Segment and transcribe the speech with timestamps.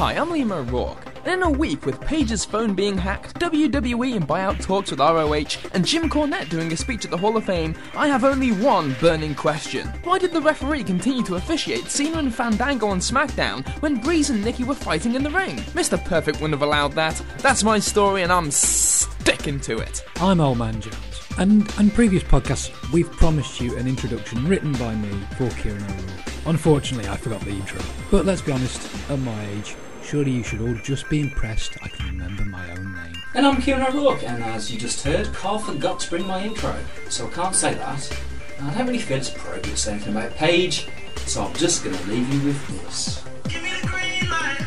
[0.00, 4.26] Hi, I'm Liam O'Rourke, and in a week with Paige's phone being hacked, WWE and
[4.26, 7.74] buyout talks with ROH, and Jim Cornette doing a speech at the Hall of Fame,
[7.94, 9.88] I have only one burning question.
[10.04, 14.42] Why did the referee continue to officiate Cena and Fandango on SmackDown when Breeze and
[14.42, 15.56] Nikki were fighting in the ring?
[15.76, 16.02] Mr.
[16.02, 17.22] Perfect wouldn't have allowed that.
[17.40, 20.02] That's my story, and I'm sticking to it.
[20.16, 20.96] I'm Old Man Jones.
[21.36, 26.46] And in previous podcasts, we've promised you an introduction written by me for Kieran O'Rourke.
[26.46, 27.82] Unfortunately, I forgot the intro.
[28.10, 31.88] But let's be honest, at my age, surely you should all just be impressed I
[31.88, 33.14] can remember my own name.
[33.34, 36.76] And I'm Kieran O'Rourke, and as you just heard, Carl forgot to bring my intro,
[37.08, 38.22] so I can't say that.
[38.58, 40.88] And I don't really feel it's appropriate to say anything about Paige,
[41.26, 43.24] so I'm just going to leave you with this.
[43.48, 44.58] Give me the green light.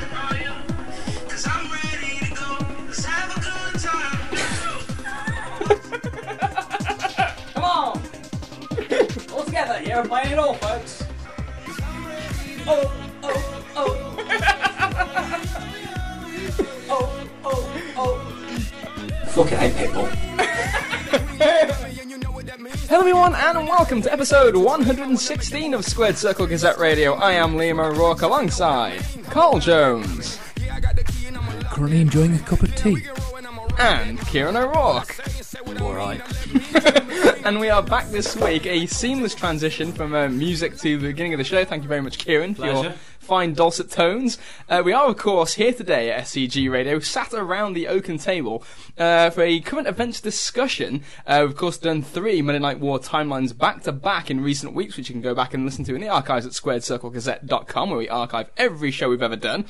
[1.29, 2.57] Cause I'm ready to go.
[2.85, 4.29] Let's have a good time.
[7.53, 8.01] Come on!
[9.33, 11.03] all together here and playing it all, folks.
[12.65, 13.02] Oh,
[19.33, 20.07] Fucking hate Pitbull.
[22.87, 27.13] Hello, everyone, and welcome to episode 116 of Squared Circle Gazette Radio.
[27.15, 30.39] I am Liam O'Rourke alongside Carl Jones
[31.71, 32.97] Currently enjoying a cup of tea.
[33.79, 35.15] and Kieran O'Rourke.
[35.81, 36.21] Alright.
[37.45, 41.33] And we are back this week, a seamless transition from uh, music to the beginning
[41.33, 41.65] of the show.
[41.65, 42.95] Thank you very much, Kieran, for your Pleasure.
[43.23, 44.37] Fine dulcet tones.
[44.69, 48.63] Uh, we are, of course, here today at SCG Radio, sat around the oaken table
[48.97, 51.03] uh, for a current events discussion.
[51.25, 54.73] Uh, we've, of course, done three Monday Night War timelines back to back in recent
[54.73, 57.99] weeks, which you can go back and listen to in the archives at squaredcirclegazette.com, where
[57.99, 59.65] we archive every show we've ever done.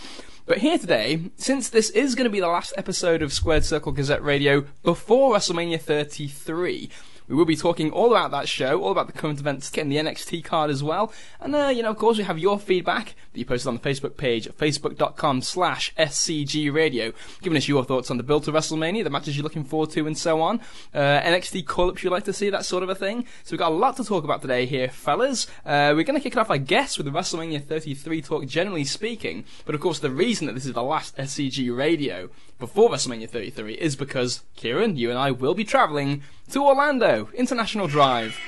[0.45, 3.93] But here today, since this is going to be the last episode of Squared Circle
[3.93, 6.89] Gazette Radio before WrestleMania 33,
[7.27, 9.97] we will be talking all about that show, all about the current events, getting the
[9.97, 11.13] NXT card as well.
[11.39, 13.81] And, uh, you know, of course, we have your feedback that you posted on the
[13.81, 18.51] Facebook page at facebook.com slash SCG Radio, giving us your thoughts on the build to
[18.51, 20.59] WrestleMania, the matches you're looking forward to, and so on.
[20.93, 23.25] Uh, NXT call-ups you'd like to see, that sort of a thing.
[23.43, 25.47] So we've got a lot to talk about today here, fellas.
[25.65, 28.83] Uh, we're going to kick it off, I guess, with the WrestleMania 33 talk, generally
[28.83, 29.45] speaking.
[29.65, 32.29] But, of course, the reason that this is the last SCG Radio
[32.63, 37.87] before WrestleMania 33 is because, Kieran, you and I will be travelling to Orlando International
[37.87, 38.39] Drive.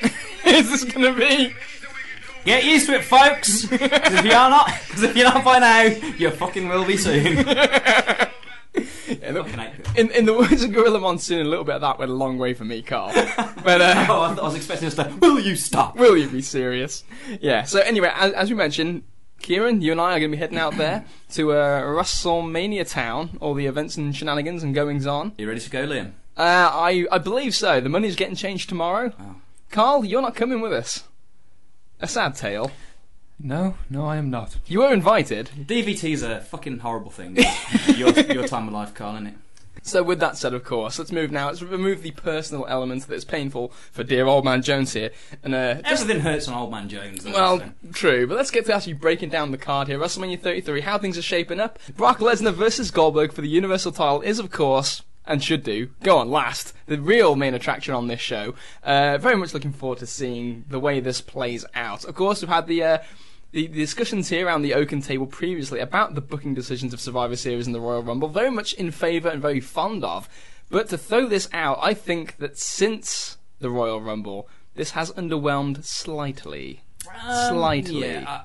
[0.46, 1.52] is this going to be?
[2.44, 3.64] Get used to it, folks!
[3.64, 7.38] if you're not, because if you're not by now, you fucking will be soon.
[8.74, 9.98] In the, Fucking hate it.
[9.98, 12.38] in, in the words of Gorilla Monsoon, a little bit of that went a long
[12.38, 13.12] way for me, Carl.
[13.12, 15.12] But uh, Oh, I, I was expecting us to.
[15.20, 15.96] Will you stop?
[15.96, 17.04] will you be serious?
[17.40, 17.64] Yeah.
[17.64, 19.02] So anyway, as, as we mentioned,
[19.42, 23.36] Kieran, you and I are going to be heading out there to uh, WrestleMania Town,
[23.40, 25.32] all the events and shenanigans and goings on.
[25.36, 26.12] You ready to go, Liam?
[26.36, 27.80] Uh, I I believe so.
[27.80, 29.12] The money's getting changed tomorrow.
[29.20, 29.36] Oh.
[29.70, 31.04] Carl, you're not coming with us.
[32.00, 32.70] A sad tale.
[33.38, 34.58] No, no, I am not.
[34.66, 35.50] You were invited.
[35.56, 37.36] DVT's a fucking horrible thing.
[37.96, 39.34] your, your time of life, Carl, isn't it?
[39.82, 41.48] So with that said, of course, let's move now.
[41.48, 45.10] Let's remove the personal element that's painful for dear old man Jones here,
[45.42, 47.24] and uh, just Everything hurts on Old Man Jones.
[47.24, 47.72] though, Well, so.
[47.92, 49.98] true, but let's get to actually breaking down the card here.
[49.98, 51.78] WrestleMania 33, how things are shaping up.
[51.96, 56.18] Brock Lesnar versus Goldberg for the Universal title is, of course, and should do, go
[56.18, 58.54] on last, the real main attraction on this show.
[58.84, 62.04] Uh, very much looking forward to seeing the way this plays out.
[62.04, 62.98] Of course, we've had the, uh,
[63.52, 67.36] the, the discussions here around the Oaken table previously about the booking decisions of Survivor
[67.36, 70.28] Series and the Royal Rumble, very much in favour and very fond of.
[70.70, 75.84] But to throw this out, I think that since the Royal Rumble, this has underwhelmed
[75.84, 76.82] slightly.
[77.48, 78.16] Slightly.
[78.16, 78.44] Um, Yeah, uh,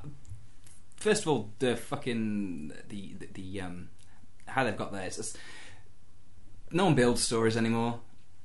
[0.98, 3.90] first of all, the fucking the the, the um
[4.48, 5.04] how they've got there.
[5.04, 5.38] It's just,
[6.72, 8.00] no one builds stories anymore.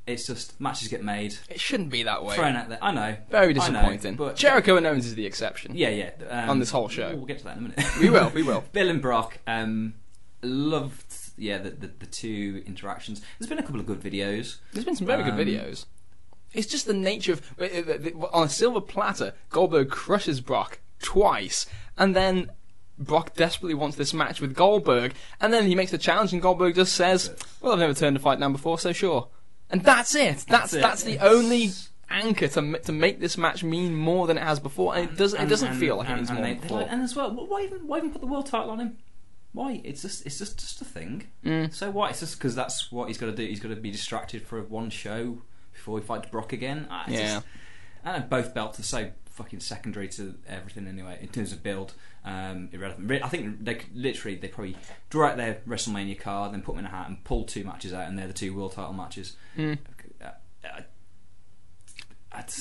[0.06, 2.34] It's just matches get made, It shouldn't be that way.
[2.34, 2.78] thrown out there.
[2.82, 4.16] I know, Very disappointing.
[4.16, 5.72] but Jericho and Owens is the exception.
[5.76, 6.10] yeah, yeah.
[6.28, 7.14] Um, On this whole show.
[7.14, 7.84] we'll get to that in a minute.
[8.00, 8.64] We will, we will.
[8.72, 9.94] Bill and Brock, um,
[10.42, 11.14] loved.
[11.38, 13.22] Yeah, the, the the two interactions.
[13.38, 14.56] There's been a couple of good videos.
[14.72, 15.86] There's been some very good Um, videos.
[16.52, 20.80] It's just the nature of uh, uh, uh, on a silver platter, Goldberg crushes Brock
[20.98, 21.64] twice,
[21.96, 22.50] and then
[22.98, 26.74] Brock desperately wants this match with Goldberg, and then he makes the challenge, and Goldberg
[26.74, 29.28] just says, "Well, I've never turned a fight down before, so sure."
[29.72, 30.44] And that's it.
[30.48, 31.18] That's that's, it.
[31.18, 31.70] the only
[32.10, 35.40] anchor to to make this match mean more than it has before, and it doesn't
[35.40, 37.62] it doesn't and- feel like it means and more they- like- and as well, why
[37.62, 38.98] even why even put the world title on him?
[39.54, 39.80] Why?
[39.84, 41.24] It's just it's just just a thing.
[41.44, 41.72] Mm.
[41.74, 42.10] So why?
[42.10, 43.44] It's just because that's what he's got to do.
[43.46, 45.38] He's got to be distracted for one show
[45.72, 46.86] before he fights Brock again.
[46.90, 47.34] Ah, it's Yeah.
[47.34, 47.46] Just,
[48.04, 51.94] and both belts are so fucking secondary to everything anyway in terms of build.
[52.24, 53.22] Um, irrelevant.
[53.22, 54.76] I think they could, literally they probably
[55.10, 57.92] draw out their WrestleMania card, then put them in a hat and pull two matches
[57.92, 59.36] out, and they're the two world title matches.
[59.56, 59.78] Mm.
[60.22, 60.28] Uh,
[60.64, 60.82] uh,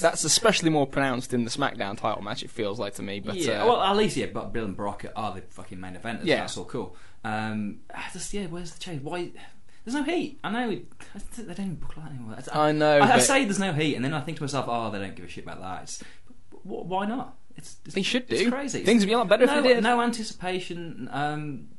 [0.01, 2.44] That's, especially more pronounced in the SmackDown title match.
[2.44, 3.63] It feels like to me, but yeah.
[3.63, 6.25] uh, well, at least yeah, but Bill and Brock are the fucking main eventers.
[6.25, 6.38] Yeah.
[6.38, 6.95] that's all cool.
[7.23, 9.03] Um, I just yeah, where's the change?
[9.03, 9.31] Why?
[9.85, 10.39] There's no heat.
[10.44, 10.85] I know it,
[11.38, 12.35] they don't book like that anymore.
[12.35, 13.00] That's- I know.
[13.00, 15.15] I, I say there's no heat, and then I think to myself, oh, they don't
[15.15, 15.83] give a shit about that.
[15.83, 16.03] It's,
[16.63, 17.35] why not?
[17.57, 18.35] It's, it's they should do.
[18.35, 18.83] It's crazy.
[18.83, 19.83] Things would be a lot better no, if they did.
[19.83, 21.09] no anticipation.
[21.11, 21.69] Um,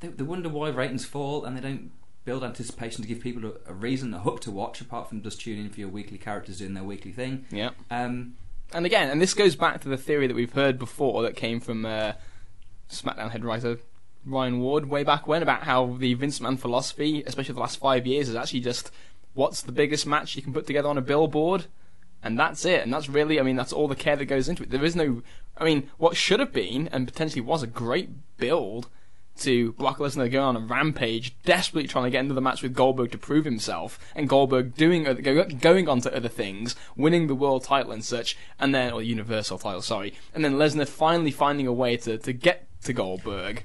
[0.00, 1.90] they, they wonder why ratings fall, and they don't
[2.24, 5.40] build anticipation to give people a, a reason, a hook to watch, apart from just
[5.40, 7.44] tuning in for your weekly characters doing their weekly thing.
[7.50, 7.70] Yeah.
[7.90, 8.36] Um,
[8.72, 11.60] And again, and this goes back to the theory that we've heard before that came
[11.60, 12.12] from uh,
[12.90, 13.78] SmackDown head writer
[14.24, 18.06] Ryan Ward way back when about how the Vince Man philosophy, especially the last five
[18.06, 18.90] years, is actually just
[19.34, 21.66] what's the biggest match you can put together on a billboard,
[22.22, 22.82] and that's it.
[22.82, 24.70] And that's really, I mean, that's all the care that goes into it.
[24.70, 25.22] There is no,
[25.56, 28.88] I mean, what should have been and potentially was a great build
[29.38, 32.74] to Brock Lesnar going on a rampage, desperately trying to get into the match with
[32.74, 37.64] Goldberg to prove himself, and Goldberg doing going on to other things, winning the world
[37.64, 41.72] title and such, and then or Universal title, sorry, and then Lesnar finally finding a
[41.72, 43.64] way to to get to Goldberg.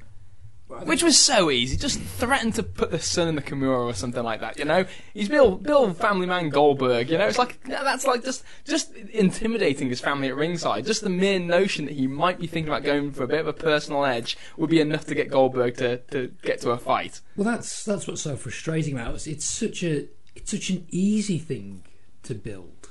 [0.68, 1.78] Which was so easy.
[1.78, 4.58] Just threaten to put the son in the Kimura or something like that.
[4.58, 7.12] You know, he's Bill, Bill, Family Man Goldberg.
[7.12, 10.88] You know, it's like that's like just just intimidating his family at ringside.
[10.88, 13.48] Just the mere notion that he might be thinking about going for a bit of
[13.48, 17.22] a personal edge would be enough to get Goldberg to, to get to a fight.
[17.36, 19.28] Well, that's that's what's so frustrating about it.
[19.28, 21.84] It's such a it's such an easy thing
[22.24, 22.90] to build.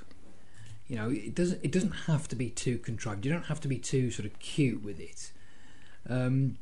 [0.87, 3.27] You know, it doesn't it doesn't have to be too contrived.
[3.27, 5.32] You don't have to be too sort of cute with it.
[6.09, 6.59] Um,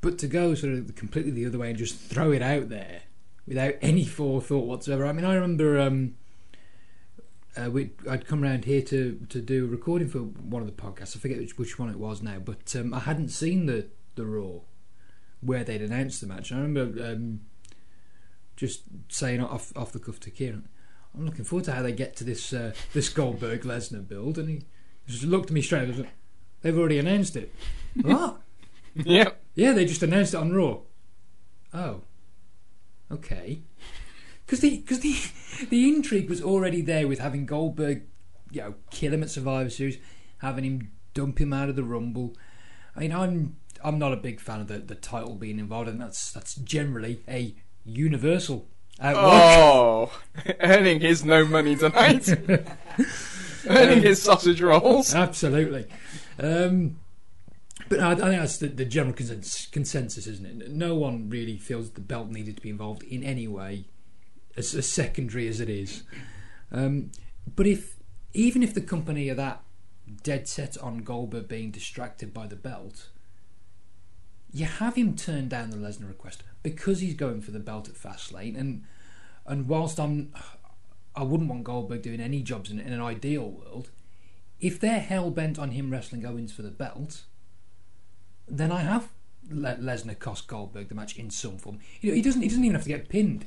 [0.00, 3.02] but to go sort of completely the other way and just throw it out there
[3.46, 5.06] without any forethought whatsoever.
[5.06, 6.16] I mean, I remember um,
[7.56, 10.82] uh, we, I'd come around here to, to do a recording for one of the
[10.82, 11.16] podcasts.
[11.16, 14.26] I forget which, which one it was now, but um, I hadn't seen the the
[14.26, 14.60] Raw
[15.40, 16.50] where they'd announced the match.
[16.50, 17.40] I remember um,
[18.56, 20.68] just saying off off the cuff to Kieran,
[21.14, 24.48] "I'm looking forward to how they get to this uh, this Goldberg Lesnar build." And
[24.48, 24.62] he
[25.06, 25.96] just looked at me straight.
[25.96, 26.08] like,
[26.62, 27.54] They've already announced it.
[28.00, 28.40] what?
[29.04, 29.42] Yep.
[29.54, 30.78] Yeah, they just announced it on Raw.
[31.72, 32.02] Oh,
[33.10, 33.60] okay.
[34.44, 35.14] Because the because the
[35.70, 38.02] the intrigue was already there with having Goldberg,
[38.50, 39.98] you know, kill him at Survivor Series,
[40.38, 42.34] having him dump him out of the Rumble.
[42.94, 46.00] I mean, I'm I'm not a big fan of the, the title being involved, and
[46.00, 47.54] that's that's generally a
[47.84, 48.68] universal
[49.00, 49.24] outlook.
[49.24, 50.20] Oh,
[50.60, 52.28] earning his no money tonight.
[53.68, 55.14] earning his sausage rolls.
[55.14, 55.86] Absolutely.
[56.38, 56.98] Um,
[57.88, 60.70] but I, I think that's the, the general consens- consensus, isn't it?
[60.70, 63.84] No one really feels the belt needed to be involved in any way,
[64.56, 66.02] as, as secondary as it is.
[66.72, 67.10] Um,
[67.54, 67.96] but if
[68.32, 69.62] even if the company are that
[70.22, 73.08] dead set on Goldberg being distracted by the belt,
[74.52, 77.94] you have him turn down the Lesnar request because he's going for the belt at
[77.94, 78.84] Fastlane, and
[79.46, 80.32] and whilst I'm
[81.14, 83.90] I wouldn't want Goldberg doing any jobs in, in an ideal world.
[84.60, 87.24] If they're hell bent on him wrestling Owens for the belt,
[88.48, 89.08] then I have
[89.50, 91.78] let Lesnar cost Goldberg the match in some form.
[92.00, 92.42] You know, he doesn't.
[92.42, 93.46] He doesn't even have to get pinned.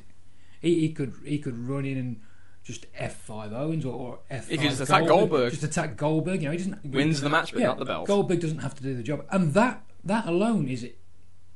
[0.60, 1.14] He, he could.
[1.24, 2.20] He could run in and
[2.62, 4.48] just F five Owens or, or F.
[4.48, 5.50] He could just attack Goldberg.
[5.50, 6.42] Just attack Goldberg.
[6.42, 8.06] You know, he doesn't Wins the match, but yeah, not the belt.
[8.06, 10.88] Goldberg doesn't have to do the job, and that that alone is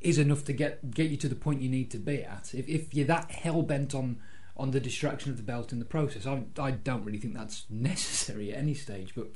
[0.00, 2.54] is enough to get get you to the point you need to be at.
[2.54, 4.20] If if you're that hell bent on
[4.56, 7.66] on the distraction of the belt in the process, I I don't really think that's
[7.70, 9.14] necessary at any stage.
[9.14, 9.26] But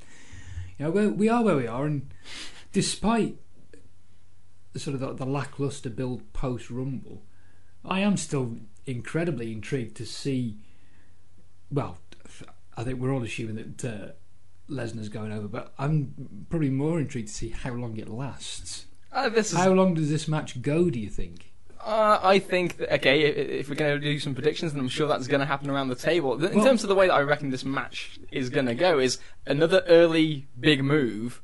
[0.79, 2.11] you know, we we are where we are, and
[2.73, 3.39] despite
[4.76, 7.23] sort of the, the lackluster build post Rumble,
[7.85, 10.57] I am still incredibly intrigued to see.
[11.71, 11.99] Well,
[12.76, 14.12] I think we're all assuming that uh,
[14.73, 18.87] Lesnar's going over, but I'm probably more intrigued to see how long it lasts.
[19.12, 20.90] Uh, is How long does this match go?
[20.90, 21.52] Do you think?
[21.81, 25.09] Uh, I think that, okay, if we're going to do some predictions, then I'm sure
[25.09, 26.35] that's going to happen around the table.
[26.45, 28.99] In Well- terms of the way that I reckon this match is going to go,
[28.99, 31.40] is another early big move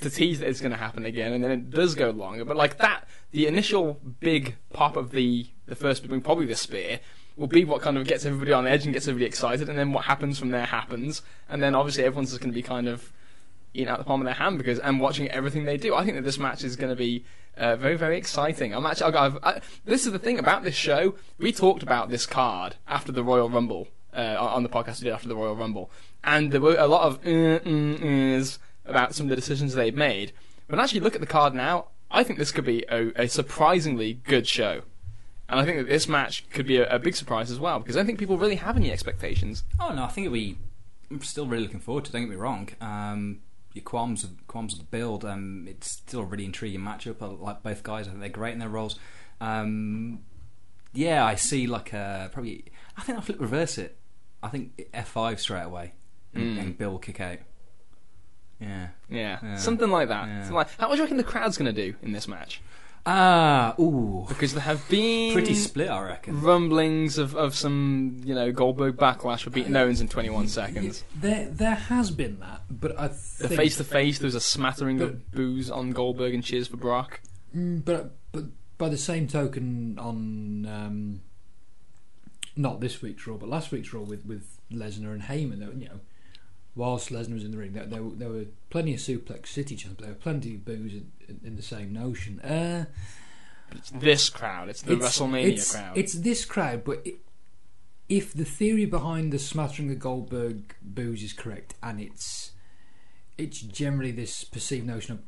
[0.00, 2.44] to tease that it's going to happen again, and then it does go longer.
[2.44, 7.00] But like that, the initial big pop of the the first move, probably the spear,
[7.36, 9.92] will be what kind of gets everybody on edge and gets everybody excited, and then
[9.92, 13.12] what happens from there happens, and then obviously everyone's just going to be kind of
[13.74, 15.94] eating out the palm of their hand because and watching everything they do.
[15.94, 17.24] I think that this match is going to be
[17.56, 18.74] uh, very very exciting.
[18.74, 21.14] I'm actually I've, I, this is the thing about this show.
[21.38, 25.12] We talked about this card after the Royal Rumble uh, on the podcast we did
[25.12, 25.90] after the Royal Rumble,
[26.24, 29.94] and there were a lot of uh, mm, uhs about some of the decisions they've
[29.94, 30.32] made.
[30.68, 31.86] But actually, look at the card now.
[32.10, 34.82] I think this could be a, a surprisingly good show.
[35.48, 37.96] And I think that this match could be a, a big surprise as well, because
[37.96, 39.62] I don't think people really have any expectations.
[39.80, 40.58] Oh no, I think it'll be.
[41.10, 42.10] I'm still really looking forward to.
[42.10, 42.68] it, Don't get me wrong.
[42.80, 43.40] Um,
[43.72, 45.24] your qualms of qualms of the build.
[45.24, 47.22] Um, it's still a really intriguing matchup.
[47.22, 48.06] I like both guys.
[48.06, 48.98] I think they're great in their roles.
[49.40, 50.20] Um,
[50.92, 52.64] yeah, I see like a probably.
[52.96, 53.96] I think I'll flip reverse it.
[54.42, 55.92] I think F five straight away.
[56.34, 57.38] and, and Bill will kick out.
[58.60, 58.88] Yeah.
[59.10, 59.56] Yeah, Yeah.
[59.56, 60.26] something like that.
[60.28, 60.40] Yeah.
[60.40, 62.60] Something like, how much do you reckon the crowd's going to do in this match?
[63.08, 66.40] Ah, ooh, Because there have been pretty split, I reckon.
[66.40, 71.04] rumblings of, of some, you know, Goldberg backlash for beating Owens in 21 seconds.
[71.14, 74.98] There, there has been that, but I The face to face, there was a smattering
[74.98, 77.20] But- of boos on Goldberg and cheers for Brock.
[77.54, 78.44] Mm, but but
[78.76, 81.20] by the same token, on um,
[82.56, 86.00] not this week's Raw, but last week's Raw with with Lesnar and Heyman, you know,
[86.76, 89.74] whilst Lesnar was in the ring, there, there, were- there were plenty of suplex city
[89.76, 92.38] chants, there were plenty of boos in, in, in the same notion.
[92.40, 92.84] Uh,
[93.72, 95.98] It's this crowd, it's the it's, WrestleMania it's, crowd.
[95.98, 97.16] It's this crowd, but it,
[98.08, 102.52] if the theory behind the smattering of Goldberg boos is correct, and it's
[103.36, 105.20] it's generally this perceived notion of,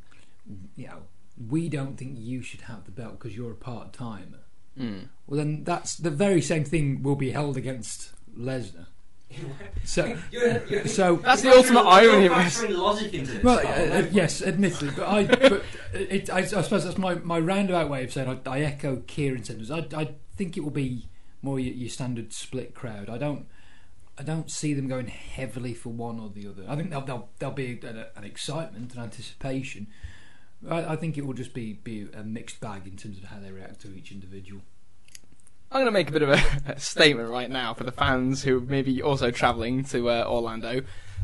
[0.76, 1.02] you know,
[1.50, 4.44] we don't think you should have the belt because you're a part timer.
[4.78, 5.08] Mm.
[5.26, 8.86] Well, then that's the very same thing will be held against Lesnar.
[9.84, 10.16] So,
[10.86, 12.60] so That's the ultimate irony of this.
[12.62, 13.44] factoring logic into this.
[13.44, 13.92] well, Carl.
[13.92, 17.88] uh, uh, yes, admittedly, but I, but it, I, I suppose that's my, my roundabout
[17.88, 19.70] way of saying I, I echo Kieran's sentiments.
[19.70, 21.08] I, I think it will be
[21.42, 23.08] more your, your standard split crowd.
[23.08, 23.46] I don't,
[24.18, 26.64] I don't see them going heavily for one or the other.
[26.68, 29.86] I think they'll there'll, there'll be an, an excitement and anticipation.
[30.68, 33.38] I, I think it will just be be a mixed bag in terms of how
[33.38, 34.62] they react to each individual.
[35.70, 38.42] I'm going to make a bit of a, a statement right now for the fans
[38.42, 40.82] who may be also travelling to uh, Orlando.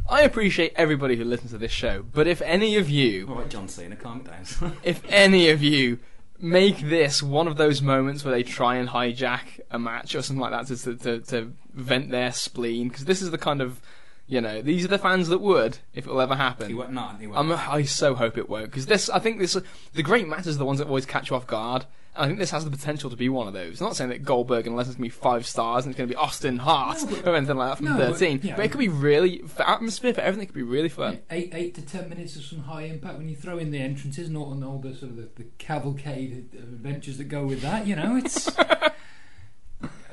[0.08, 3.48] I appreciate everybody who listens to this show, but if any of you All right,
[3.48, 4.76] John Cena, calm down.
[4.82, 5.98] if any of you
[6.38, 10.42] make this one of those moments where they try and hijack a match or something
[10.42, 13.80] like that to to, to, vent their spleen, because this is the kind of
[14.26, 16.68] you know these are the fans that would if it will ever happen.
[16.68, 17.18] he won't not.
[17.18, 17.38] He won't.
[17.38, 19.08] I'm, I so hope it won't because this.
[19.08, 19.56] I think this.
[19.94, 21.86] The great matches are the ones that always catch you off guard.
[22.16, 23.80] I think this has the potential to be one of those.
[23.80, 26.08] I'm not saying that Goldberg and Lesnar's going to be five stars and it's going
[26.08, 28.36] to be Austin Hart No, but- or anything like that from no, 13.
[28.38, 30.44] But, you know- it could be really for atmosphere for everything.
[30.44, 31.20] It could be really fun.
[31.30, 34.28] Eight, eight to ten minutes of some high impact when you throw in the entrances
[34.28, 37.62] and all, and all the sort of the, the cavalcade of adventures that go with
[37.62, 37.86] that.
[37.86, 38.46] You know, it's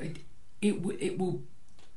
[0.60, 1.42] it it will.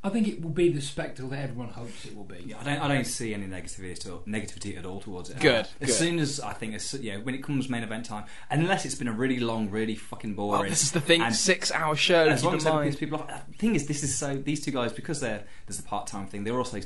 [0.06, 2.44] I think it will be the spectacle that everyone hopes it will be.
[2.46, 2.80] Yeah, I don't.
[2.80, 4.20] I don't see any negativity at all.
[4.20, 5.40] Negativity at all towards it.
[5.40, 5.90] Good, As good.
[5.90, 9.08] soon as I think, as, yeah, when it comes main event time, unless it's been
[9.08, 10.62] a really long, really fucking boring.
[10.62, 11.22] Well, this is the thing.
[11.22, 12.28] and Six hour show.
[12.28, 13.28] as long as in it people off.
[13.52, 14.36] The thing is, this is so.
[14.36, 16.44] These two guys, because they're there's the part time thing.
[16.44, 16.80] They're also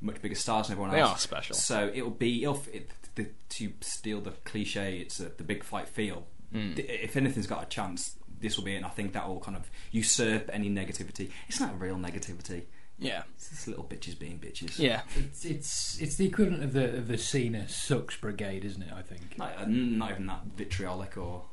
[0.00, 1.12] much bigger stars than everyone They else.
[1.12, 1.54] are special.
[1.54, 4.98] So it'll be it'll, it, the, to steal the cliche.
[4.98, 6.26] It's a, the big fight feel.
[6.54, 6.78] Mm.
[6.78, 9.56] If anything's got a chance, this will be, it, and I think that will kind
[9.56, 11.30] of usurp any negativity.
[11.48, 12.64] It's not real negativity.
[12.98, 13.22] Yeah.
[13.34, 14.78] It's just little bitches being bitches.
[14.78, 15.02] Yeah.
[15.16, 18.92] It's it's it's the equivalent of the of the Cena sucks brigade, isn't it?
[18.94, 19.38] I think.
[19.38, 21.44] Not, uh, not even that vitriolic or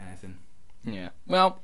[0.00, 0.38] anything.
[0.84, 1.10] Yeah.
[1.26, 1.60] Well,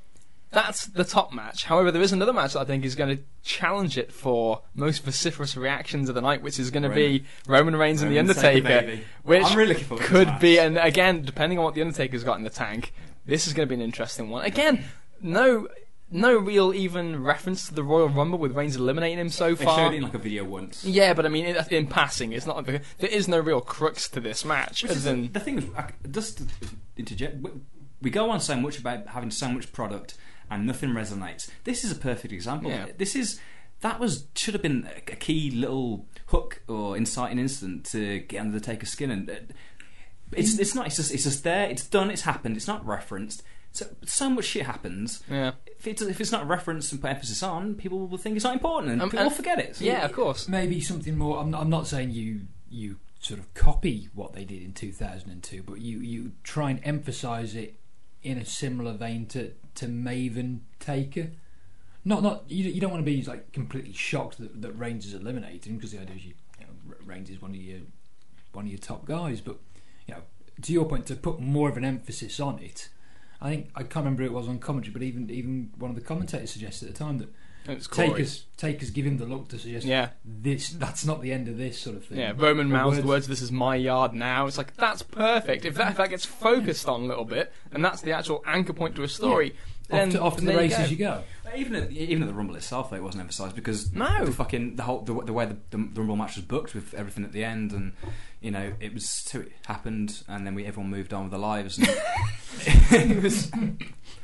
[0.52, 1.64] that's the top match.
[1.64, 5.04] However, there is another match that I think is going to challenge it for most
[5.04, 8.30] vociferous reactions of the night, which is going to be Roman Reigns and The Roman
[8.30, 9.04] Undertaker, baby.
[9.22, 10.58] which I'm really looking forward could this be.
[10.58, 12.92] And again, depending on what The Undertaker's got in the tank,
[13.26, 14.44] this is going to be an interesting one.
[14.44, 14.84] Again,
[15.20, 15.68] no.
[16.12, 19.76] No real even reference to the Royal Rumble with Reigns eliminating him so far.
[19.76, 20.84] They showed it in like a video once.
[20.84, 22.66] Yeah, but I mean, in, in passing, it's not.
[22.66, 25.66] Like, there is no real crux to this match, Which other than the thing is,
[26.10, 26.44] just to
[26.96, 27.36] interject,
[28.02, 30.16] we- go on so much about having so much product
[30.50, 31.48] and nothing resonates.
[31.62, 32.72] This is a perfect example.
[32.72, 32.86] Yeah.
[32.98, 33.40] This is
[33.82, 38.40] that was should have been a a key little hook or inciting incident to get
[38.40, 39.34] under the Taker's skin, and uh,
[40.32, 40.86] it's it's not.
[40.86, 41.68] It's just it's just there.
[41.68, 42.10] It's done.
[42.10, 42.56] It's happened.
[42.56, 43.42] It's not referenced.
[43.72, 45.22] So so much shit happens.
[45.30, 45.52] yeah.
[45.78, 48.52] If it's, if it's not referenced and put emphasis on, people will think it's not
[48.54, 49.76] important, and Um, people and- will forget it.
[49.76, 50.48] So Yeah, of course.
[50.48, 51.38] Maybe something more.
[51.38, 55.62] I'm not, I'm not saying you you sort of copy what they did in 2002,
[55.62, 57.76] but you you try and emphasise it
[58.22, 61.30] in a similar vein to to Maven Taker.
[62.04, 65.14] Not not you, you don't want to be like completely shocked that, that Reigns is
[65.14, 67.80] eliminated because the idea is you, you know, Reigns is one of your
[68.52, 69.69] one of your top guys, but you know
[70.62, 72.88] to your point to put more of an emphasis on it.
[73.40, 75.94] I think I can't remember who it was on commentary, but even even one of
[75.96, 77.28] the commentators suggested at the time that
[77.66, 77.86] It's.
[77.86, 80.10] Takers Takers give him the look to suggest Yeah.
[80.24, 82.18] this that's not the end of this sort of thing.
[82.18, 85.02] Yeah, Roman Or mouths the words- words, "This is my yard now." It's like that's
[85.02, 85.64] perfect.
[85.64, 88.72] If that if that gets focused on a little bit, and that's the actual anchor
[88.74, 89.56] point to a story, then
[89.92, 91.22] Off to, off to the races you you go.
[91.56, 94.24] Even at, even at the Rumble itself, though, it wasn't emphasised because No.
[94.24, 96.94] the fucking the whole the, the way the, the, the Rumble match was booked with
[96.94, 97.92] everything at the end, and
[98.40, 101.40] you know it was so it happened, and then we everyone moved on with their
[101.40, 101.88] lives, and
[102.92, 103.50] it was.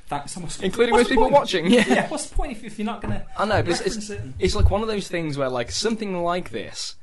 [0.08, 1.34] That, so what's- including what's most people point?
[1.34, 1.66] watching.
[1.68, 3.26] Yeah, Yeah, what's the point if, if you're not gonna?
[3.36, 4.20] I know, but it's, it's it?
[4.38, 6.94] it's like one of those things where like something like this.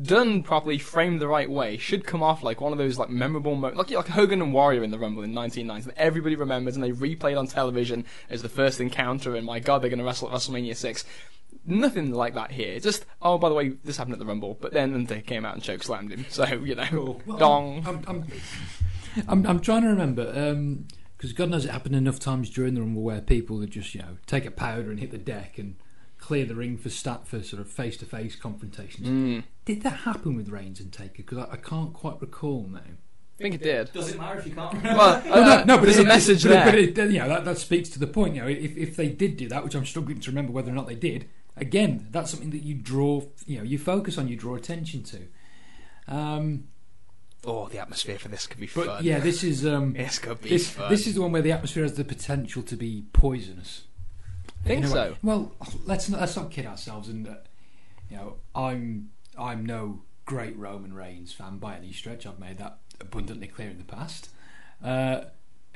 [0.00, 3.56] Done properly, framed the right way, should come off like one of those like memorable,
[3.56, 6.84] mo- like like Hogan and Warrior in the Rumble in 1990 that everybody remembers and
[6.84, 9.34] they replayed on television as the first encounter.
[9.34, 11.04] And my God, they're going to wrestle at WrestleMania six.
[11.66, 12.78] nothing like that here.
[12.78, 15.54] Just oh, by the way, this happened at the Rumble, but then they came out
[15.54, 16.24] and choke slammed him.
[16.28, 17.82] So you know, Well, dong.
[17.84, 18.26] I'm, I'm,
[19.26, 22.80] I'm, I'm trying to remember um, because God knows it happened enough times during the
[22.80, 25.74] Rumble where people would just you know take a powder and hit the deck and
[26.30, 29.08] clear the ring for stat for sort of face to face confrontations.
[29.08, 31.24] Mm, Did that happen with Reigns and Taker?
[31.24, 32.78] Because I, I can't quite recall now.
[32.78, 33.92] I think it did.
[33.92, 34.80] Does it matter if you can't?
[34.84, 36.64] Well, uh, no, no, but there's it- a message but, there.
[36.66, 38.36] But it, you know that, that speaks to the point.
[38.36, 40.74] You know, if, if they did do that, which I'm struggling to remember whether or
[40.74, 43.22] not they did, again, that's something that you draw.
[43.46, 45.26] You know, you focus on, you draw attention to.
[46.06, 46.68] Um,
[47.44, 49.04] oh, the atmosphere for this could be but fun.
[49.04, 50.90] yeah, this is um, this could be this fun.
[50.90, 53.86] this is the one where the atmosphere has the potential to be poisonous.
[54.64, 55.16] Think In so.
[55.22, 55.52] Well,
[55.86, 57.08] let's not let's not kid ourselves.
[57.08, 57.34] And uh,
[58.10, 62.26] you know, I'm I'm no great Roman Reigns fan by any stretch.
[62.26, 64.30] I've made that abundantly clear in the past.
[64.82, 65.22] Uh,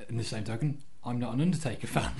[0.08, 2.12] in the same token, I'm not an Undertaker fan.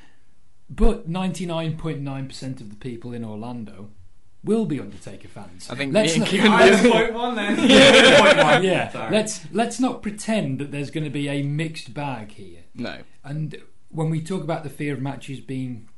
[0.70, 3.90] but 99.9% of the people in Orlando
[4.44, 5.68] will be Undertaker fans.
[5.70, 7.58] I think Let's me and not- Kieran I- both- point one then.
[7.70, 8.88] yeah, point one, yeah.
[8.92, 9.12] Sorry.
[9.12, 12.60] Let's let's not pretend that there's going to be a mixed bag here.
[12.74, 12.98] No.
[13.24, 13.56] And
[13.90, 15.88] when we talk about the fear of matches being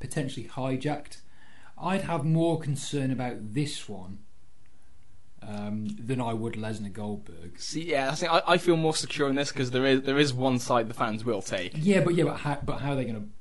[0.00, 1.18] potentially hijacked,
[1.78, 4.18] I'd have more concern about this one
[5.42, 7.58] um, than I would Lesnar Goldberg.
[7.58, 10.18] See, yeah, I think I, I feel more secure in this because there is there
[10.18, 11.72] is one side the fans will take.
[11.76, 13.32] Yeah, but yeah, but how, but how are they going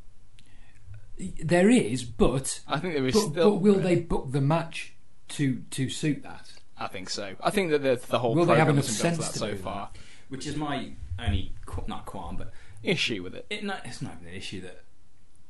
[1.17, 1.45] to?
[1.45, 3.51] There is, but I think there is but, still.
[3.51, 4.93] but will they book the match
[5.29, 6.51] to to suit that?
[6.77, 7.35] I think so.
[7.41, 9.33] I think that the, the whole Will they have enough has been sense to that
[9.33, 9.89] to so do far.
[10.29, 12.51] Which is my only qu- not qualm, but
[12.83, 13.45] Issue with it.
[13.49, 14.83] it, no, it's not even an issue that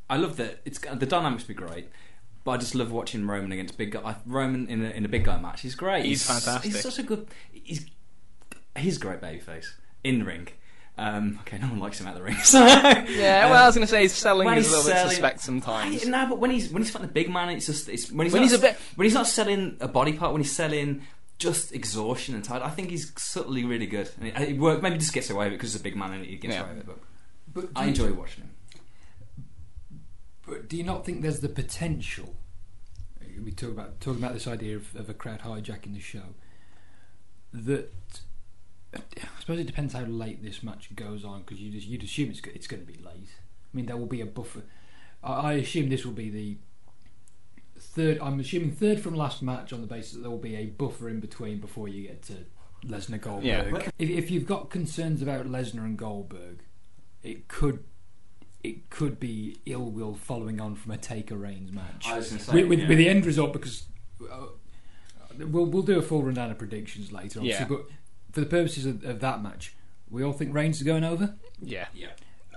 [0.10, 1.90] I love that it's the dynamics be great,
[2.44, 4.16] but I just love watching Roman against big guy.
[4.26, 6.06] Roman in a, in a big guy match, he's great.
[6.06, 6.72] He's fantastic.
[6.72, 7.28] He's such a good.
[7.52, 7.86] He's
[8.78, 9.68] he's a great babyface
[10.04, 10.48] in the ring.
[10.96, 12.36] Um, okay, no one likes him out of the ring.
[12.44, 12.64] So.
[12.64, 14.98] Yeah, well, I was going to say his selling when is a he's little bit
[14.98, 16.06] selling- suspect sometimes.
[16.06, 18.28] I- no, but when he's when he's fighting the big man, it's just it's when
[18.28, 20.52] he's When not, he's a bit- when he's not selling a body part, when he's
[20.52, 21.02] selling
[21.40, 22.62] just exhaustion and tired.
[22.62, 24.12] I think he's subtly really good.
[24.20, 24.84] And it, it works.
[24.84, 26.62] Maybe just gets away with it because he's a big man and he gets Yeah.
[26.62, 26.86] away with it.
[26.86, 26.98] But
[27.54, 28.50] But I do- enjoy watching him.
[30.46, 32.36] But do you not think there's the potential?
[33.44, 36.36] We talk about talking about this idea of, of a crowd hijacking the show.
[37.54, 37.92] That
[38.94, 39.00] I
[39.40, 42.68] suppose it depends how late this match goes on because you'd, you'd assume it's it's
[42.68, 43.30] going to be late.
[43.74, 44.64] I mean, there will be a buffer.
[45.24, 46.58] I, I assume this will be the
[47.78, 48.20] third.
[48.22, 51.10] I'm assuming third from last match on the basis that there will be a buffer
[51.10, 52.34] in between before you get to
[52.86, 53.46] Lesnar Goldberg.
[53.46, 53.90] Yeah.
[53.98, 56.60] If, if you've got concerns about Lesnar and Goldberg,
[57.24, 57.84] it could
[58.64, 62.40] it could be ill will following on from a Taker Reigns match I was going
[62.40, 62.88] to say with, with, yeah.
[62.88, 63.86] with the end result because
[64.32, 64.48] uh,
[65.38, 67.40] we'll we'll do a full rundown of predictions later.
[67.40, 67.68] Obviously, Yeah.
[67.68, 67.86] but
[68.32, 69.76] for the purposes of, of that match,
[70.10, 71.36] we all think Reigns is going over.
[71.62, 71.88] Yeah.
[71.94, 72.08] yeah.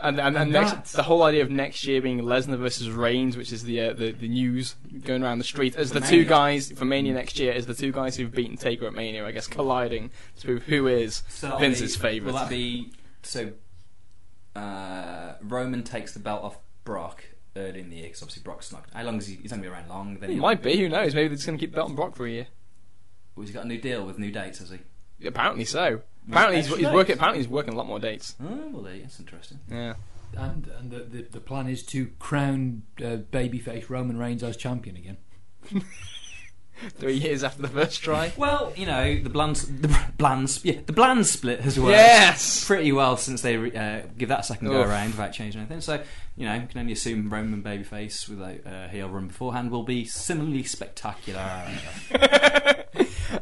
[0.00, 2.90] And and, and And next, that- the whole idea of next year being Lesnar versus
[2.90, 6.06] Reigns, which is the uh, the, the news going around the street, as the For
[6.08, 9.26] two guys for Mania next year, as the two guys who've beaten Taker at Mania,
[9.26, 12.32] I guess colliding to who is So Vince's be- favourite.
[12.32, 13.52] Will that be so?
[14.56, 17.24] Uh, Roman takes the belt off Brock
[17.56, 18.84] early in the year because obviously Brock's not.
[18.94, 19.36] How long is he?
[19.36, 20.14] He's not going to be around long.
[20.18, 20.76] Then It he might be.
[20.78, 21.14] Who knows?
[21.14, 22.46] Maybe they're just going to keep the belt on Brock for a year.
[23.34, 25.26] Well, he's got a new deal with new dates, has he?
[25.26, 26.00] Apparently so.
[26.28, 27.16] Apparently he's, he's working.
[27.16, 28.34] Apparently he's working a lot more dates.
[28.42, 29.60] Oh, well, there, that's interesting.
[29.70, 29.94] Yeah.
[30.36, 34.96] And and the, the, the plan is to crown uh, babyface Roman Reigns as champion
[34.96, 35.16] again.
[36.98, 38.32] Three years after the first try.
[38.36, 42.66] Well, you know the bland, the bland, yeah, the bland split has worked Yes.
[42.66, 44.88] pretty well since they uh, give that a second go Oof.
[44.88, 45.80] around without changing anything.
[45.80, 46.02] So,
[46.36, 50.04] you know, you can only assume Roman babyface without uh, heel run beforehand will be
[50.04, 51.40] similarly spectacular.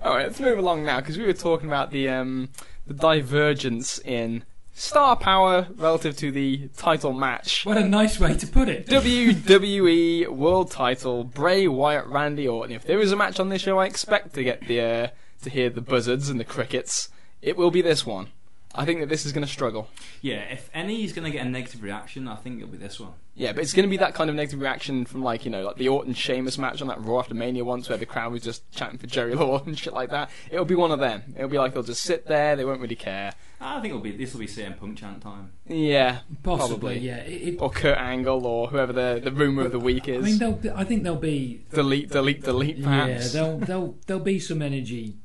[0.03, 2.49] All right, let's move along now because we were talking about the um,
[2.87, 7.64] the divergence in star power relative to the title match.
[7.64, 8.87] What a nice way to put it.
[8.87, 12.74] WWE World Title Bray Wyatt Randy Orton.
[12.74, 15.08] If there is a match on this show, I expect to get the uh,
[15.42, 17.08] to hear the buzzards and the crickets.
[17.40, 18.28] It will be this one.
[18.74, 19.88] I think that this is going to struggle.
[20.20, 22.98] yeah, if any is going to get a negative reaction, I think it'll be this
[22.98, 23.12] one.
[23.37, 25.62] Yeah, but it's going to be that kind of negative reaction from like you know
[25.64, 28.42] like the Orton Sheamus match on that Raw after Mania once, where the crowd was
[28.42, 30.30] just chanting for Jerry Lawler and shit like that.
[30.50, 31.22] It'll be one of them.
[31.37, 33.32] It'll be like they'll just sit there, they won't really care.
[33.60, 35.52] I think it'll be this will be CM Punk chant time.
[35.66, 36.98] Yeah, Possibly, probably.
[36.98, 37.16] yeah.
[37.18, 40.24] It, it, Or Kurt Angle, or whoever the the rumor of the week I is.
[40.24, 42.76] mean, they'll, I think there'll be delete, delete, delete.
[42.78, 43.32] yeah, Perhaps.
[43.32, 45.16] there'll there'll there'll be some energy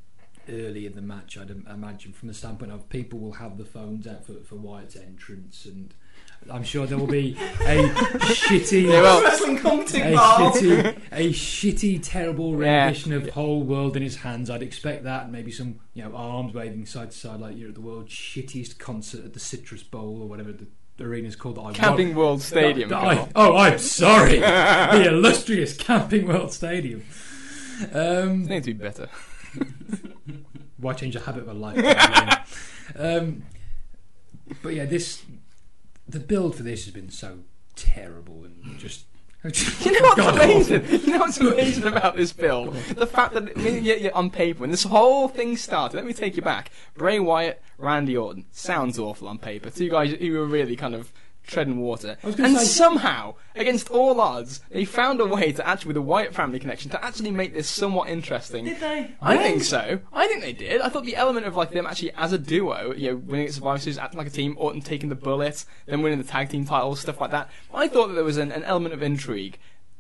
[0.52, 1.38] early in the match.
[1.38, 4.96] I'd imagine from the standpoint of people will have the phones out for, for Wyatt's
[4.96, 5.94] entrance, and
[6.50, 7.34] I'm sure there will be
[7.66, 8.88] a shitty.
[8.88, 9.26] They will.
[9.26, 12.86] A shitty, a shitty, terrible Yeah.
[12.86, 16.16] rendition of "Whole World in His Hands." I'd expect that, and maybe some, you know,
[16.16, 19.84] arms waving side to side like you're at the world's shittiest concert at the Citrus
[19.84, 20.68] Bowl or whatever the
[21.02, 22.90] arena's called that I Camping want- World Stadium.
[22.90, 24.40] that I- oh, I'm sorry.
[24.40, 27.04] the illustrious Camping World Stadium.
[27.94, 29.08] Um, They need to be better.
[30.80, 32.44] why change a habit of a lifetime?
[32.98, 33.44] um,
[34.62, 35.24] but yeah, this
[36.08, 37.40] the build for this has been so
[37.76, 39.06] terrible and just.
[39.86, 40.86] You know what's amazing?
[40.90, 42.76] You know what's amazing about this build?
[42.76, 46.06] The fact that I mean, yeah, yeah, on paper, when this whole thing started, let
[46.06, 46.72] me take you back.
[46.96, 48.48] Bray Wyatt, Randy Orton.
[48.52, 49.70] Sounds awful on paper.
[49.70, 51.14] Two guys who were really kind of
[51.50, 52.18] treading water.
[52.24, 56.34] And say- somehow, against all odds, they found a way to actually, with the Wyatt
[56.34, 58.66] family connection, to actually make this somewhat interesting.
[58.66, 59.12] Did they?
[59.22, 60.00] I think so.
[60.14, 60.82] I think they did.
[60.82, 63.54] I thought the element of like them actually as a duo, you know, winning at
[63.54, 66.66] Survivor Series, acting like a team, Orton taking the bullet, then winning the tag team
[66.66, 67.50] titles, stuff like that.
[67.74, 69.58] I thought that there was an, an element of intrigue.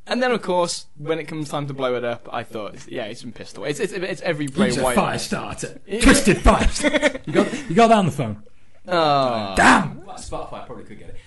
[0.07, 3.03] And then, of course, when it comes time to blow it up, I thought, yeah,
[3.05, 3.69] it's been pissed away.
[3.69, 4.95] It's, it's, it's every Bray He's a Wyatt.
[4.95, 5.79] fire starter.
[6.01, 7.19] Twisted fire starter.
[7.27, 8.43] You got, you got that on the phone.
[8.87, 9.53] Oh.
[9.55, 10.01] Damn!
[10.01, 11.17] Spotify probably could get it.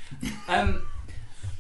[0.48, 0.86] Um,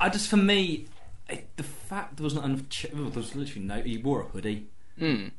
[0.00, 0.86] I just for me,
[1.28, 2.68] it, the fact there was not enough.
[2.68, 3.80] Ch- well, there was literally no.
[3.82, 4.66] He wore a hoodie.
[5.00, 5.32] Mm.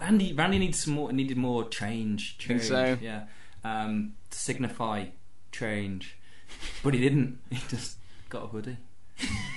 [0.00, 1.12] Randy, Randy needs some more.
[1.12, 2.36] Needed more change.
[2.38, 2.98] Think change so?
[3.00, 3.24] Yeah.
[3.64, 5.06] Um, to signify
[5.52, 6.16] change,
[6.82, 7.38] but he didn't.
[7.50, 7.96] He just
[8.28, 8.76] got a hoodie.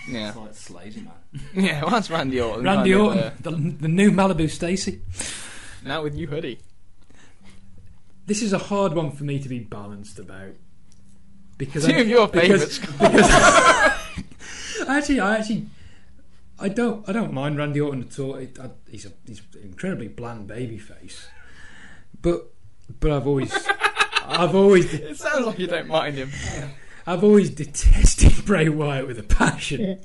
[0.09, 0.29] Yeah.
[0.29, 1.13] It's like it's lazy man.
[1.55, 2.65] Yeah, well, that's Randy Orton.
[2.65, 5.01] Randy kind Orton, uh, the, the new Malibu Stacy.
[5.85, 6.59] now with you hoodie.
[8.25, 10.55] This is a hard one for me to be balanced about.
[11.65, 12.99] Because Two I- of your because- favourites.
[14.87, 15.67] actually, I actually,
[16.59, 18.35] I don't, I don't mind Randy Orton at all.
[18.35, 21.27] It, I, he's a, he's an incredibly bland baby face,
[22.21, 22.47] but,
[22.99, 23.53] but I've always,
[24.25, 26.31] I've always, It sounds like you don't mind him.
[27.05, 30.01] I've always detested Bray Wyatt with a passion.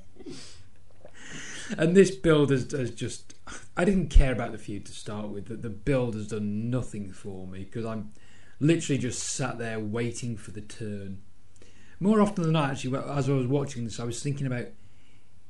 [1.77, 3.35] and this build has, has just.
[3.77, 5.47] I didn't care about the feud to start with.
[5.47, 8.13] The, the build has done nothing for me because I'm
[8.61, 11.23] literally just sat there waiting for the turn.
[12.01, 14.67] More often than not, actually, as I was watching this, I was thinking about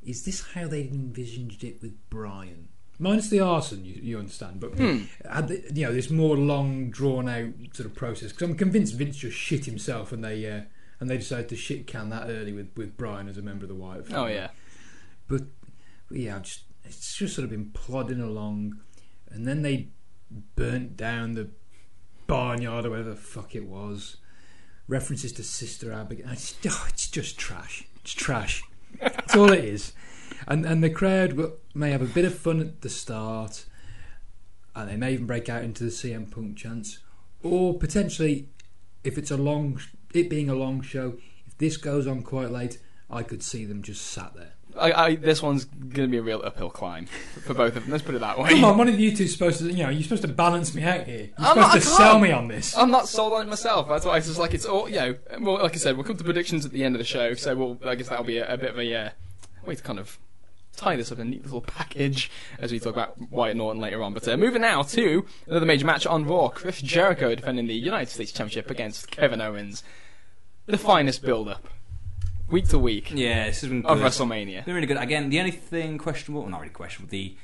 [0.03, 2.69] is this how they envisaged it with Bryan?
[3.01, 5.03] Minus the arson, you, you understand, but Hmm.
[5.31, 8.33] had the, you know this more long, drawn out sort of process.
[8.33, 10.63] Because I'm convinced Vince just shit himself, and they uh,
[11.01, 13.69] and they decided to shit can that early with, with Bryan as a member of
[13.69, 14.33] the Wyatt family.
[14.33, 14.49] Oh, yeah.
[15.29, 15.43] But,
[16.09, 18.81] but yeah, just it's just sort of been plodding along,
[19.31, 19.89] and then they
[20.57, 21.51] burnt down the
[22.27, 24.17] barnyard or whatever the fuck it was.
[24.89, 26.31] References to Sister Abigail.
[26.31, 27.87] It's, oh, it's just trash.
[28.01, 28.63] It's trash.
[29.01, 29.93] That's all it is.
[30.47, 33.67] And and the crowd will, may have a bit of fun at the start,
[34.75, 37.01] and they may even break out into the CM Punk chants,
[37.43, 38.49] or potentially,
[39.05, 39.79] if it's a long,
[40.15, 42.79] it being a long show, if this goes on quite late,
[43.11, 44.55] I could see them just sat there.
[44.79, 47.07] I, I, this one's going to be a real uphill climb
[47.45, 47.93] for both of them.
[47.93, 48.51] Let's put it that way.
[48.51, 50.75] Come on, one of you two is supposed to, you know, you're supposed to balance
[50.75, 51.31] me out here.
[51.39, 52.77] You're I'm supposed not- to sell me on this.
[52.77, 53.89] I'm not sold on it myself.
[53.89, 55.17] That's why it's just like it's all you know.
[55.41, 57.35] Well, like I said, we'll come to predictions at the end of the show.
[57.35, 59.11] So we'll, I guess that'll be a, a bit of a uh,
[59.67, 60.19] way to kind of
[60.77, 64.01] tie this up in a neat little package as we talk about Wyatt Norton later
[64.03, 64.15] on.
[64.15, 68.11] But uh, moving now to another major match on Raw: Chris Jericho defending the United
[68.11, 69.83] States Championship against Kevin Owens.
[70.67, 71.67] The finest build-up,
[72.51, 74.07] week to week Yeah, this has been of good.
[74.07, 74.65] WrestleMania.
[74.65, 74.97] Been really good.
[74.97, 77.37] Again, the only thing questionable, well, not really questionable, the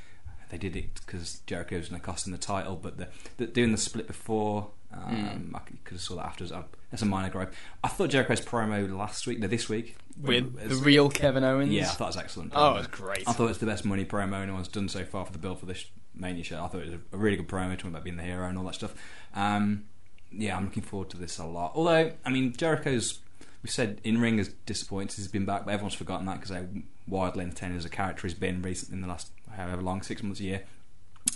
[0.51, 3.73] they did it because Jericho's going to cost him the title, but the, the doing
[3.73, 6.53] the split before, um, I could have saw that afterwards.
[6.53, 7.53] Uh, that's a minor gripe.
[7.83, 11.73] I thought Jericho's promo last week, no, this week, With the was- real Kevin Owens.
[11.73, 12.53] yeah, I thought it was excellent.
[12.55, 13.25] Oh, it was great.
[13.27, 15.57] I thought it was the best money promo anyone's done so far for the bill
[15.57, 16.63] for this Mania show.
[16.63, 18.65] I thought it was a really good promo, talking about being the hero and all
[18.65, 18.95] that stuff.
[19.35, 19.87] Um,
[20.31, 21.73] yeah, I'm looking forward to this a lot.
[21.75, 23.19] Although, I mean, Jericho's,
[23.65, 26.67] we said in ring is disappointed he's been back, but everyone's forgotten that because how
[27.09, 30.39] wildly entertaining as a character he's been recently in the last however long, six months,
[30.41, 30.63] a year.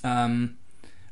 [0.04, 0.58] Um,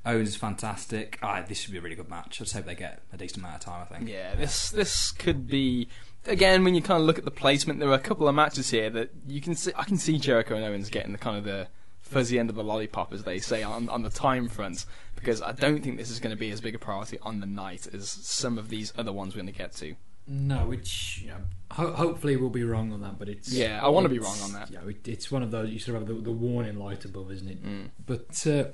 [0.05, 1.19] Owens is fantastic.
[1.23, 2.37] Ah, this should be a really good match.
[2.39, 4.11] I just hope they get a decent amount of time, I think.
[4.11, 5.89] Yeah, this this could be
[6.27, 7.81] again when you kind of look at the placement.
[7.81, 9.73] There are a couple of matches here that you can see.
[9.75, 11.69] I can see Jericho and Owens getting the kind of the
[12.03, 14.85] fuzzy end of the lollipop, as they say, on on the time front.
[15.15, 17.47] Because I don't think this is going to be as big a priority on the
[17.47, 19.97] night as some of these other ones we're going to get to.
[20.29, 21.37] No, which you know,
[21.71, 24.53] ho- hopefully we'll be wrong on that, but it's Yeah, I wanna be wrong on
[24.55, 24.71] that.
[24.71, 27.31] Yeah, it, it's one of those you sort of have the, the warning light above,
[27.31, 27.65] isn't it?
[27.65, 27.91] Mm.
[28.05, 28.65] But uh,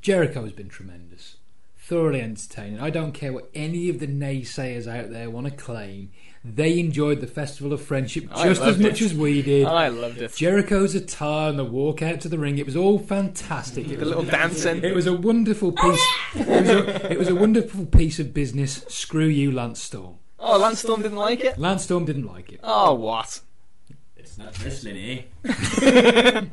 [0.00, 1.36] Jericho has been tremendous,
[1.76, 2.80] thoroughly entertaining.
[2.80, 6.10] I don't care what any of the naysayers out there want to claim.
[6.46, 9.04] They enjoyed the Festival of Friendship I just as much it.
[9.06, 9.66] as we did.
[9.66, 10.34] I loved it.
[10.34, 13.86] Jericho's attire and the walk out to the ring, it was all fantastic.
[13.86, 14.82] It The was little dancing.
[14.84, 16.06] it was a wonderful piece.
[16.34, 18.84] It was a, it was a wonderful piece of business.
[18.88, 20.16] Screw you, Lance Storm.
[20.46, 21.58] Oh, Lance Storm didn't like it.
[21.58, 22.60] Lance Storm didn't like it.
[22.62, 23.40] Oh, what?
[24.16, 26.44] It's not wrestling, eh?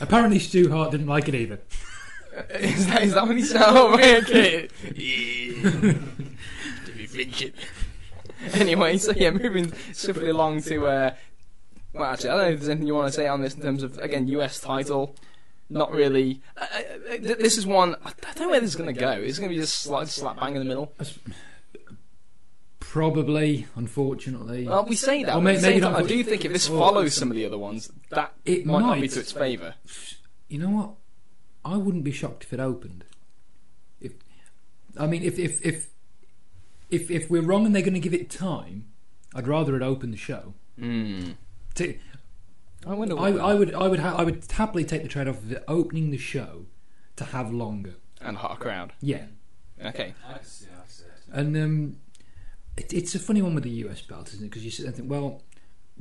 [0.00, 1.60] Apparently, Stu Hart didn't like it either.
[2.50, 3.62] Is that is that what he said?
[3.64, 4.68] Oh, right, okay.
[4.94, 5.94] Yeah.
[6.84, 7.54] Jimmy Friendship.
[8.52, 10.86] anyway, so yeah, moving swiftly along to.
[10.86, 11.14] Uh,
[11.94, 13.62] well, actually, I don't know if there's anything you want to say on this in
[13.62, 15.14] terms of again US title.
[15.70, 16.42] Not really.
[16.58, 17.96] Uh, uh, th- this is one.
[18.04, 19.12] I don't know where this is going to go.
[19.12, 20.92] It's going to be just slap, slap bang in the middle.
[22.96, 24.66] Probably, unfortunately.
[24.66, 25.32] Well, we say that.
[25.32, 27.36] Or but may- same maybe time, I do think if this Or- follows some of
[27.36, 29.74] the other ones, that It might, not be to its favour.
[30.48, 30.94] you know what?
[31.62, 33.04] I wouldn't be shocked if it opened.
[34.00, 34.12] If
[34.96, 35.88] I mean, if if if
[36.90, 38.86] if, if we're wrong and they're going to give it time,
[39.34, 40.54] I'd rather it open the show.
[40.78, 41.32] Hmm.
[41.74, 41.98] To,
[42.86, 43.18] I wonder.
[43.18, 45.64] I, I would I would ha- I would happily take the trade off of it
[45.68, 46.64] opening the show
[47.16, 47.96] to have longer.
[48.22, 48.94] and a hot crowd.
[49.02, 49.26] Yeah,
[49.84, 50.14] Okay.
[50.26, 50.66] I see.
[50.72, 51.04] I see.
[51.32, 51.96] and um,
[52.76, 54.48] it, it's a funny one with the US belt, isn't it?
[54.50, 55.42] Because you sit there and think, well,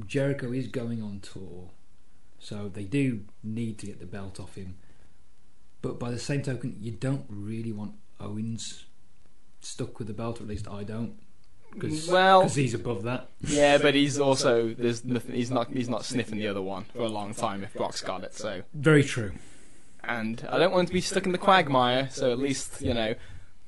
[0.05, 1.69] Jericho is going on tour,
[2.39, 4.75] so they do need to get the belt off him.
[5.81, 8.85] But by the same token, you don't really want Owens
[9.61, 11.15] stuck with the belt, or at least I don't.
[11.73, 13.29] Because Well- he's above that.
[13.41, 15.35] Yeah, but he's also there's nothing.
[15.35, 15.69] He's not.
[15.71, 17.63] He's not sniffing the other one for a long time.
[17.63, 19.33] If Brock's got it, so Very true.
[20.03, 22.09] and I don't want him to be stuck in the quagmire.
[22.11, 23.15] So at least you know,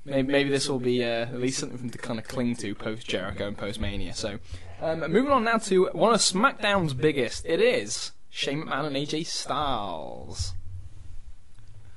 [0.07, 3.07] maybe, maybe this will be uh, at least something to kind of cling to post
[3.07, 4.13] Jericho and post Mania.
[4.13, 4.39] So
[4.81, 7.45] um, moving on now to one of SmackDown's biggest.
[7.45, 10.53] It is Shane McMahon and AJ Styles.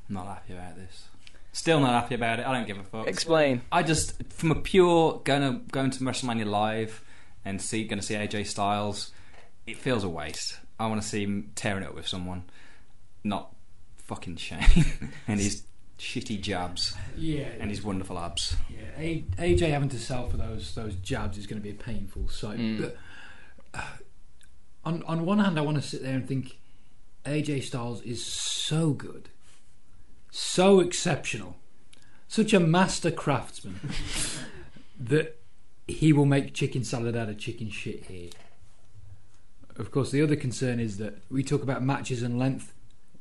[0.08, 1.04] I'm Not happy about this.
[1.52, 2.46] Still not happy about it.
[2.46, 3.06] I don't give a fuck.
[3.06, 3.62] Explain.
[3.72, 7.02] I just, from a pure going to going to WrestleMania live
[7.44, 9.12] and see going to see AJ Styles,
[9.66, 10.58] it feels a waste.
[10.78, 12.44] I want to see him tearing it up with someone,
[13.24, 13.54] not
[13.96, 14.86] fucking Shane
[15.28, 15.64] and his
[16.00, 18.56] shitty jabs Yeah, and his wonderful abs.
[18.70, 22.28] Yeah, AJ having to sell for those those jabs is going to be a painful
[22.28, 22.58] sight.
[22.58, 22.80] Mm.
[22.80, 22.96] But
[23.74, 23.96] uh,
[24.84, 26.58] on on one hand, I want to sit there and think
[27.24, 29.28] AJ Styles is so good,
[30.30, 31.56] so exceptional,
[32.28, 33.78] such a master craftsman
[34.98, 35.36] that
[35.86, 38.30] he will make chicken salad out of chicken shit here.
[39.76, 42.72] Of course, the other concern is that we talk about matches and length.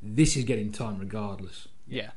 [0.02, 1.68] This is getting time regardless.
[1.86, 2.10] Yeah,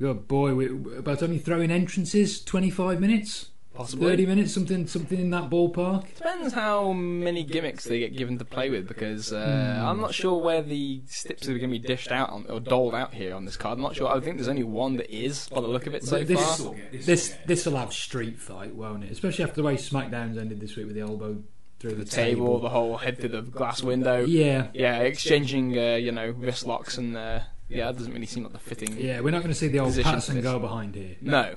[0.00, 3.50] Good boy, we, about only throwing entrances, twenty five minutes.
[3.74, 4.08] possibly.
[4.10, 6.06] 30 minutes, something something in that ballpark.
[6.16, 9.86] Depends how many gimmicks they get given to play with, because uh, Hmm.
[9.86, 12.94] I'm not sure where the steps are going to be dished out on, or doled
[12.94, 13.76] out here on this card.
[13.78, 14.08] I'm not sure.
[14.08, 16.74] I think there's only one that is, by the look of it so this far.
[16.92, 19.10] this this will have street fight, won't it?
[19.12, 21.42] Especially after the way SmackDown's ended this week with the elbow
[21.78, 24.24] through The the, table, the whole head through the glass window.
[24.24, 28.42] Yeah, Yeah, exchanging, uh, you know, wrist locks, and uh, yeah, that doesn't really seem
[28.44, 28.96] like the fitting.
[28.98, 29.20] yeah.
[29.20, 30.44] We're not going to see the old Position pass for and this.
[30.50, 31.16] go behind here.
[31.20, 31.54] No,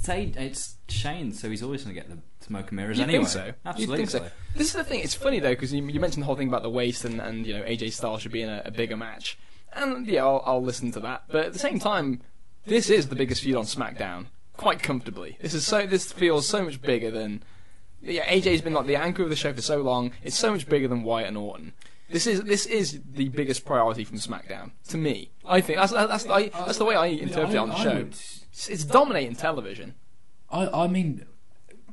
[0.00, 3.18] Say it's Shane, so he's always going to get the smoke and mirrors You'd anyway.
[3.24, 3.44] think so.
[3.46, 3.96] You'd Absolutely.
[3.96, 4.26] think so.
[4.54, 5.00] This is the thing.
[5.00, 7.44] It's funny though because you, you mentioned the whole thing about the waist and, and
[7.46, 9.36] you know AJ Styles should be in a, a bigger match,
[9.72, 11.24] and yeah, I'll, I'll listen to that.
[11.28, 12.22] But at the same time,
[12.64, 15.36] this is the biggest feud on SmackDown, quite comfortably.
[15.40, 15.84] This is so.
[15.84, 17.42] This feels so much bigger than.
[18.00, 20.12] Yeah, AJ's been like the anchor of the show for so long.
[20.22, 21.72] It's so much bigger than Wyatt and Orton.
[22.10, 25.30] This is this is the biggest priority from SmackDown to me.
[25.46, 27.94] I think that's that's I, that's the way I interpret it on the I show.
[27.96, 29.94] would- It's, it's dominating television.
[30.50, 31.26] I, I mean,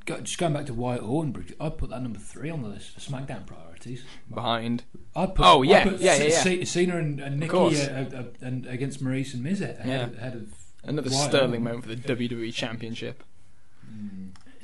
[0.05, 2.91] go, just going back to Wyatt Orton, I'd put that number three on the list
[2.91, 4.03] for SmackDown priorities.
[4.33, 4.83] Behind
[5.15, 6.63] I'd put, Oh, yeah, put yeah, yeah, yeah.
[6.63, 10.03] Cena and, and Nikki uh, uh, uh, and against Maryse and Miz ahead, Yeah.
[10.05, 10.53] of, ahead of
[10.85, 11.63] another Wyatt sterling Orton.
[11.63, 13.23] moment for the WWE Championship.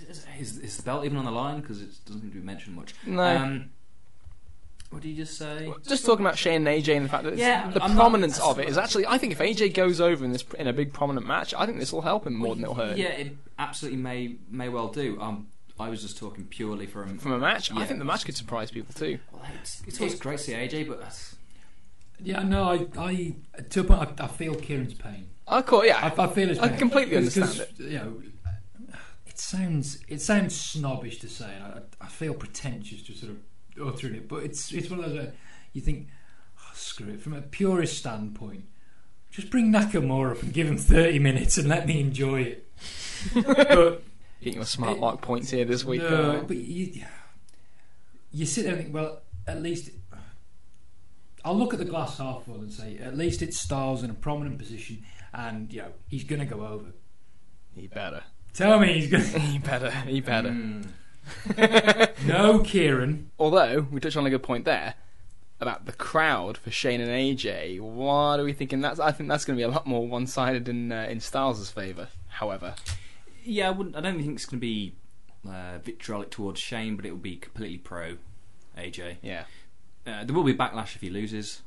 [0.09, 1.61] Is, is, is the belt even on the line?
[1.61, 2.93] Because it doesn't seem to be mentioned much.
[3.05, 3.21] No.
[3.23, 3.69] Um,
[4.91, 5.73] what did you just say?
[5.88, 8.01] Just talking about Shane and AJ and the fact that it's- Yeah, the I'm not-
[8.01, 9.08] prominence of it is actually.
[9.08, 11.80] I think if AJ goes over in this in a big prominent match, I think
[11.80, 12.97] this will help him more than it'll hurt.
[12.97, 15.19] Yeah, it absolutely may may well do.
[15.19, 15.47] Um,
[15.80, 17.17] I was just talking purely from.
[17.17, 19.17] From a match, I think the match could surprise people too.
[19.34, 21.36] well, it's, it's always great to see AJ, but that's,
[22.21, 23.36] Yeah, no, I, I
[23.69, 25.30] to a point, I, I feel Kieran's pain.
[25.47, 25.97] Of course, yeah.
[26.15, 26.65] I, I feel his pain.
[26.65, 26.77] I pain.
[26.80, 28.21] completely Because- understand because, You know,
[29.25, 33.38] it sounds it sounds snobbish to say, and I, I feel pretentious to sort of
[33.84, 34.27] uttering it.
[34.27, 35.34] But it's it's one of those where
[35.73, 36.07] you think,
[36.60, 37.21] oh, screw it.
[37.21, 38.65] From a purist standpoint,
[39.29, 42.67] just bring Nakamura up and give him thirty minutes and let me enjoy it.
[43.34, 44.03] but
[44.41, 46.01] Getting your smart mark points here this week.
[46.01, 47.03] no, but you
[48.31, 49.91] you sit there and think, well, at least.
[51.43, 54.13] I'll look at the glass half full and say, at least it Styles in a
[54.13, 55.03] prominent position,
[55.34, 56.93] and you know he's going to go over.
[57.75, 58.21] he better.
[58.53, 59.23] Tell me he's going.
[59.31, 59.39] to...
[59.39, 59.89] He better.
[59.89, 60.49] He better.
[60.49, 60.88] Mm.
[62.25, 63.31] No, Kieran.
[63.39, 64.95] Although we touched on a good point there
[65.60, 67.79] about the crowd for Shane and AJ.
[67.79, 68.81] What are we thinking?
[68.81, 71.69] That's I think that's going to be a lot more one-sided in uh, in Styles'
[71.71, 72.10] favour.
[72.29, 72.75] However,
[73.43, 73.95] yeah, I wouldn't.
[73.95, 74.93] I don't think it's going to be
[75.47, 78.17] uh, vitriolic towards Shane, but it will be completely pro
[78.77, 79.17] AJ.
[79.21, 79.43] yeah,
[80.05, 81.62] Uh, there will be backlash if he loses.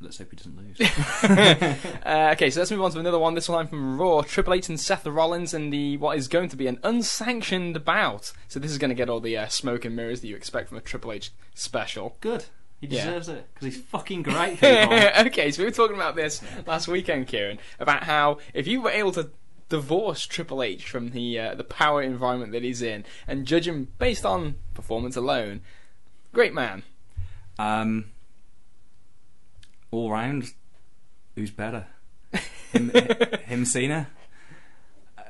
[0.00, 0.78] Let's hope he doesn't lose.
[2.04, 3.34] Uh, okay, so let's move on to another one.
[3.34, 4.22] This one I'm from Raw.
[4.22, 8.32] Triple H and Seth Rollins in the what is going to be an unsanctioned bout.
[8.48, 10.68] So this is going to get all the uh, smoke and mirrors that you expect
[10.68, 12.16] from a Triple H special.
[12.20, 12.46] Good.
[12.80, 13.04] He Yeah.
[13.04, 14.58] deserves it because he's fucking great.
[14.62, 18.90] Okay, so we were talking about this last weekend, Kieran, about how if you were
[18.90, 19.30] able to
[19.68, 23.88] divorce Triple H from the uh, the power environment that he's in and judge him
[23.98, 25.60] based on performance alone,
[26.32, 26.82] great man.
[27.58, 28.06] Um,
[29.90, 30.52] all round,
[31.34, 31.86] who's better?
[32.72, 34.08] Him, him Cena?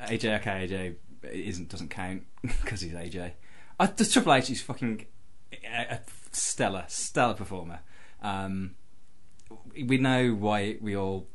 [0.03, 0.95] AJ, okay, AJ
[1.33, 3.33] isn't doesn't count because he's AJ.
[3.79, 5.07] Uh, the Triple H is fucking
[5.65, 6.01] a, a
[6.33, 7.81] stellar, stellar performer.
[8.23, 8.75] Um,
[9.75, 11.27] we know why we all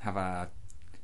[0.00, 0.48] have our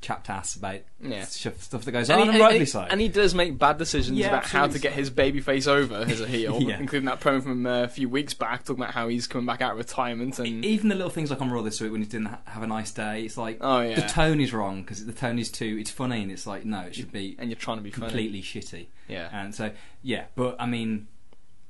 [0.06, 1.24] chapped ass about Yeah.
[1.24, 2.80] stuff stuff that goes And on, he, and rightly so.
[2.82, 5.96] and he does make bad decisions Yeah, about how to get his baby face over
[5.96, 6.78] as a heel, Yeah.
[6.78, 9.60] including that promo from uh, a few weeks back talking about how he's coming back
[9.60, 12.06] out of retirement and Even the little things like on Raw this week when he
[12.06, 13.96] didn't ha- have a nice day, it's like Oh, yeah.
[14.00, 15.76] the tone is wrong because the tone is too.
[15.80, 18.06] It's funny and it's like no, it should be and you're trying to be funny.
[18.06, 18.86] completely shitty.
[19.08, 19.28] Yeah.
[19.32, 21.08] And so yeah, but I mean,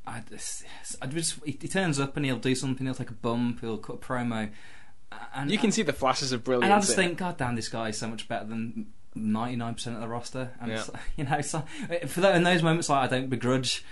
[0.07, 0.65] I just,
[1.03, 2.87] I just he, he turns up and he'll do something.
[2.87, 3.61] He'll take a bump.
[3.61, 4.51] He'll cut a promo.
[5.35, 6.65] And You can see the flashes of brilliance.
[6.65, 7.07] and I just in it.
[7.07, 10.09] think, God damn, this guy is so much better than ninety nine percent of the
[10.09, 10.51] roster.
[10.61, 10.79] And Yeah.
[10.81, 11.65] it's like, you know, so
[12.07, 13.85] for that in those moments, like I don't begrudge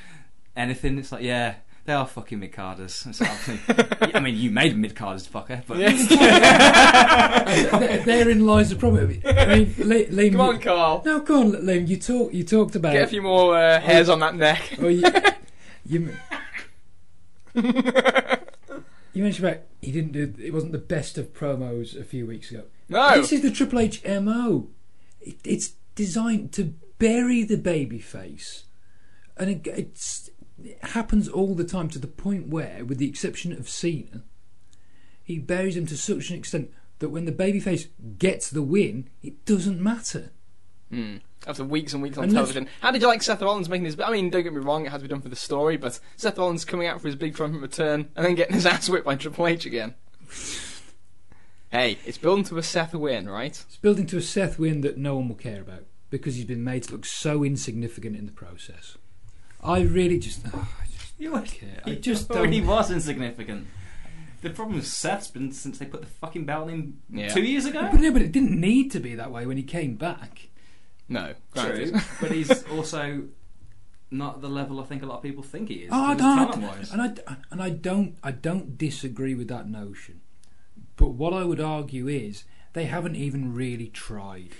[0.56, 0.98] anything.
[0.98, 1.54] It's like yeah.
[1.86, 3.06] They are fucking mid carders.
[4.14, 5.62] I mean, you made mid carders, fucker.
[5.66, 5.90] But There-
[8.04, 9.20] Therein lies the problem.
[9.26, 11.02] I mean, Li- Liam, Come on, you- Carl.
[11.04, 11.86] No, go on, Liam.
[11.86, 12.32] You talk.
[12.32, 12.94] You talked about.
[12.94, 14.62] Get a few more uh, hairs on that neck.
[14.80, 15.04] Oh, you,
[15.84, 16.16] you,
[19.14, 20.34] you mentioned about he didn't do.
[20.38, 22.64] It wasn't the best of promos a few weeks ago.
[22.88, 23.16] No.
[23.16, 24.68] This is the Triple H mo.
[25.20, 28.64] It, it's designed to bury the baby face,
[29.36, 30.30] and it, it's,
[30.62, 34.24] it happens all the time to the point where, with the exception of Cena,
[35.22, 39.44] he buries him to such an extent that when the babyface gets the win, it
[39.44, 40.32] doesn't matter.
[40.94, 41.16] Hmm.
[41.46, 43.84] After weeks and weeks on And let's- television, how did you like Seth Rollins making
[43.84, 44.00] his?
[44.00, 45.98] I mean, don't get me wrong, it has to be done for the story, but
[46.16, 49.04] Seth Rollins coming out for his big triumphant return and then getting his ass whipped
[49.04, 49.94] by Triple H again.
[51.70, 53.50] hey, it's building to a Seth win, right?
[53.66, 56.64] It's building to a Seth win that no one will care about because he's been
[56.64, 58.96] made to look so insignificant in the process.
[59.62, 61.80] I really just, oh, I just You don't care.
[61.84, 62.68] I He just already don't.
[62.68, 63.66] was insignificant.
[64.42, 67.28] The problem with Seth's been since they put the fucking belt in Yeah.
[67.28, 67.88] two years ago.
[67.90, 70.48] But no, but it didn't need to be that way when he came back.
[71.08, 73.24] No, True, but he's also
[74.10, 75.90] not the level I think a lot of people think he is.
[75.92, 76.54] Oh, I don't,
[76.92, 80.20] and I and I don't, I don't disagree with that notion.
[80.96, 84.50] But what I would argue is they haven't even really tried.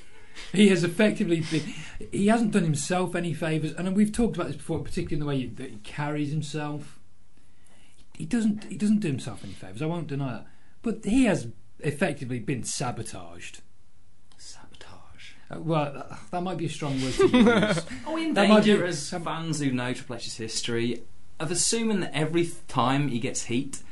[0.53, 1.75] He has effectively been.
[2.11, 5.27] He hasn't done himself any favors, and we've talked about this before, particularly in the
[5.27, 6.99] way that he carries himself.
[8.15, 8.65] He doesn't.
[8.65, 9.83] He doesn't do himself any favors.
[9.83, 10.47] I won't deny that.
[10.83, 11.49] But he has
[11.81, 13.63] effectively been sabotaged.
[15.55, 15.67] Sabotage.
[15.67, 17.85] Well, that, that might be a strong word to use.
[18.07, 21.03] Are we in That might danger be- as fans who know Triple H's history
[21.41, 23.83] of assuming that every time he gets heat,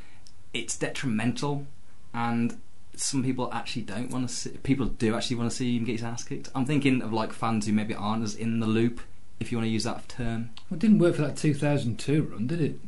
[0.53, 1.65] it's detrimental,
[2.13, 2.59] and
[2.95, 4.49] some people actually don't want to see.
[4.51, 6.49] People do actually want to see him get his ass kicked.
[6.53, 9.01] I'm thinking of like fans who maybe aren't as in the loop,
[9.39, 10.51] if you want to use that term.
[10.69, 12.79] Well, it didn't work for that 2002 run, did it?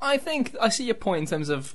[0.00, 1.74] I think I see your point in terms of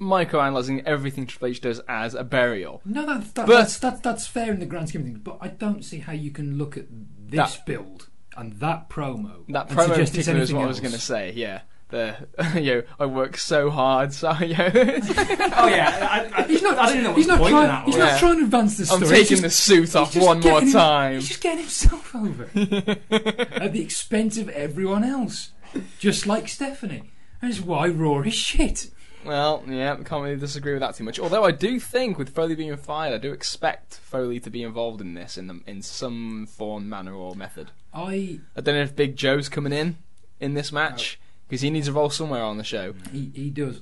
[0.00, 2.80] microanalyzing everything Triple H does as a burial.
[2.84, 5.38] No, that, that, But- that's, that, that's fair in the grand scheme of things, but
[5.40, 9.44] I don't see how you can look at this That- build and that promo.
[9.48, 11.32] That promo in suggest it's particular is what anything I was going to say.
[11.34, 12.16] Yeah, the
[12.60, 16.76] you know, I work so hard, so you know, Oh yeah, I, I, He's not.
[16.78, 17.52] I didn't know what he's not trying.
[17.68, 18.04] that He's was.
[18.04, 18.18] Yeah.
[18.18, 19.02] trying to advance the story.
[19.02, 21.14] I'm taking he's the suit off one more getting him- time.
[21.14, 25.52] He's just getting himself over at the expense of everyone else,
[25.98, 27.12] just like Stephanie.
[27.40, 28.90] And it's why Raw is shit.
[29.26, 31.18] Well, yeah, I can't really disagree with that too much.
[31.18, 35.00] Although I do think with Foley being fired, I do expect Foley to be involved
[35.00, 37.70] in this in the, in some form, manner, or method.
[37.92, 39.96] I I don't know if Big Joe's coming in
[40.40, 42.94] in this match uh, because he needs a role somewhere on the show.
[43.12, 43.80] He, he does.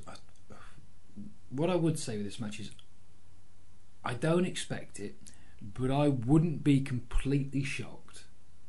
[1.51, 2.71] What I would say with this match is,
[4.05, 5.15] I don't expect it,
[5.63, 8.25] but I wouldn't be completely shocked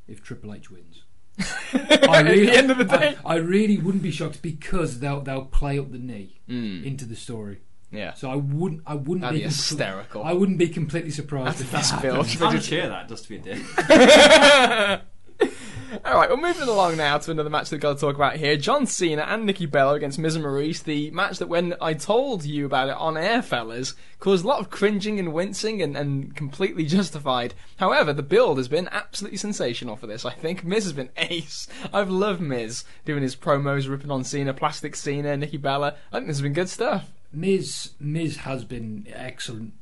[0.08, 1.05] if Triple H wins.
[1.74, 3.16] I At the end of the day.
[3.26, 7.16] I, really wouldn't be shocked because they'll they'll play up the knee Mm, into the
[7.16, 7.60] story.
[7.92, 10.24] yeah, So I wouldn't I wouldn't that'd be, be comple- hysterical.
[10.24, 12.14] I wouldn't be completely surprised if that this happened.
[12.40, 12.54] build.
[12.54, 15.02] I'm cheer that just to be a dick.
[16.04, 18.36] All right, we're moving along now to another match that we've got to talk about
[18.36, 18.58] here.
[18.58, 20.84] John Cena and Nikki Bella against Miz and Maryse.
[20.84, 24.60] The match that when I told you about it on air, fellas, caused a lot
[24.60, 27.54] of cringing and wincing and, and completely justified.
[27.78, 30.64] However, the build has been absolutely sensational for this, I think.
[30.66, 31.68] Miz has been ace.
[31.94, 35.96] I've loved Miz doing his promos, ripping on Cena, plastic Cena, Nikki Bella.
[36.12, 37.10] I think this has been good stuff.
[37.36, 39.74] Miz Miz has been excellent.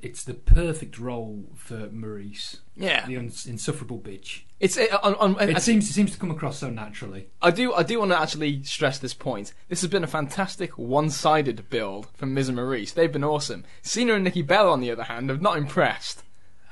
[0.00, 4.42] It's the perfect role for Maryse, Yeah, the uns- insufferable bitch.
[4.60, 7.28] it's uh, on, on, I- It seems it seems to come across so naturally.
[7.42, 9.52] I do I do want to actually stress this point.
[9.68, 12.94] This has been a fantastic one-sided build from Miz and Maryse.
[12.94, 13.64] They've been awesome.
[13.82, 16.22] Cena and Nikki Bella, on the other hand, have not impressed.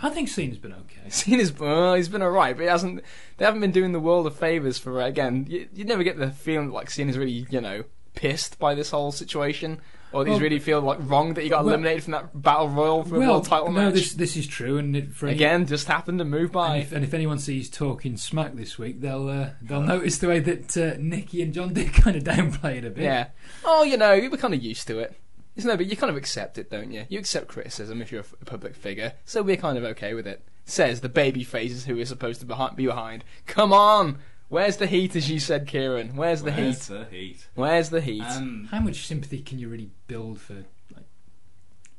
[0.02, 1.10] I think Cena's been okay.
[1.10, 3.02] Cena's well, he's been alright, but he hasn't.
[3.36, 5.46] They haven't been doing the world of favors for again.
[5.48, 7.84] You, you never get the feeling that, like Cena's really you know
[8.14, 9.78] pissed by this whole situation,
[10.12, 12.68] or he's Well, really feel like wrong that he got well- eliminated from that battle
[12.68, 13.94] royal for a well, world title no, match.
[13.94, 16.76] this this is true, and it, for any- Again, just happened to move And by.
[16.78, 20.40] if, and if anyone sees talking smack this week, they'll uh, they'll notice the way
[20.40, 23.04] that uh, Nikki and John did kind of downplay it a bit.
[23.04, 23.28] Yeah.
[23.64, 25.16] Oh, you know, you were kind of used to it.
[25.56, 27.04] It's no, but you kind of accept it, don't you?
[27.08, 30.42] You accept criticism if you're a public figure, so we're kind of okay with it.
[30.64, 33.24] Says the baby faces who is supposed to be behind.
[33.46, 34.18] Come on!
[34.50, 36.16] Where's the heat, as you said, Kieran?
[36.16, 36.94] Where's the Where's heat?
[36.94, 37.46] the heat?
[37.54, 38.22] Where's the heat?
[38.22, 40.54] Um, How much sympathy can you really build for?
[40.92, 41.04] Like,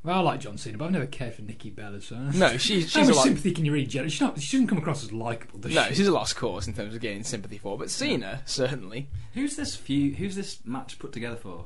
[0.03, 2.01] well, I like John Cena, but I've never cared for Nikki Bella.
[2.01, 3.23] So no, she's how she's a much lot.
[3.23, 4.11] sympathy can you really generate?
[4.11, 4.39] She's not.
[4.41, 5.95] She doesn't come across as likable, does No, she?
[5.95, 9.07] she's a lost cause in terms of getting sympathy for, but Cena certainly.
[9.33, 10.13] who's this few?
[10.15, 11.65] Who's this match put together for?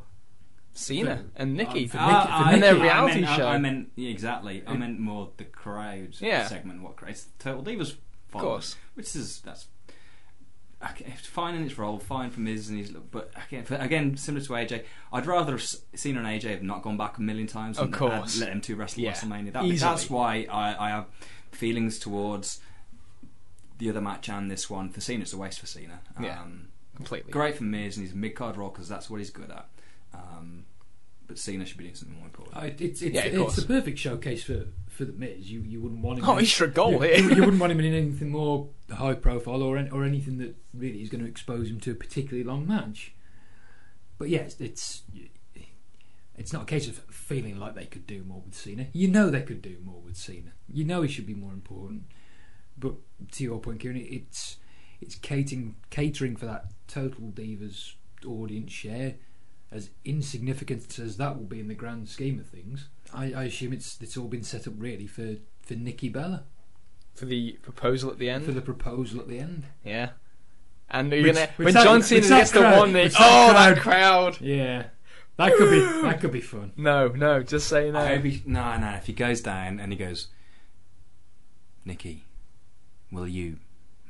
[0.73, 1.85] Cena For- and Nikki.
[1.85, 3.47] uh, for Ah, Nikki- for I- and their Nikki, I reality meant- show.
[3.47, 4.61] I, meant yeah, exactly.
[4.67, 6.45] I meant more the crowd Yeah.
[6.47, 6.83] segment.
[6.83, 7.11] What crowd?
[7.11, 7.95] It's the Total Divas.
[8.27, 8.75] Fine, Of course.
[8.95, 9.69] which is that's okay,
[10.99, 12.91] it's fine in its role, fine for Miz and his.
[12.91, 16.51] look, But again, for, again, similar to AJ, I'd rather have s- Cena and AJ
[16.51, 17.77] have not gone back a million times.
[17.77, 18.33] Of and course.
[18.35, 19.53] had let them two wrestle Yeah, WrestleMania.
[19.53, 21.05] That, that's why I, I have
[21.51, 22.59] feelings towards
[23.77, 24.89] the other match and this one.
[24.89, 25.99] For Cena, it's a waste for Cena.
[26.21, 26.41] Yeah.
[26.41, 27.31] Um, Completely.
[27.31, 29.67] great for Miz and his mid card role because that's what he's good at.
[30.13, 30.65] Um,
[31.27, 32.55] but Cena should be doing something more important.
[32.55, 33.55] Uh, it's it's, Yeah, of it's course.
[33.57, 34.65] the perfect showcase for
[34.95, 35.51] for the Miz.
[35.51, 36.25] You you wouldn't want him.
[36.25, 37.17] Oh, in- he gold you, here.
[37.17, 41.09] you, wouldn't want him in anything more high profile or or anything that really is
[41.09, 43.13] going to expose him to a particularly long match.
[44.17, 45.03] But yes, it's
[46.37, 48.87] it's not a case of feeling like they could do more with Cena.
[48.93, 50.51] You know they could do more with Cena.
[50.71, 52.03] You know he should be more important.
[52.77, 52.95] But
[53.33, 54.57] to your point, Kieran, it's
[55.01, 57.93] it's catering catering for that total divas
[58.25, 59.15] audience share.
[59.71, 63.73] As insignificant as that will be in the grand scheme of things, I, I assume
[63.73, 66.43] it's it's all been set up really for, for Nikki Bella
[67.15, 68.45] For the proposal at the end.
[68.45, 69.65] for the proposal at the end.
[69.83, 70.09] Yeah.
[70.89, 73.13] And you're Which- gonna, which when that- John Cena gets the crowd- one, they, which
[73.13, 74.41] that oh, that crowd- crowd.
[74.41, 74.85] Yeah,
[75.37, 76.73] that could be that could be fun.
[76.77, 77.99] No, no, just say no.
[77.99, 78.89] I hope he, no, no.
[78.91, 80.27] If he goes down and he goes,
[81.83, 82.25] Nikki,
[83.11, 83.57] will you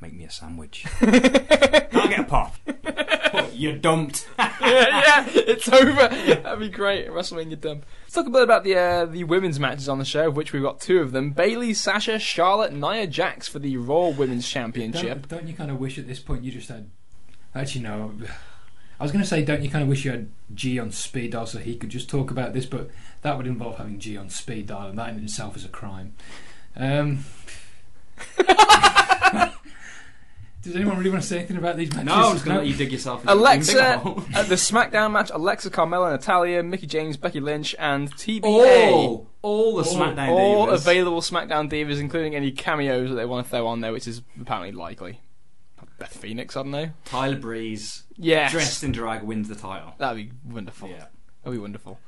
[0.01, 0.85] make me a sandwich?
[1.01, 1.09] I'll
[2.09, 2.55] get a pop.
[3.55, 4.27] You're dumped.
[4.39, 6.07] yeah, yeah, it's over.
[6.07, 7.09] That'd be great.
[7.09, 7.85] WrestleMania dump.
[8.03, 10.53] Let's talk a bit about the uh, the women's matches on the show, of which
[10.53, 15.27] we've got two of them: Bayley, Sasha, Charlotte, Nia Jax for the Raw Women's Championship.
[15.27, 16.89] Don't, don't you kind of wish at this point you just had?
[17.53, 18.13] Actually, no.
[18.99, 21.31] I was going to say, don't you kind of wish you had G on speed
[21.31, 22.89] dial so he could just talk about this, but
[23.23, 26.13] that would involve having G on speed dial, and that in itself is a crime.
[26.77, 27.25] Um,
[30.65, 32.05] does anyone really want to say anything about these matches?
[32.05, 34.23] No, I'm just going to let you dig yourself into Alexa the hole.
[34.35, 38.43] at the SmackDown match: Alexa, Carmella, Natalya, Mickie James, Becky Lynch, and TBA.
[38.91, 40.73] all, all the All- SmackDown all divas.
[40.73, 44.21] available SmackDown divas, including any cameos that they want to throw on there, which is
[44.41, 45.21] apparently likely.
[45.97, 46.89] Beth Phoenix, I don't know.
[47.05, 49.93] Tyler Breeze, Yes, dressed in drag, wins the title.
[49.97, 50.89] that'd be wonderful.
[50.89, 51.05] Yeah.
[51.43, 51.99] That'd be wonderful.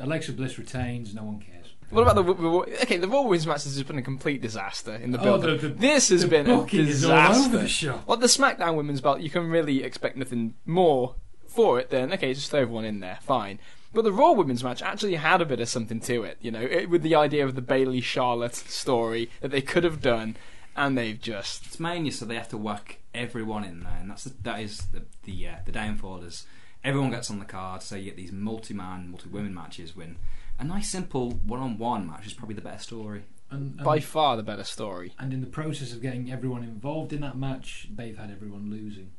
[0.00, 1.14] Alexa Bliss retains.
[1.14, 1.57] No one cares.
[1.90, 2.48] What about the, the
[2.82, 2.96] okay?
[2.98, 5.42] The Raw Women's match has just been a complete disaster in the Oh, build.
[5.42, 7.58] the- the- this has been a booking is all disaster.
[7.58, 8.02] the show.
[8.06, 11.14] Well, the SmackDown Women's belt, you can really expect nothing more
[11.46, 11.90] for it.
[11.90, 13.58] Then okay, just throw everyone in there, fine.
[13.94, 16.60] But the Raw Women's match actually had a bit of something to it, you know,
[16.60, 20.36] it, with the idea of the Bayley Charlotte story that they could have done,
[20.76, 24.24] and they've just It's Mania, so they have to whack everyone in there, and that's
[24.24, 26.44] the, that is the the uh, the downfall is
[26.84, 29.96] everyone gets on the card, so you get these multi-man, multi-women matches.
[29.96, 30.16] When
[30.58, 33.24] a nice simple one-on-one match is probably the better story.
[33.50, 35.14] And, and, by far the better story.
[35.18, 39.12] and in the process of getting everyone involved in that match, they've had everyone losing.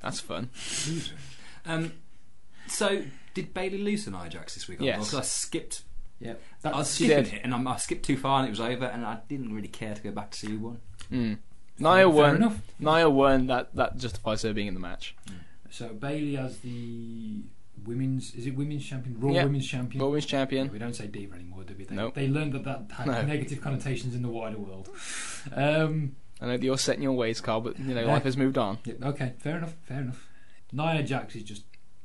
[0.00, 0.50] That's fun.
[1.64, 1.92] Um,
[2.68, 3.02] so
[3.34, 4.78] did Bayley lose to Nia Jax this week?
[4.80, 4.98] Yes.
[4.98, 5.82] Because I skipped.
[6.18, 7.34] Yeah, I was skipping did.
[7.34, 9.68] it, and I'm, I skipped too far, and it was over, and I didn't really
[9.68, 10.80] care to go back to see who won.
[11.12, 11.38] Mm.
[11.76, 12.36] fair Nia won.
[12.36, 12.58] enough.
[12.78, 13.48] Nia won.
[13.48, 15.14] That that justifies her being in the match.
[15.70, 17.42] So Bayley as the
[17.84, 19.44] women's is it women's champion, Raw Yeah.
[19.44, 20.00] women's champion.
[20.02, 20.70] Raw Women's Champion.
[20.72, 21.84] We don't say diva anymore, do we?
[21.84, 22.14] They, Nope.
[22.14, 23.22] they learned that that had No.
[23.22, 24.88] negative connotations in the wider world.
[25.52, 28.36] Um, I know that you're set in your ways, Carl, but you know life has
[28.36, 28.78] moved on.
[28.84, 30.26] yeah, okay, fair enough, fair enough.
[30.72, 31.62] Nia Jax is just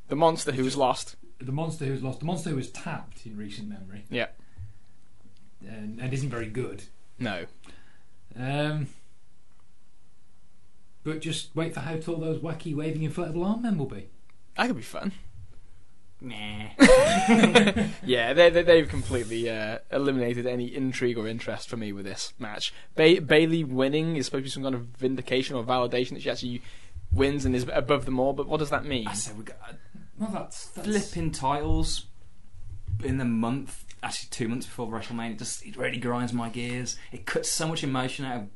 [0.07, 1.15] The monster who was lost.
[1.39, 4.27] the monster who's lost, the monster who was tapped in recent memory, Yeah.
[5.67, 6.83] and, and isn't very good.
[7.17, 7.45] No.
[8.35, 8.87] Um,
[11.03, 14.07] but just wait for how tall those wacky waving inflatable arm men will be.
[14.55, 15.11] That could be fun.
[16.21, 16.69] Meh.
[18.03, 22.33] Yeah, they, they, they've completely uh, eliminated any intrigue or interest for me with this
[22.39, 22.73] match.
[22.95, 26.29] Ba- Bayley winning is supposed to be some kind of vindication or validation that she
[26.29, 26.61] actually
[27.11, 29.07] wins and is above them all, but what does that mean?
[29.07, 29.73] I said we got uh,
[30.19, 32.05] Well, that's, that's flipping titles
[33.03, 35.31] in the month, actually two months before WrestleMania.
[35.31, 36.97] It just it really grinds my gears.
[37.11, 38.47] It cuts so much emotion out of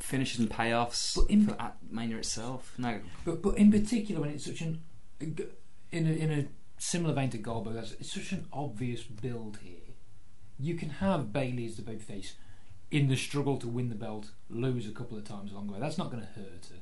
[0.00, 2.74] finishes and payoffs But in- for that Mania itself.
[2.78, 4.82] No, But but in particular, when it's such an
[5.20, 5.36] in
[6.06, 6.46] a, in a
[6.82, 9.94] similar vein to Goldberg, it's such an obvious build here.
[10.58, 12.32] You can have Bayley as the babyface
[12.90, 15.80] in the struggle to win the belt, lose a couple of times along the way.
[15.80, 16.80] That's not going to hurt her.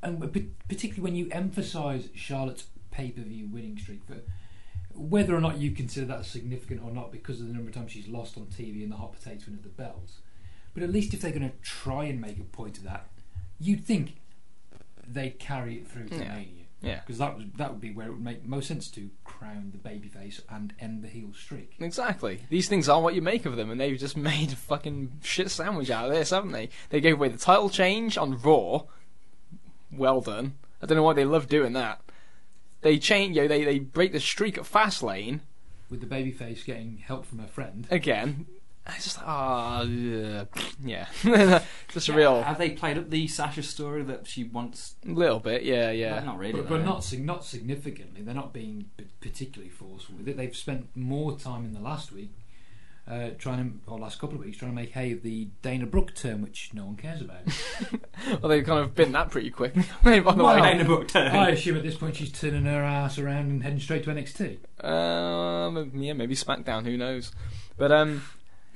[0.00, 0.20] And
[0.68, 4.18] particularly when you emphasise Charlotte's pay per view winning streak, for
[4.94, 7.90] whether or not you consider that significant or not, because of the number of times
[7.90, 10.12] she's lost on TV and the hot potato of the belt.
[10.72, 13.08] But at least if they're going to try and make a point of that,
[13.58, 14.18] you'd think
[15.06, 16.34] they'd carry it through to Yeah.
[16.36, 16.64] Mania.
[16.80, 17.00] Yeah.
[17.00, 19.78] Because that was that would be where it would make most sense to crown the
[19.88, 21.74] babyface and end the heel streak.
[21.80, 22.42] Exactly.
[22.50, 25.50] These things are what you make of them, and they've just made a fucking shit
[25.50, 26.68] sandwich out of this, haven't they?
[26.90, 28.82] They gave away the title change on Raw.
[29.90, 30.54] Well done.
[30.82, 32.00] I don't know why they love doing that.
[32.82, 35.40] They change, you know, they they break the streak at Fastlane
[35.90, 37.88] With the babyface getting help from her friend.
[37.90, 38.46] again.
[38.90, 40.44] It's just ah, yeah,
[40.84, 41.06] yeah.
[41.88, 44.94] just a Yeah, real Have they played up the Sasha story that she wants?
[45.06, 46.20] A little bit, yeah, No, yeah.
[46.20, 46.60] not really.
[46.60, 48.22] But, but not not significantly.
[48.22, 48.86] They're not being
[49.20, 50.36] particularly forceful with it.
[50.36, 52.32] They've spent more time in the last week
[53.10, 55.86] uh, trying to, or last couple of weeks, trying to make hay of the Dana
[55.86, 57.38] Brooke term, which no one cares about.
[58.42, 59.74] Well, they've kind of been that pretty quick.
[60.02, 61.34] By the Well, way, in the term.
[61.36, 64.58] I assume at this point she's turning her ass around and heading straight to NXT.
[64.84, 66.84] um, yeah, maybe SmackDown.
[66.84, 67.30] Who knows?
[67.78, 68.22] But um,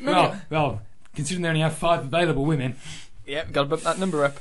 [0.02, 0.82] Well, well,
[1.14, 2.76] considering they only have five available women,
[3.26, 4.38] Yeah, got to bump that number up.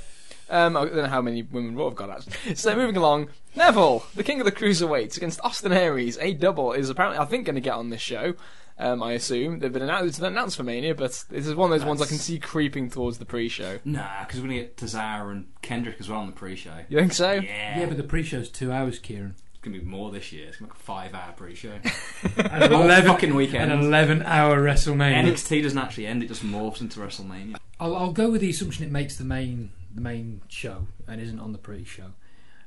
[0.50, 2.56] Um, I don't know how many women Raw have got actually.
[2.56, 6.18] So moving along, Neville, the king of the cruiserweights, against Austin Aries.
[6.20, 8.34] A double is apparently, I think, going to get on this show.
[8.78, 11.72] Um, I assume they've been announced, it's been announced for Mania, but this is one
[11.72, 13.80] of those ones I can see creeping towards the pre-show.
[13.86, 16.74] Nah, because we're gonna get Tozawa and Kendrick as well on the pre-show.
[16.90, 17.34] You think so?
[17.34, 19.36] Yeah, yeah, but the pre-show's two hours, Kieran.
[19.62, 20.48] It's gonna be more this year.
[20.48, 21.70] It's gonna be like a five-hour pre-show.
[22.38, 23.72] An Whole 11 fucking weekend.
[23.72, 25.24] An eleven-hour WrestleMania.
[25.24, 27.58] NXT doesn't actually end; it just morphs into WrestleMania.
[27.80, 31.40] I'll, I'll go with the assumption it makes the main the main show and isn't
[31.40, 32.14] on the pre-show.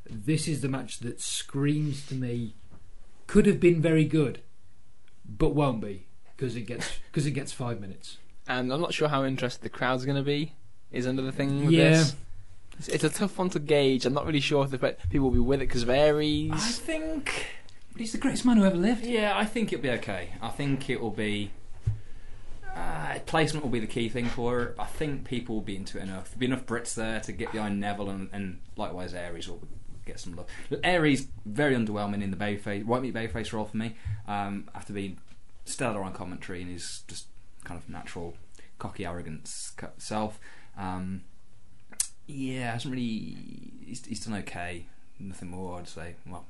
[0.09, 2.55] This is the match that screams to me
[3.27, 4.43] could have been very good,
[5.29, 8.19] but won't be because it gets because it gets five minutes.
[8.47, 10.53] And I'm not sure how interested the crowd's going to be.
[10.93, 11.89] Is another thing with Yeah.
[11.91, 12.15] this.
[12.79, 14.07] It's, it's a tough one to gauge.
[14.07, 16.53] I'm not really sure if the pe- people will be with it because of Aries.
[16.53, 17.47] I think,
[17.97, 19.05] he's the greatest man who ever lived.
[19.05, 20.31] yeah, I think it'll be okay.
[20.41, 21.51] I think it will be.
[22.75, 24.75] Uh, placement will be the key thing for it.
[24.81, 26.31] I think people will be into it enough.
[26.31, 29.63] There'll be enough Brits there to get behind Neville, and, and likewise Aries will
[30.05, 30.47] get some love.
[30.83, 33.95] Aries very underwhelming in the babyface white meat babyface role for me.
[34.27, 35.19] Um, after being
[35.65, 37.27] stellar on commentary and his just
[37.63, 38.35] kind of natural
[38.79, 40.39] cocky arrogance self.
[40.77, 41.23] Um,
[42.27, 43.37] yeah, hasn't really.
[43.87, 44.87] He's, he's done okay.
[45.19, 46.15] Nothing more, I'd say.
[46.27, 46.45] Well,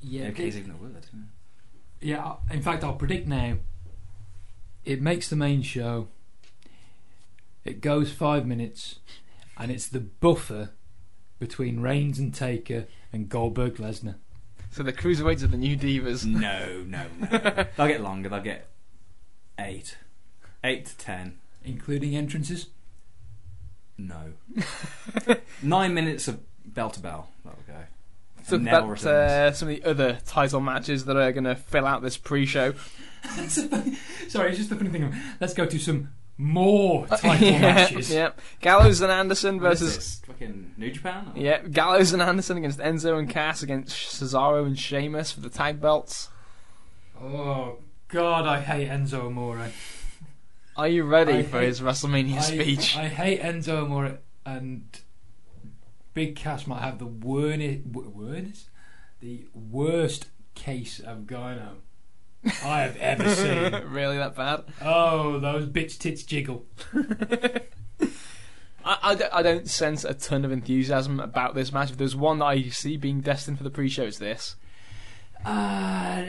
[0.00, 1.06] Yeah, okay is even a word.
[2.00, 2.36] yeah.
[2.50, 2.54] yeah.
[2.54, 3.56] In fact, I'll predict now.
[4.84, 6.08] It makes the main show.
[7.64, 8.96] It goes five minutes,
[9.56, 10.70] and it's the buffer
[11.38, 14.16] between Reigns and Taker and Goldberg Lesnar.
[14.70, 16.24] So the cruiserweights are the new divas.
[16.24, 17.66] No, no, no.
[17.76, 18.28] They'll get longer.
[18.28, 18.68] They'll get
[19.58, 19.96] eight,
[20.64, 21.38] eight to ten.
[21.64, 22.66] including entrances.
[24.08, 27.28] No, nine minutes of bell to bell.
[27.44, 27.74] That'll go.
[28.44, 29.06] So And Neville about returns.
[29.06, 32.74] uh, some of the other title matches that are going to fill out this pre-show.
[33.48, 35.14] Sorry, it's just the funny thing.
[35.40, 38.10] Let's go to some more title yeah, matches.
[38.12, 38.30] yeah.
[38.60, 40.20] Gallows and Anderson What is versus this?
[40.26, 41.30] fucking New Japan.
[41.34, 45.50] or- yeah, Gallows and Anderson against Enzo and Cass against Cesaro and Sheamus for the
[45.50, 46.28] tag belts.
[47.22, 47.76] Oh
[48.08, 49.68] God, I hate Enzo Amore.
[50.76, 52.96] Are you ready I for hate- his WrestleMania I, speech?
[52.96, 54.84] I hate Enzo Amore, and
[56.14, 58.70] Big Cass might have the worst, worst,
[59.20, 61.74] the worst case of gyno
[62.64, 63.84] I have ever seen.
[63.90, 64.64] really that bad?
[64.80, 66.64] Oh, those bitch tits jiggle.
[68.84, 71.90] I, I, don't, I don't sense a ton of enthusiasm about this match.
[71.90, 74.56] If there's one that I see being destined for the pre-show, it's this.
[75.44, 76.24] Uh,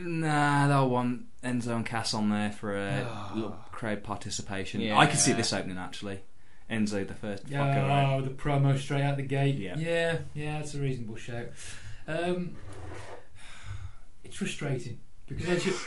[0.00, 4.80] nah, they'll want Enzo and Cass on there for a little crowd participation.
[4.80, 4.98] Yeah.
[4.98, 6.20] I could see this opening actually.
[6.70, 8.18] Enzo the first fucker.
[8.18, 9.56] Oh, the promo straight out the gate.
[9.56, 9.76] Yeah.
[9.78, 11.46] yeah, yeah, that's a reasonable shout.
[12.08, 12.56] Um,
[14.24, 15.72] it's frustrating because as you,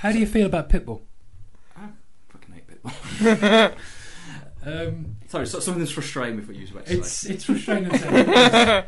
[0.00, 1.02] how do you feel about Pitbull?
[1.76, 1.86] I
[2.30, 3.74] fucking hate Pitbull.
[4.64, 7.90] Um, Sorry, so, something's frustrating with what you was about to it's it's frustrating.
[7.90, 8.84] to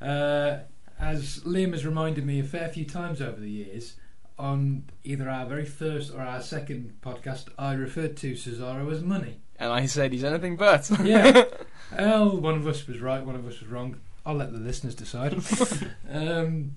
[0.00, 0.58] uh,
[1.00, 3.96] as Liam has reminded me a fair few times over the years,
[4.38, 9.40] on either our very first or our second podcast, I referred to Cesaro as money.
[9.58, 10.88] And I said he's anything but.
[11.02, 11.44] Yeah.
[11.98, 14.00] well, one of us was right, one of us was wrong.
[14.24, 15.34] I'll let the listeners decide.
[16.10, 16.76] um,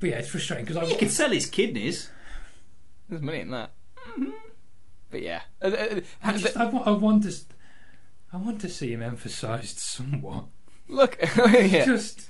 [0.00, 2.10] but yeah, it's frustrating because He could sell his kidneys.
[3.08, 3.70] There's money in that.
[5.10, 5.42] But yeah.
[5.62, 6.02] I,
[6.36, 7.28] just, I, I want to.
[7.28, 7.44] s-
[8.32, 10.44] I want to see him emphasised somewhat.
[10.88, 11.84] look, yeah.
[11.84, 12.28] Just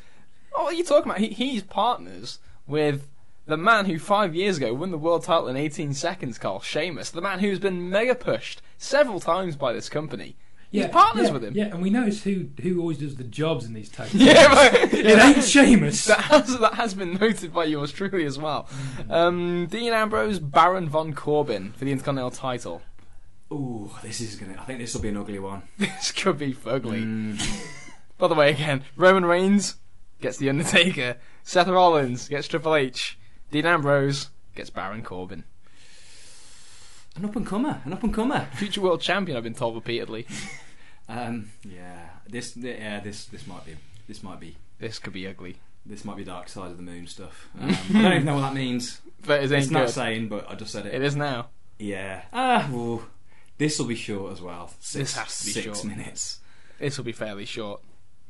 [0.54, 1.20] Oh, what are you talking about?
[1.20, 3.08] He, he's partners with
[3.46, 7.10] the man who five years ago won the world title in 18 seconds, Carl Sheamus.
[7.10, 10.36] The man who's been mega pushed several times by this company.
[10.70, 11.54] He's partners yeah, with him.
[11.54, 14.08] Yeah, and we notice who who always does the jobs in these tag.
[14.12, 16.04] Yeah, but- it ain't Sheamus.
[16.04, 18.68] That has, that has been noted by yours truly as well.
[19.08, 22.82] Um, Dean Ambrose, Baron von Corbin for the Intercontinental title.
[23.52, 24.56] Ooh, this is gonna.
[24.60, 25.62] I think this will be an ugly one.
[25.78, 27.02] This could be fugly.
[27.02, 27.74] Mm.
[28.18, 29.76] By the way, again, Roman Reigns
[30.20, 31.16] gets The Undertaker.
[31.44, 33.18] Seth Rollins gets Triple H.
[33.50, 35.44] Dean Ambrose gets Baron Corbin.
[37.16, 38.48] An up and comer, an up and comer.
[38.54, 40.26] Future world champion, I've been told repeatedly.
[41.10, 43.76] Um, yeah, this, yeah, this, this might be,
[44.06, 45.56] this might be, This could be ugly.
[45.86, 47.48] this might be dark side of the moon stuff.
[47.58, 49.00] Um, I don't even know what that means.
[49.24, 50.92] But it It's not saying, but I just said it.
[50.92, 51.48] It is now.
[51.78, 52.24] Yeah.
[52.30, 52.68] Ah,
[53.58, 54.68] this will be short as well.
[54.80, 55.84] Six, This has to be six short.
[55.84, 56.40] minutes.
[56.78, 57.80] This will be fairly short.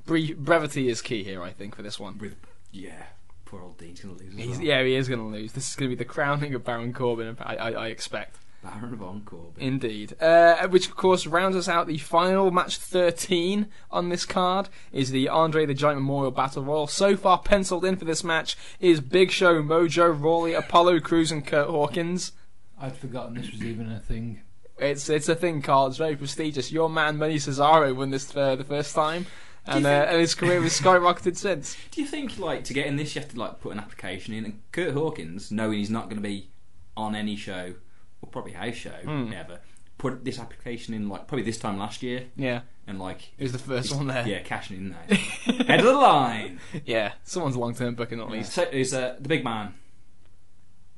[0.07, 2.19] Bre- brevity is key here, I think, for this one.
[2.19, 2.35] With
[2.73, 3.05] yeah,
[3.45, 4.33] poor old Dean's gonna lose.
[4.35, 4.67] As He's, well.
[4.67, 5.53] yeah, he is going to lose.
[5.53, 8.37] This is going to be the crowning of Baron Corbin, I, I, I expect.
[8.63, 9.63] Baron von Corbin.
[9.63, 10.21] Indeed.
[10.21, 11.87] Uh, which, of course, rounds us out.
[11.87, 16.87] The final match 13 on this card is the Andre the Giant Memorial Battle Royal.
[16.89, 21.47] So far, penciled in for this match is Big Show, Mojo, Rawley, Apollo Crews, and
[21.47, 22.33] Kurt Hawkins.
[22.81, 24.41] I'd forgotten this was even a thing.
[24.81, 25.89] It's it's a thing, Carl.
[25.89, 26.71] It's very prestigious.
[26.73, 29.27] Your man, Money Cesaro, won this for the first time,
[29.67, 31.77] and, uh, and his career has skyrocketed since.
[31.91, 34.35] Do you think like to get in this you have to like put an application
[34.35, 34.45] in?
[34.45, 36.49] And Kurt Hawkins, knowing he's not going to be
[36.97, 37.75] on any show
[38.23, 39.33] or probably house show Hmm.
[39.33, 39.61] ever,
[39.99, 43.53] put this application in like probably this time last year Yeah, and like it was
[43.53, 44.27] the first one there.
[44.27, 45.17] yeah, cashing in there.
[45.67, 46.61] Head of the line.
[46.85, 48.53] Yeah, someone's long-term booking at least.
[48.53, 49.75] So is uh, the big man?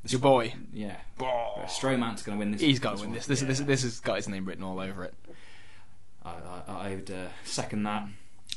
[0.05, 0.55] It's your boy.
[0.73, 2.61] Yeah, Oh, Strowman's going to win this.
[2.61, 3.27] he's got to win this.
[3.27, 3.49] This, Yeah.
[3.49, 5.15] this this has got his name written all over it.
[6.25, 8.07] I, I, I would uh, second that.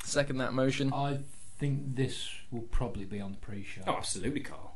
[0.03, 0.93] Second that motion.
[0.93, 1.19] I
[1.59, 3.81] think this will probably be on the pre-show.
[3.87, 4.75] Oh, absolutely, Carl.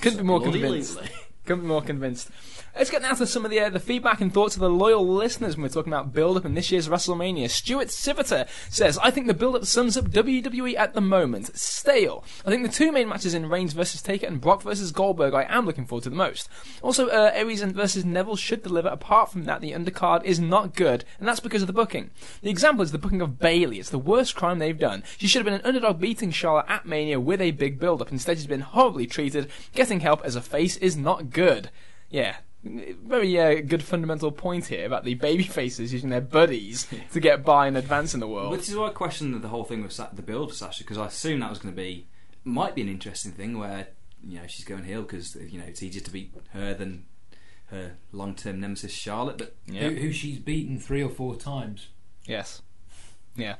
[0.00, 0.60] Couldn't be more Absolutely.
[0.60, 0.98] convinced.
[1.44, 2.30] Couldn't be more convinced.
[2.74, 5.06] Let's get now to some of the uh, the feedback and thoughts of the loyal
[5.06, 7.48] listeners when we're talking about build-up in this year's WrestleMania.
[7.48, 11.56] Stuart Siviter says, "I think the build-up sums up WWE at the moment.
[11.56, 12.24] Stale.
[12.44, 15.46] I think the two main matches in Reigns versus Taker and Brock versus Goldberg, I
[15.48, 16.48] am looking forward to the most.
[16.82, 18.88] Also, uh, Aries versus Neville should deliver.
[18.88, 22.10] Apart from that, the undercard is not good, and that's because of the booking.
[22.42, 23.78] The example is the booking of Bayley.
[23.78, 25.04] It's the worst crime they've done.
[25.18, 28.10] She should have been an underdog beating Charlotte at Mania with a big build-up.
[28.10, 29.50] Instead, she's been horribly treated.
[29.74, 31.33] Getting help as a face is not good."
[32.10, 37.20] Yeah, very uh, good fundamental point here about the baby faces using their buddies to
[37.20, 38.52] get by and advance in the world.
[38.52, 40.98] Which is why I questioned the whole thing with Sa- the build for Sasha because
[40.98, 42.06] I assumed that was going to be
[42.44, 43.88] might be an interesting thing where
[44.22, 47.04] you know she's going heel because you know it's easier to beat her than
[47.66, 49.38] her long-term nemesis Charlotte.
[49.38, 49.88] But Yeah.
[49.88, 51.88] Who, who she's beaten three or four times,
[52.26, 52.62] Yes.
[53.36, 53.56] Yeah.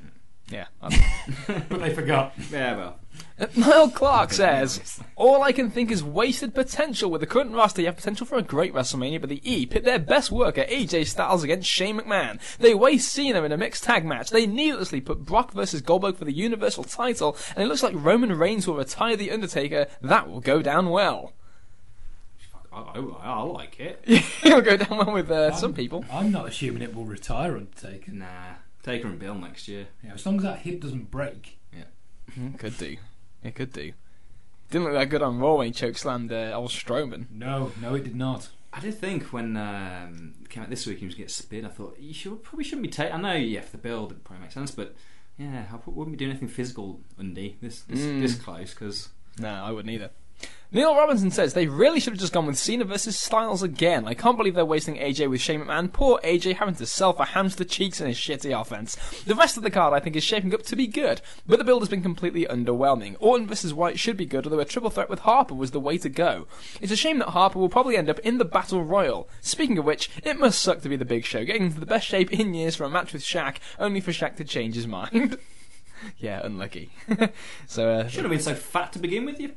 [0.51, 0.67] Yeah.
[1.47, 2.35] but they forgot.
[2.51, 2.99] yeah, well,
[3.57, 7.11] Niall Clark says, All I can think is wasted potential.
[7.11, 9.85] With the current roster, you have potential for a great WrestleMania, but the E pit
[9.85, 12.39] their best work at AJ Styles against Shane McMahon.
[12.59, 14.31] They waste Cena in a mixed tag match.
[14.31, 18.33] They needlessly put Brock versus Goldberg for the Universal title, and it looks like Roman
[18.33, 19.87] Reigns will retire The Undertaker.
[20.01, 21.33] That will go down well.
[22.73, 24.03] I, I, I like it.
[24.43, 26.05] It'll go down well with uh, some people.
[26.11, 28.13] I'm not assuming it will retire Undertaker.
[28.13, 29.89] Nah, Taker and Bill next year.
[30.03, 31.59] Yeah, as long as that hip doesn't break.
[32.39, 32.97] Mm, Could do.
[33.43, 33.93] It could do.
[34.71, 37.27] Didn't look that good on Raw when he chokeslammed uh, old Strowman.
[37.31, 38.49] No, no, it did not.
[38.73, 41.65] I did think when um, it came out this week he was getting spin.
[41.65, 43.13] I thought you should probably shouldn't be taking.
[43.15, 44.97] I know yeah, for the build it probably makes sense, but
[45.39, 48.21] yeah, I wouldn't be doing anything physical Undy this this, Mm.
[48.23, 50.11] this close because No, I wouldn't either.
[50.75, 54.09] Neil Robinson says they really should have just gone with Cena versus Styles again.
[54.09, 55.93] I can't believe they're wasting AJ with Shane McMahon.
[55.93, 58.97] Poor AJ having to sell for hamster cheeks in his shitty offense.
[59.25, 61.65] The rest of the card I think is shaping up to be good, but the
[61.65, 63.15] build has been completely underwhelming.
[63.21, 65.97] Orton versus Wyatt should be good, although a triple threat with Harper was the way
[65.97, 66.49] to go.
[66.81, 69.29] It's a shame that Harper will probably end up in the Battle Royal.
[69.43, 72.09] Speaking of which, it must suck to be the big show, getting into the best
[72.09, 75.39] shape in years for a match with Shaq, only for Shaq to change his mind.
[76.19, 76.91] yeah, unlucky.
[77.69, 79.41] so uh, should have been so fat to begin with.
[79.41, 79.53] You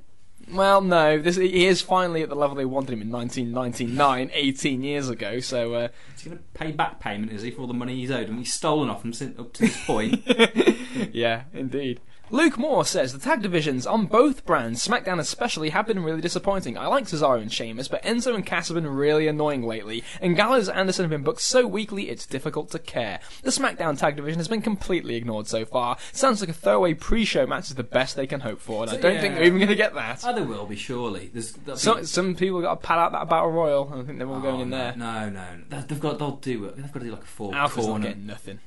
[0.51, 4.83] Well, no, this he is finally at the level they wanted him in 1999, 18
[4.83, 5.39] years ago.
[5.39, 8.11] So uh, He's going to pay back payment, is he, for all the money he's
[8.11, 8.29] owed?
[8.29, 10.23] And he's stolen off him since, up to this point.
[11.13, 11.99] yeah, indeed.
[12.29, 16.77] Luke Moore says the tag divisions on both brands, SmackDown especially, have been really disappointing.
[16.77, 20.35] I like Cesaro and Sheamus, but Enzo and Cass have been really annoying lately, and
[20.35, 23.21] Gallows and Anderson have been booked so weakly it's difficult to care.
[23.43, 25.97] The SmackDown tag division has been completely ignored so far.
[26.11, 28.97] Sounds like a throwaway pre-show match is the best they can hope for, and I
[28.97, 30.21] don't think they're even going to get that.
[30.25, 31.31] oh, there will be, surely.
[31.33, 34.27] There's, So, be- some people got to pad out that battle royal, I think they're
[34.27, 34.95] all going Oh, in no, there.
[34.97, 35.81] No, no, no.
[35.81, 36.19] They've got.
[36.19, 36.75] They'll do it.
[36.75, 38.07] They've got to do like a four Alpha's not corner.
[38.09, 38.59] getting nothing.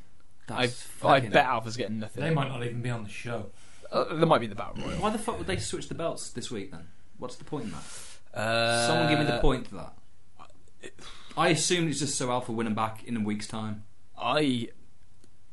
[0.53, 2.23] I, That's I fucking- bet Alpha's getting nothing.
[2.23, 3.51] They might not even be on the show.
[3.91, 4.99] Uh, there might be the battle royal.
[5.01, 6.87] Why the fuck would they switch the belts this week then?
[7.19, 8.39] What's the point in that?
[8.39, 10.93] Uh, Someone give me the point to that.
[11.37, 13.83] I assume it's just so Alpha win them back in a week's time.
[14.17, 14.69] I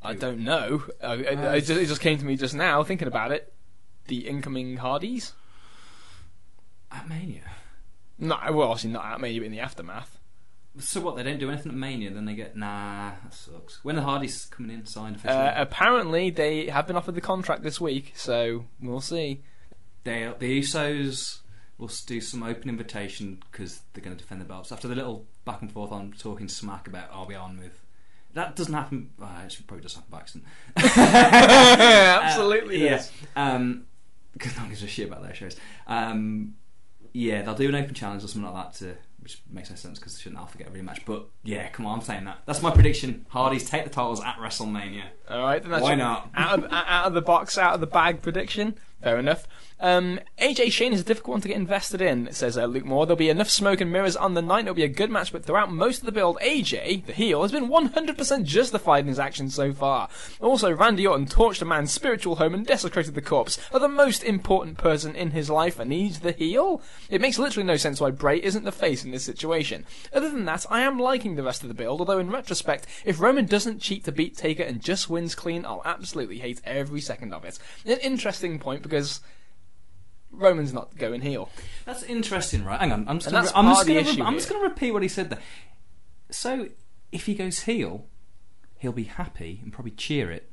[0.03, 0.83] I don't know.
[1.03, 3.53] Uh, it, it, just, it just came to me just now thinking about it.
[4.07, 5.33] The incoming Hardys.
[6.91, 7.41] At Mania.
[8.19, 10.16] No, well, obviously not at Mania, but in the aftermath.
[10.79, 11.15] So what?
[11.15, 13.11] They don't do anything at Mania, then they get nah.
[13.23, 13.83] That sucks.
[13.83, 15.39] When the Hardys coming in signed officially?
[15.39, 19.41] Uh, apparently, they have been offered the contract this week, so we'll see.
[20.03, 21.39] they the Usos
[21.77, 25.25] will do some open invitation because they're going to defend the belts after the little
[25.45, 27.83] back and forth on talking smack about are we on with.
[28.33, 29.11] That doesn't happen.
[29.17, 30.45] Well, actually, probably does happen by accident.
[30.77, 33.11] Absolutely, Uh, yes.
[33.35, 33.55] yeah.
[33.55, 33.85] Um,
[34.33, 35.55] because no one gives a shit about their shows.
[35.87, 36.55] Um,
[37.13, 38.95] yeah, they'll do an open challenge or something like that to,
[39.27, 41.03] which makes no sense because they shouldn't Alpha get a rematch.
[41.05, 42.39] But yeah, come on, I'm saying that.
[42.45, 43.25] That's my prediction.
[43.27, 45.03] Hardys take the titles at WrestleMania.
[45.29, 46.29] All right, then that's Why your not?
[46.33, 48.75] Out of, out of the box, out of the bag prediction.
[49.03, 49.45] Fair enough.
[49.79, 53.05] Um, AJ Shane is a difficult one to get invested in, says uh, Luke Moore.
[53.05, 54.65] There'll be enough smoke and mirrors on the night.
[54.65, 57.51] It'll be a good match, but throughout most of the build, AJ, the heel, has
[57.51, 60.09] been 100% justified in his actions so far.
[60.41, 64.23] Also, Randy Orton torched a man's spiritual home and desecrated the corpse of the most
[64.23, 66.81] important person in his life, and he's the heel?
[67.09, 69.85] It makes literally no sense why Bray isn't the face in this situation.
[70.11, 73.19] Other than that, I am liking the rest of the build, although in retrospect, if
[73.19, 77.31] Roman doesn't cheat to beat Taker and just wins clean, I'll absolutely hate every second
[77.31, 77.59] of it.
[77.85, 79.21] An interesting point because
[80.31, 81.49] Roman's not going heel.
[81.85, 82.79] That's interesting, right?
[82.79, 84.47] Hang on, I'm just And that's I'm part just of the gonna, issue I'm just
[84.49, 84.57] here.
[84.57, 85.39] going to repeat what he said there.
[86.29, 86.67] So,
[87.11, 88.05] if he goes heel,
[88.79, 90.51] he'll be happy and probably cheer it,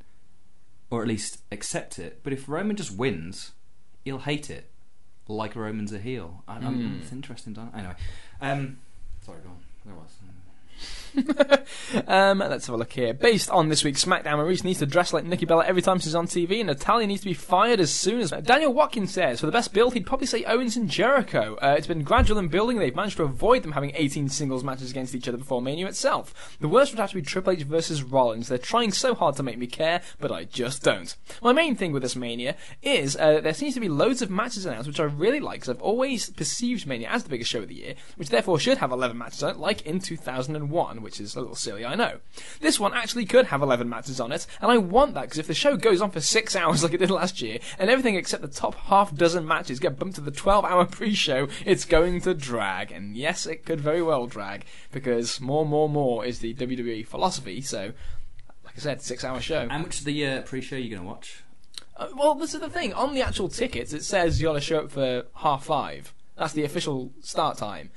[0.89, 2.21] or at least accept it.
[2.23, 3.51] But if Roman just wins,
[4.03, 4.71] he'll hate it,
[5.27, 6.43] like Roman's a heel.
[6.47, 7.01] I, I'm, Hmm.
[7.01, 7.95] It's interesting, don't Anyway,
[8.41, 8.77] um,
[9.21, 9.57] sorry, go on.
[9.85, 10.09] There was.
[12.07, 13.13] Um, let's have a look here.
[13.13, 16.15] Based on this week's SmackDown, Maryse needs to dress like Nikki Bella every time she's
[16.15, 18.31] on TV, and Natalya needs to be fired as soon as.
[18.31, 21.57] Daniel Watkins says, for the best build, he'd probably say Owens and Jericho.
[21.61, 24.91] Uh, it's been gradual in building, they've managed to avoid them having 18 singles matches
[24.91, 26.55] against each other before Mania itself.
[26.59, 28.47] The worst would have to be Triple H versus Rollins.
[28.47, 31.15] They're trying so hard to make me care, but I just don't.
[31.41, 34.65] My main thing with this Mania is uh, there seems to be loads of matches
[34.65, 37.67] announced, which I really like, because I've always perceived Mania as the biggest show of
[37.67, 41.35] the year, which therefore should have 11 matches on it, like in 2001, which is
[41.35, 42.19] a little silly, I know.
[42.59, 45.45] This one actually could have 11 matches on it, and I want that, because if
[45.45, 48.41] the show goes on for 6 hours like it did last year, and everything except
[48.41, 52.19] the top half dozen matches get bumped to the 12 hour pre show, it's going
[52.21, 52.91] to drag.
[52.91, 57.61] And yes, it could very well drag, because more, more, more is the WWE philosophy,
[57.61, 57.93] so.
[58.63, 59.69] Like I said, six hour show.
[59.69, 61.43] How much of the uh, pre-show are you going to watch?
[61.95, 62.93] Uh, well, this is the thing.
[62.93, 66.13] On the actual tickets, it says you got to show up for half five.
[66.35, 67.91] That's the official start time.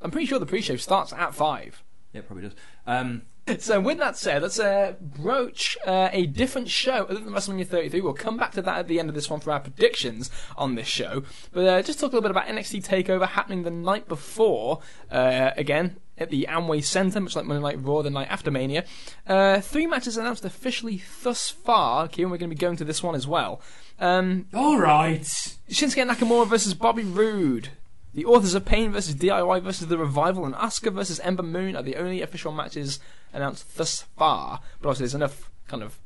[0.00, 1.82] I'm pretty sure the pre-show starts at five.
[2.12, 2.54] Yeah, it probably does.
[2.86, 3.22] Um,
[3.58, 8.00] So, with that said, let's uh, broach uh, a different show other than WrestleMania 33.
[8.00, 10.74] We'll come back to that at the end of this one for our predictions on
[10.74, 11.22] this show.
[11.52, 14.80] But uh, just talk a little bit about NXT Takeover happening the night before.
[15.10, 18.84] Uh, again, at the Amway Centre, much like Monday Night Raw the night after Mania.
[19.26, 22.08] Uh, three matches announced officially thus far.
[22.08, 23.62] Kieran, we're going to be going to this one as well.
[23.98, 25.22] Um, All right.
[25.22, 27.70] Shinsuke Nakamura versus Bobby Roode.
[28.18, 31.84] The Authors of Pain versus DIY versus The Revival and Asuka versus Ember Moon are
[31.84, 32.98] the only official matches
[33.32, 34.58] announced thus far.
[34.80, 36.00] But obviously, there's enough kind of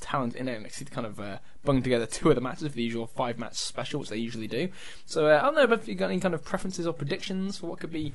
[0.00, 2.84] talent in NXT to kind of uh, bung together two of the matches for the
[2.84, 4.68] usual five match special, which they usually do.
[5.06, 7.66] So uh, I don't know if you've got any kind of preferences or predictions for
[7.66, 8.12] what could be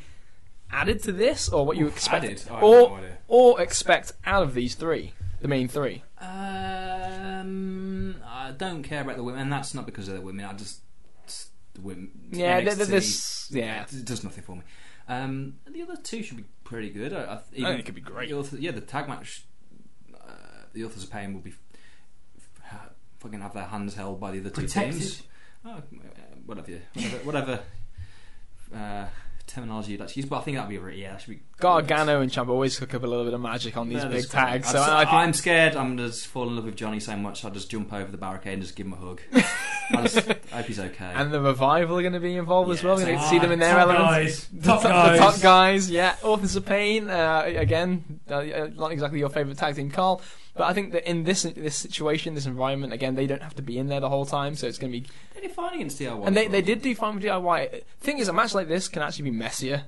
[0.72, 2.41] added to this, or what you expect, added?
[2.49, 5.11] Or no or expect out of these three,
[5.41, 6.03] the main three.
[6.22, 10.45] Um, I don't care about the women, and that's not because of the women.
[10.45, 10.86] I just it's
[11.80, 12.11] the women.
[12.32, 13.84] Yeah, NXT, th- this yeah.
[13.91, 14.61] it does nothing for me.
[15.07, 17.13] Um, the other two should be pretty good.
[17.13, 18.30] I, I, th- I think it could be great.
[18.30, 19.43] the author- yeah, the tag match.
[20.13, 20.30] Uh,
[20.73, 21.51] the authors of pain will be
[22.38, 24.93] f- fucking have their hands held by the other two Protected.
[24.99, 25.23] teams.
[25.65, 25.82] Oh, uh,
[26.45, 27.59] whatever, you- whatever, whatever
[28.75, 29.07] uh,
[29.49, 31.31] terminology you'd like to use, but I think that'd be a really, yeah, that should
[31.31, 31.39] be.
[31.59, 34.29] Gargano and Ciampa always hook up a little bit of magic on these Yeah, big
[34.29, 34.69] tags.
[34.69, 35.75] So I'm, I think I'm scared.
[35.75, 37.43] I'm just fall in love with Johnny so much.
[37.43, 39.21] I'll just jump over the barricade and just give him a hug.
[39.91, 41.11] I just I hope he's okay.
[41.15, 42.95] and the revival are going to be involved as well.
[42.95, 44.05] We're going to see them in their top element.
[44.05, 44.47] guys.
[44.53, 45.11] The Top top, guys.
[45.17, 46.15] the top guys, yeah.
[46.23, 50.21] Authors of Pain, uh, again, uh, uh, not exactly your favourite tag team, Carl.
[50.55, 53.61] But I think that in this this situation, this environment, again, they don't have to
[53.61, 55.07] be in there the whole time, so it's going to be.
[55.35, 56.25] they did fine against DIY.
[56.25, 57.83] And they, they did do fine with DIY.
[57.99, 59.83] Thing is, a match like this can actually be messier,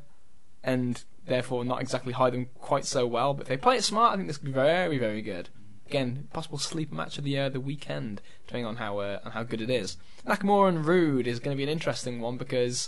[0.64, 3.34] and therefore not exactly hide them quite so well.
[3.34, 5.49] But if they play it smart, I think this could be very, very good.
[5.88, 9.43] Again, possible sleeper match of the uh, the weekend, depending on how uh, on how
[9.43, 9.97] good it is.
[10.26, 12.88] Nakamura and Roode is going to be an interesting one because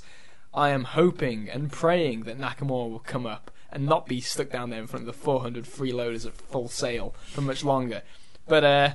[0.53, 4.69] I am hoping and praying that Nakamura will come up and not be stuck down
[4.69, 8.03] there in front of the 400 freeloaders at full sail for much longer.
[8.47, 8.93] But uh,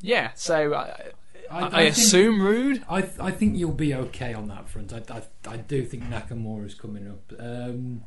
[0.00, 1.10] yeah, so I,
[1.50, 2.82] I, I, think- assume Roode.
[2.88, 4.92] I I think you'll be okay on that front.
[4.92, 5.22] I I,
[5.52, 7.32] I do think Nakamura is coming up.
[7.38, 8.02] Um,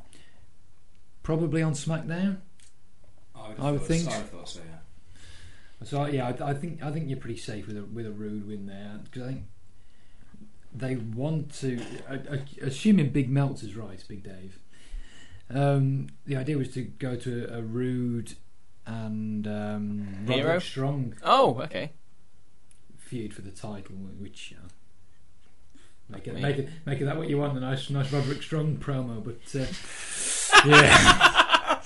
[1.23, 2.37] probably on SmackDown.
[3.35, 4.61] I would think- I thought so.
[4.65, 5.85] Yeah.
[5.85, 8.47] So yeah, I, I think I think you're pretty safe with a with a Roode
[8.47, 9.43] win there because I think
[10.73, 11.81] they want to.
[12.09, 14.59] Uh, uh, assuming Big Meltz is right, Big Dave.
[15.49, 18.33] Um, the idea was to go to a Roode
[18.85, 20.39] and um, Hero?
[20.45, 21.91] Roderick Strong Oh, okay.
[22.97, 24.53] feud for the title, which.
[24.57, 24.67] Uh,
[26.09, 27.57] Make it, make it, make it that what you want.
[27.57, 31.79] A nice, nice Roderick Strong promo, but uh, yeah.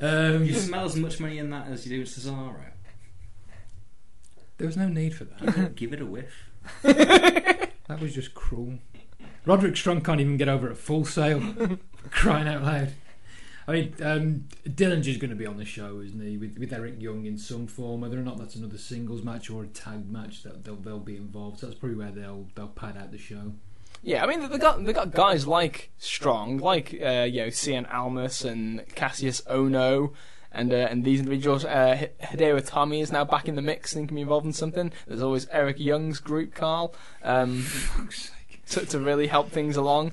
[0.00, 2.54] um, You smell as much money in that as you do in Cesaro.
[4.58, 5.40] there was no need for that.
[5.40, 6.32] Give it, give it a whiff.
[7.88, 8.78] That was just cruel.
[9.44, 11.40] Roderick Strong can't even get over a full sail.
[12.16, 12.92] crying out loud.
[13.68, 16.36] I mean, um, Dillinger's going to be on the show, isn't he?
[16.36, 19.64] With, with Eric Young in some form, whether or not that's another singles match or
[19.64, 21.60] a tag match, that they'll they'll be involved.
[21.60, 23.52] So that's probably where they'll they'll pad out the show.
[24.02, 27.92] Yeah, I mean they got they got guys like Strong, like uh, you know Cien
[27.92, 30.12] Almas and Kassius Ohno,
[30.52, 31.64] and uh, and these individuals.
[31.64, 34.92] Uh, Hideo Itami is now back in the mix and can be involved in something.
[35.08, 36.94] There's always Eric Young's group, Carl,
[37.24, 37.66] um,
[38.68, 40.12] to to really help things along.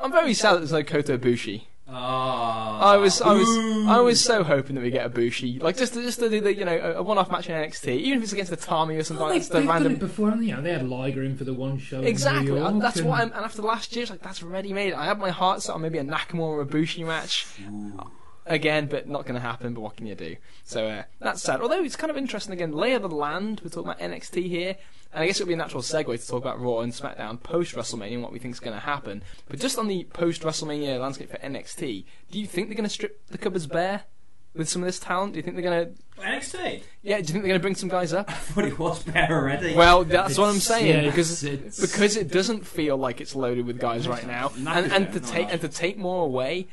[0.00, 1.64] I'm very sad that there's no Kota Ibushi.
[1.92, 3.48] Ah, I was, I was,
[3.88, 6.40] I was so hoping that we get a Bushi, like just to, just to do
[6.40, 8.94] the, you know, a a one-off match in NXT, even if it's against the Tommy
[8.94, 9.26] or something.
[9.26, 9.92] Well, like they, that's the they've done random.
[9.94, 10.44] it before, they?
[10.46, 12.00] You know, they had Liger in for the one show.
[12.00, 12.46] Exactly.
[12.56, 13.32] York, and that's and- what I'm.
[13.32, 14.92] And after last year, it's like that's ready made.
[14.92, 17.48] I had my heart set on maybe a Nakamura or a Bushi match
[18.46, 19.74] again, but not going to happen.
[19.74, 20.36] But what can you do?
[20.64, 21.60] So uh, that's sad.
[21.60, 22.70] Although it's kind of interesting again.
[22.72, 23.62] Lay of the land.
[23.64, 24.76] We're talking about NXT here,
[25.12, 27.42] and I guess it would be a natural segue to talk about Raw and SmackDown
[27.42, 29.22] post WrestleMania and what we think is going to happen.
[29.48, 32.90] But just on the post WrestleMania landscape for NXT, do you think they're going to
[32.94, 34.02] strip the cupboards bare?
[34.52, 35.90] With some of this talent, do you think they're gonna?
[36.18, 36.82] NXT.
[37.04, 38.28] Yeah, do you think they're gonna bring some guys up?
[38.28, 39.76] I thought it was bare already.
[39.76, 43.36] Well, that's what I'm saying yeah, because it's- it's- because it doesn't feel like it's
[43.36, 46.66] loaded with guys right now, and, and to take and to take more away.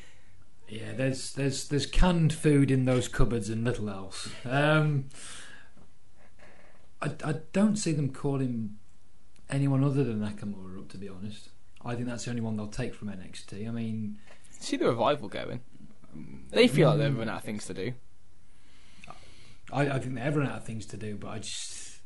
[0.67, 4.27] Yeah, there's there's there's canned food in those cupboards and little else.
[4.43, 5.05] Um,
[7.01, 8.77] I I don't see them calling
[9.49, 10.89] anyone other than Nakamura up.
[10.89, 11.49] To be honest,
[11.83, 13.67] I think that's the only one they'll take from NXT.
[13.67, 14.17] I mean,
[14.59, 15.61] See the revival going.
[16.49, 17.93] They feel like they've run out of things to do.
[19.71, 21.99] I, I think they're everyone out of things to do, but I just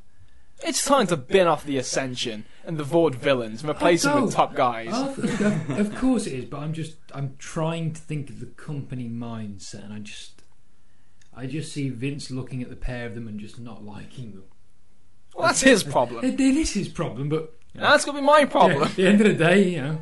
[0.63, 4.35] It's time to bin off the Ascension and the Vaudevillains and replace them with oh,
[4.35, 4.89] top guys.
[4.91, 9.07] Oh, of course it is, but I'm just I'm trying to think of the company
[9.07, 10.41] mindset, and I just
[11.35, 14.43] I just see Vince looking at the pair of them and just not liking them.
[15.35, 16.23] Well, that's his problem.
[16.25, 18.83] It, it is his problem, but That's gonna be my Yeah, problem.
[18.83, 20.01] at the end of the day, you know,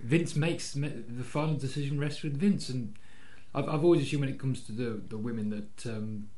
[0.00, 2.94] Vince makes the final decision rests with Vince, and
[3.54, 6.28] I've, I've always assumed when it comes to the the women that um,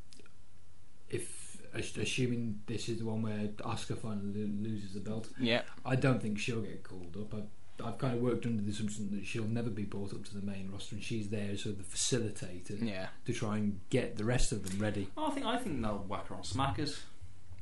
[1.11, 5.62] if assuming this is the one where Asuka finally loses the belt, Yeah.
[5.84, 7.34] I don't think she'll get called up.
[7.34, 10.34] I've, I've kind of worked under the assumption that she'll never be brought up to
[10.34, 13.09] the main roster, and she's there as sort of the facilitator Yeah.
[13.26, 15.09] to try and get the rest of them ready.
[15.16, 17.00] I think I think they'll whack her on smackers.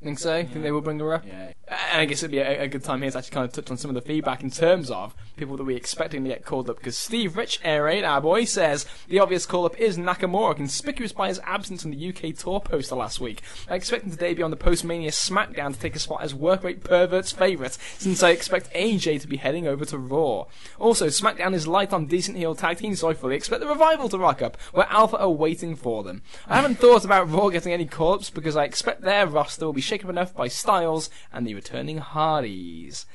[0.01, 0.43] Think so?
[0.43, 1.25] Think they will bring her up?
[1.25, 1.53] Yeah.
[1.67, 3.71] And I guess it'd be a, a good time here to actually kind of touch
[3.71, 6.69] on some of the feedback in terms of people that we're expecting to get called
[6.69, 6.77] up.
[6.77, 11.11] Because Steve Rich, Air Raid, our boy, says the obvious call up is Nakamura, conspicuous
[11.11, 13.41] by his absence from the UK tour poster last week.
[13.69, 16.63] I expect him to debut on the Postmania SmackDown to take a spot as work
[16.63, 20.45] rate pervert's favourite, since I expect AJ to be heading over to Raw.
[20.79, 24.09] Also, SmackDown is light on decent heel tag teams, so I fully expect the revival
[24.09, 26.21] to rock up, where Alpha are waiting for them.
[26.47, 29.73] I haven't thought about Raw getting any call ups because I expect their roster will
[29.73, 33.05] be shaken up enough by Styles and the returning Hardys.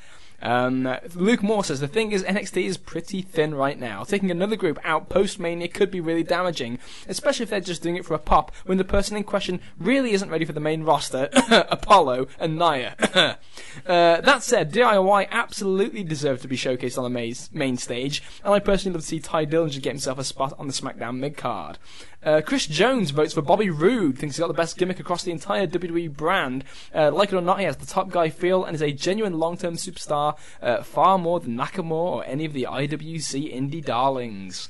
[0.43, 4.03] Um, Luke Moore says the thing is NXT is pretty thin right now.
[4.03, 7.95] Taking another group out post Mania could be really damaging, especially if they're just doing
[7.95, 10.83] it for a pop when the person in question really isn't ready for the main
[10.83, 11.29] roster,
[11.69, 12.95] Apollo and Nia.
[13.85, 18.53] uh, that said, DIY absolutely deserve to be showcased on the main, main stage, and
[18.53, 21.37] I personally love to see Tye Dillinger get himself a spot on the SmackDown mid
[21.37, 21.77] card.
[22.23, 25.31] Uh, Chris Jones votes for Bobby Roode, thinks he's got the best gimmick across the
[25.31, 26.63] entire WWE brand.
[26.93, 29.37] Uh, like it or not, he has the top guy feel and is a genuine
[29.39, 34.69] long-term superstar, uh, far more than Nakamura or any of the IWC indie darlings.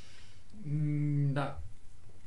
[0.67, 1.59] Mm, that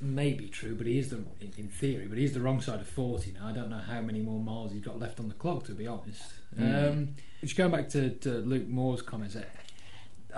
[0.01, 2.61] may be true, but he is the in, in theory, but he is the wrong
[2.61, 3.49] side of forty now.
[3.49, 5.87] I don't know how many more miles he's got left on the clock, to be
[5.87, 6.23] honest.
[6.59, 9.49] Um, just going back to, to Luke Moore's comments, that,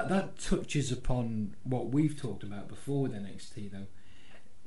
[0.08, 3.86] that touches upon what we've talked about before with NXT, though,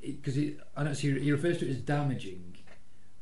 [0.02, 0.36] because
[0.76, 2.56] I know he, he refers to it as damaging,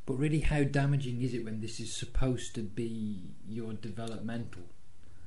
[0.05, 4.63] but really, how damaging is it when this is supposed to be your developmental?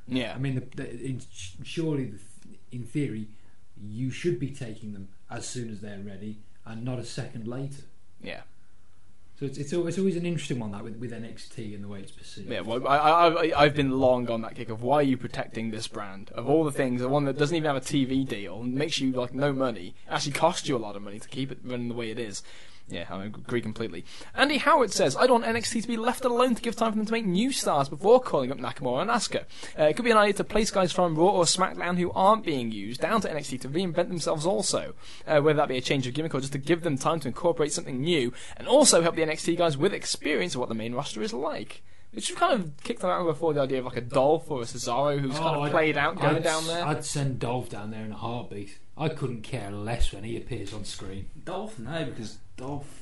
[0.07, 0.35] Yeah.
[0.35, 1.23] I mean, the, the, in,
[1.63, 2.19] surely, the,
[2.73, 3.29] in theory,
[3.81, 7.85] you should be taking them as soon as they're ready, and not a second later.
[8.21, 8.43] Yeah.
[9.39, 11.89] So it's it's always, it's always an interesting one that with, with NXT and the
[11.89, 12.49] way it's perceived.
[12.49, 15.71] Yeah, well, I, I, I've been long on that kick of why are you protecting
[15.71, 16.31] this brand?
[16.35, 19.11] Of all the things, the one that doesn't even have a TV deal, makes you
[19.11, 21.95] like no money, actually costs you a lot of money to keep it running the
[21.95, 22.45] way it is.
[22.87, 24.05] Yeah, I agree completely.
[24.35, 26.97] Andy Howard says, I don't want NXT to be left alone to give time for
[26.99, 29.45] them to make new stars before calling up Nakamura and Asuka.
[29.79, 32.45] Uh, it could be an idea to place guys from Raw or SmackDown who aren't
[32.45, 34.93] being used down to NXT to reinvent themselves also.
[35.27, 37.29] Uh, whether that be a change of gimmick or just to give them time to
[37.29, 40.95] incorporate something new, and also help the NXT guys with experience of what the main
[40.95, 41.83] roster is like.
[42.13, 44.65] Which we've kind of kicked around before the idea of like a Dolph or a
[44.65, 46.85] Cesaro who's kind of Oh, I'd- played out going I'd, down there.
[46.85, 48.79] I'd send Dolph down there in a heartbeat.
[48.97, 51.27] I couldn't care less when he appears on screen.
[51.45, 53.01] Dolph, no, because Dolph.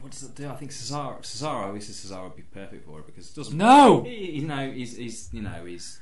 [0.00, 0.48] What does it do?
[0.48, 1.20] I think Cesaro.
[1.20, 3.56] Cesaro, obviously, Cesaro would be perfect for it because it doesn't.
[3.56, 4.02] No!
[4.02, 6.00] He, you know, he's, he's you know he's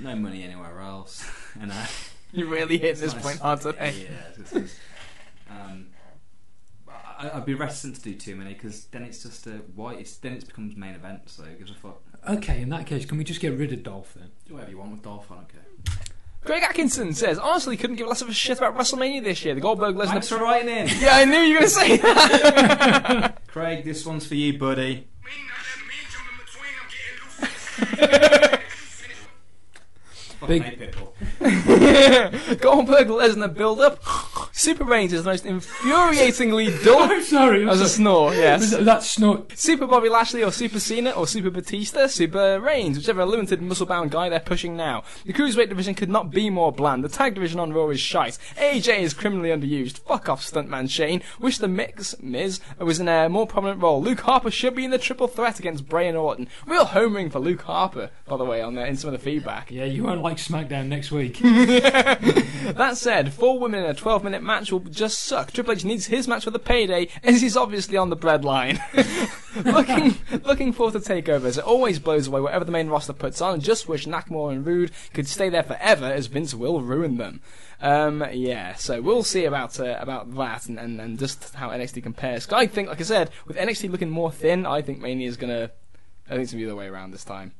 [0.00, 1.26] no money anywhere else,
[1.60, 1.86] and uh,
[2.32, 3.22] you really hit this nice.
[3.22, 3.94] point hard today.
[4.02, 4.76] Yeah, it's, it's,
[5.48, 5.86] um,
[7.22, 10.16] I, I'd be reticent to do too many because then it's just a why it's
[10.16, 11.22] then it becomes main event.
[11.30, 12.02] So it gives a fuck.
[12.28, 14.30] Okay, in that case, can we just get rid of Dolph then?
[14.46, 15.30] Do whatever you want with Dolph.
[15.32, 15.61] I don't care.
[16.44, 19.54] Greg Atkinson says, honestly, couldn't give less of a shit about WrestleMania this year.
[19.54, 20.38] The Goldberg Thanks Lesnar.
[20.38, 23.38] for writing in, Yeah, I knew you were going to say that.
[23.46, 23.84] Craig.
[23.84, 25.06] This one's for you, buddy.
[27.78, 28.60] Big-
[30.40, 31.11] Fucking hate Pitbull.
[32.60, 34.02] Goldberg Lesnar build up.
[34.54, 37.00] Super Reigns is the most infuriatingly dull.
[37.00, 37.68] I'm sorry.
[37.68, 38.76] As a snore, yes.
[38.76, 39.58] That snort.
[39.58, 44.10] Super Bobby Lashley or Super Cena or Super Batista, Super Reigns, whichever limited muscle bound
[44.10, 45.04] guy they're pushing now.
[45.24, 47.02] The Cruiserweight division could not be more bland.
[47.02, 48.38] The tag division on Raw is shite.
[48.56, 50.00] AJ is criminally underused.
[50.00, 51.22] Fuck off, stuntman Shane.
[51.40, 54.02] Wish the Mix, Miz was in a more prominent role.
[54.02, 56.48] Luke Harper should be in the triple threat against Bray and Orton.
[56.66, 59.70] Real homering for Luke Harper, by the way, on the, in some of the feedback.
[59.70, 61.31] Yeah, you won't like SmackDown next week.
[62.62, 65.52] That said, four women in a 12 minute match will just suck.
[65.52, 68.80] Triple H needs his match for the payday, as he's obviously on the breadline.
[69.64, 71.58] looking, looking forward to takeovers.
[71.58, 74.92] It always blows away whatever the main roster puts on, just wish Nakamura and Roode
[75.12, 77.40] could stay there forever, as Vince will ruin them.
[77.80, 82.02] Um, yeah, so we'll see about uh, about that and, and, and just how NXT
[82.04, 82.48] compares.
[82.52, 85.72] I think, like I said, with NXT looking more thin, I think Mania is gonna.
[86.26, 87.54] I think it's gonna be the way around this time.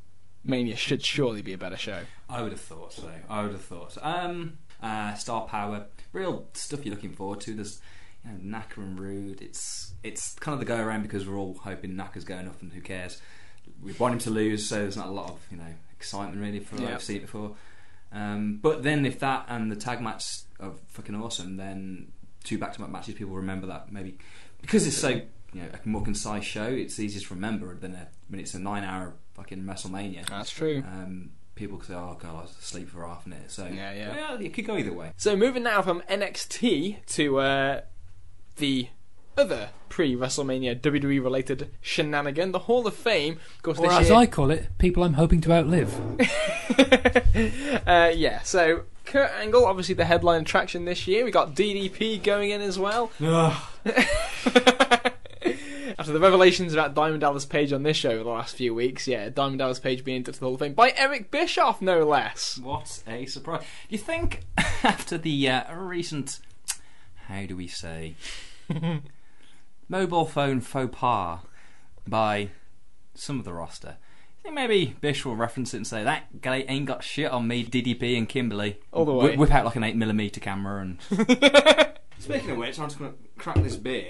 [0.44, 2.00] Mania should surely be a better show.
[2.28, 3.10] I would have thought so.
[3.28, 4.00] I would have thought so.
[4.02, 7.54] Um, uh, star power, real stuff you're looking forward to.
[7.54, 7.80] There's
[8.24, 9.40] you know, Naka and Roode.
[9.40, 12.72] It's it's kind of the go around because we're all hoping Naka's going up, and
[12.72, 13.20] who cares?
[13.80, 16.60] We want him to lose, so there's not a lot of you know excitement really
[16.60, 16.94] for Yeah.
[16.94, 17.54] I've seen it before.
[18.10, 22.12] Um, but then if that and the tag match are fucking awesome, then
[22.44, 24.18] two back-to-back matches people remember that maybe
[24.60, 25.22] because it's so you
[25.54, 26.66] know a more concise show.
[26.66, 30.26] It's easier to remember than a, when it's a nine-hour fucking WrestleMania.
[30.26, 30.82] That's true.
[30.86, 33.92] Um, people could say, "Oh God, I was asleep for half an hour." So Yeah,
[33.92, 34.38] yeah.
[34.38, 35.12] it could go either way.
[35.16, 37.80] So moving now from NXT to uh,
[38.56, 38.88] the
[39.36, 43.38] other pre-WrestleMania WWE related shenanigan, the Hall of Fame.
[43.56, 45.94] Of course, or this as year, I call it, people I'm hoping to outlive.
[47.86, 48.42] uh, yeah.
[48.42, 51.24] So Kurt Angle, obviously the headline attraction this year.
[51.24, 53.10] We got DDP going in as well.
[56.02, 59.06] After the revelations about Diamond Dallas Page on this show over the last few weeks,
[59.06, 62.04] yeah, Diamond Dallas Page being inducted to the Hall of Fame by Eric Bischoff, no
[62.04, 62.58] less.
[62.58, 63.60] What a surprise!
[63.60, 64.40] Do you think
[64.82, 66.40] after the uh, recent,
[67.28, 68.16] how do we say,
[69.88, 71.38] mobile phone faux pas
[72.04, 72.48] by
[73.14, 73.96] some of the roster?
[74.40, 77.46] I think maybe Bish will reference it and say that guy ain't got shit on
[77.46, 78.80] me, DDP and Kimberly.
[78.90, 79.36] All the way.
[79.36, 80.98] Whip out like an eight millimeter camera and.
[82.18, 84.08] Speaking of which, I'm just going to crack this beer.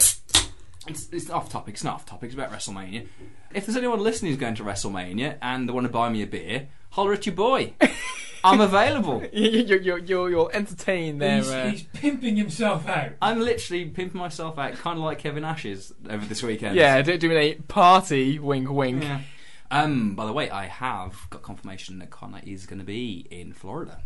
[0.86, 1.74] It's, it's off topic.
[1.74, 2.26] It's not off topic.
[2.26, 3.06] It's about WrestleMania.
[3.54, 6.26] If there's anyone listening who's going to WrestleMania and they want to buy me a
[6.26, 7.74] beer, holler at your boy.
[8.44, 9.22] I'm available.
[9.32, 11.36] You're, you're, you're, you're entertained there.
[11.36, 13.12] he's, uh, he's pimping himself out.
[13.22, 16.74] I'm literally pimping myself out, kind of like Kevin Ashes over this weekend.
[16.76, 19.04] yeah, do- doing a party wink wink.
[19.04, 19.20] Yeah.
[19.70, 20.14] Um.
[20.16, 24.02] By the way, I have got confirmation that Conor is going to be in Florida.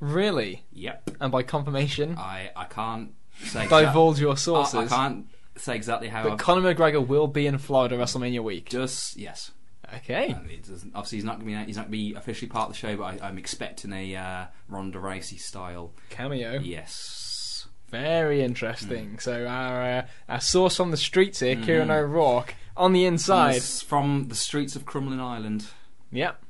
[0.00, 0.64] Really?
[0.72, 1.16] Yep.
[1.20, 4.74] And by confirmation, I I can't say divulge your I, sources.
[4.74, 5.26] I can't
[5.56, 6.22] say exactly how.
[6.24, 8.68] But I've Conor McGregor will be in Florida WrestleMania week.
[8.68, 9.50] just yes.
[9.94, 10.32] Okay.
[10.32, 10.48] Um,
[10.94, 13.22] obviously, he's not going to be he's not be officially part of the show, but
[13.22, 15.92] I, I'm expecting a uh, Ronda Rousey style.
[16.10, 16.58] Cameo.
[16.60, 17.68] Yes.
[17.88, 19.18] Very interesting.
[19.20, 21.64] So our uh, our source on the streets here, Mm.
[21.64, 23.54] Kieran O'Rourke, on the From inside.
[23.60, 25.66] the, from the streets of Crumlin Island,
[26.10, 26.42] Yep.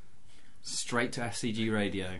[0.63, 2.15] straight to SCG Radio.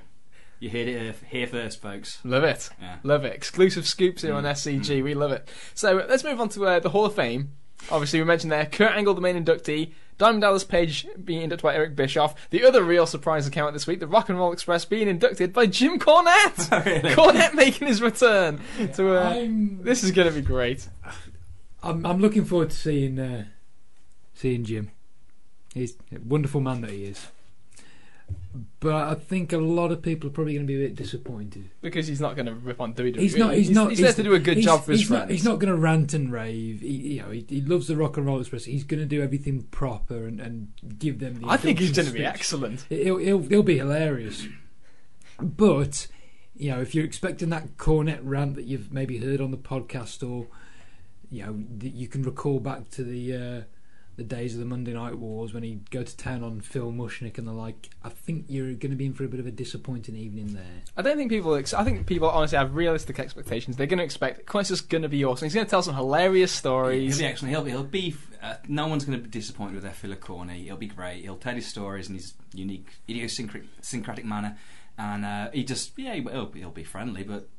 [0.60, 2.20] You heard it here, here first, folks.
[2.24, 2.70] Love it.
[2.82, 2.98] Yeah.
[3.04, 3.34] Love it.
[3.34, 4.52] Exclusive scoops here on Mm.
[4.52, 5.04] SCG.
[5.04, 5.48] We love it.
[5.76, 7.52] So let's move on to uh, the Hall of Fame.
[7.92, 9.94] Obviously, we mentioned there Kurt Angle, the main inductee.
[10.18, 12.50] Diamond Dallas Page being inducted by Eric Bischoff.
[12.50, 15.68] The other real surprise account this week, the Rock and Roll Express being inducted by
[15.68, 16.86] Jim Cornette.
[16.86, 17.14] Really?
[17.14, 18.60] Cornette making his return.
[18.96, 19.46] To uh,
[19.84, 20.90] this is going to be great.
[21.84, 23.46] I'm I'm looking forward to seeing uh,
[24.34, 24.90] seeing Jim.
[25.76, 27.28] He's a wonderful man that he is.
[28.80, 31.70] But I think a lot of people are probably going to be a bit disappointed.
[31.82, 33.20] Because he's not going to rip on WWE.
[33.20, 33.54] He's not.
[33.54, 33.90] He's, not.
[33.90, 35.22] He's there to do a good job for his he's friends.
[35.24, 36.82] Not, he's not going to rant and rave.
[36.82, 38.66] He, you know, he, he loves the Rock and Roll Express.
[38.66, 41.42] He's going to do everything proper and, and give them.
[41.42, 42.86] The I think he's going to be excellent.
[42.90, 44.48] He'll, he'll, he'll be hilarious.
[45.40, 46.08] But,
[46.56, 50.28] you know, if you're expecting that Cornette rant that you've maybe heard on the podcast
[50.28, 50.48] or,
[51.30, 53.62] you know, that you can recall back to the uh,
[54.18, 57.38] the days of the Monday Night Wars when he'd go to town on Phil Mushnick
[57.38, 59.52] and the like, I think you're going to be in for a bit of a
[59.52, 60.82] disappointing evening there.
[60.98, 61.56] I don't think people.
[61.56, 63.78] Ex- I think people honestly have realistic expectations.
[63.78, 65.46] They're going to expect Cornette's just going to be awesome.
[65.46, 67.18] He's going to tell some hilarious stories.
[67.18, 67.54] He'll be excellent.
[67.54, 67.72] He'll be.
[67.72, 70.64] He'll be uh, no one's going to be disappointed with their filler corny.
[70.64, 71.22] He'll be great.
[71.22, 74.58] He'll tell his stories in his unique, idiosyncratic manner,
[74.98, 77.50] and uh, he just yeah he'll, he'll be friendly, but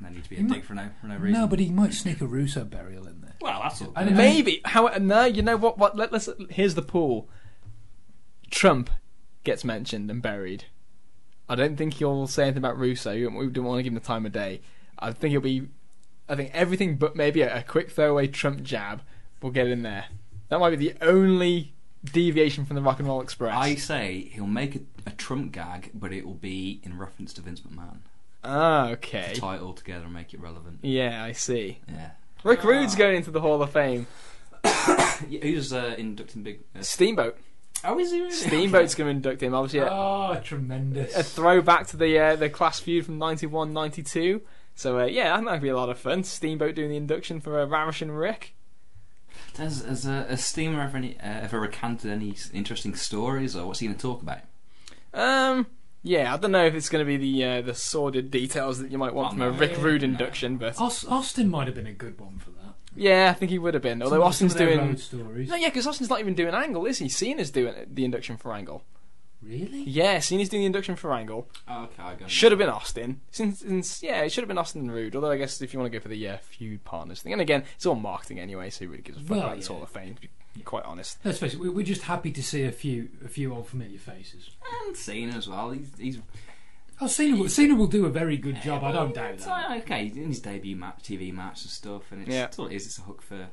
[0.00, 1.40] no need to be a He dick might- for no for no reason.
[1.40, 3.34] No, but he might sneak a Russo burial in there.
[3.40, 3.92] well, that's all.
[3.96, 4.60] And- Maybe.
[4.64, 4.86] How?
[4.98, 5.78] No, you know what?
[5.78, 5.96] What?
[5.96, 6.28] Let, let's.
[6.50, 7.28] Here's the pool.
[8.50, 8.90] Trump
[9.44, 10.64] gets mentioned and buried.
[11.48, 13.12] I don't think he'll say anything about Russo.
[13.14, 14.60] We don't want to give him the time of day.
[14.98, 15.68] I think he'll be.
[16.28, 19.02] I think everything but maybe a, a quick throwaway Trump jab
[19.40, 20.06] will get in there.
[20.48, 21.74] That might be the only
[22.04, 23.54] deviation from the Rock and Roll Express.
[23.56, 27.42] I say he'll make a, a Trump gag, but it will be in reference to
[27.42, 27.98] Vince McMahon.
[28.46, 29.32] Ah, okay.
[29.34, 30.78] Tie it all together and make it relevant.
[30.82, 31.80] Yeah, I see.
[31.88, 32.10] Yeah.
[32.44, 34.06] Rick Rude's going into the Hall of Fame.
[35.42, 36.60] Who's uh, inducting big?
[36.78, 37.36] Uh, Steamboat.
[37.84, 38.32] oh, is he really?
[38.32, 39.54] Steamboat's going to induct him.
[39.54, 41.16] Obviously, a, Oh, tremendous.
[41.16, 44.42] a throwback to the uh, the class feud from 91 92.
[44.74, 46.22] So, uh, yeah, I think that'd be a lot of fun.
[46.22, 48.54] Steamboat doing the induction for uh, Ravishing Rick.
[49.56, 53.78] Has, has, uh, has Steamer ever, any, uh, ever recanted any interesting stories, or what's
[53.80, 54.40] he going to talk about?
[55.14, 55.66] Um,
[56.06, 58.90] yeah, I don't know if it's going to be the uh, the sordid details that
[58.90, 59.50] you might want Oh, from a.
[59.50, 62.74] Rick Rude induction, but Aus- Austin might have been a good one for that.
[62.94, 64.02] yeah, I think he would have been.
[64.02, 64.88] Although Austin's some of their doing.
[64.90, 65.48] road stories.
[65.48, 67.08] No, yeah, because Austin's not even doing Angle, is he?
[67.08, 68.82] Cena's doing the induction for Angle.
[69.42, 69.82] Really?
[69.82, 71.48] Yeah, Cena's doing the induction for Angle.
[71.68, 73.20] Oh, okay, I got Should have been Austin.
[73.30, 75.14] Since, since yeah, it should have been Austin and Rude.
[75.14, 77.40] Although I guess if you want to go for the uh, feud partners thing, and
[77.42, 79.74] again, it's all marketing anyway, so who really gives a fuck Well, about this yeah.
[79.74, 80.16] Hall of Fame?
[80.56, 81.18] To be quite honest.
[81.24, 83.98] Let's face it, we- we're just happy to see a few a few old familiar
[83.98, 84.50] faces.
[84.86, 85.70] And Cena as well.
[85.70, 86.18] He's, he's
[86.98, 88.82] Oh, Cena will, Cena will do a very good job.
[88.82, 89.46] I don't doubt that.
[89.46, 92.44] like, okay, in his debut match, TV match and stuff, and it's, Yeah.
[92.46, 92.86] it's all it is.
[92.86, 93.48] It's a hook for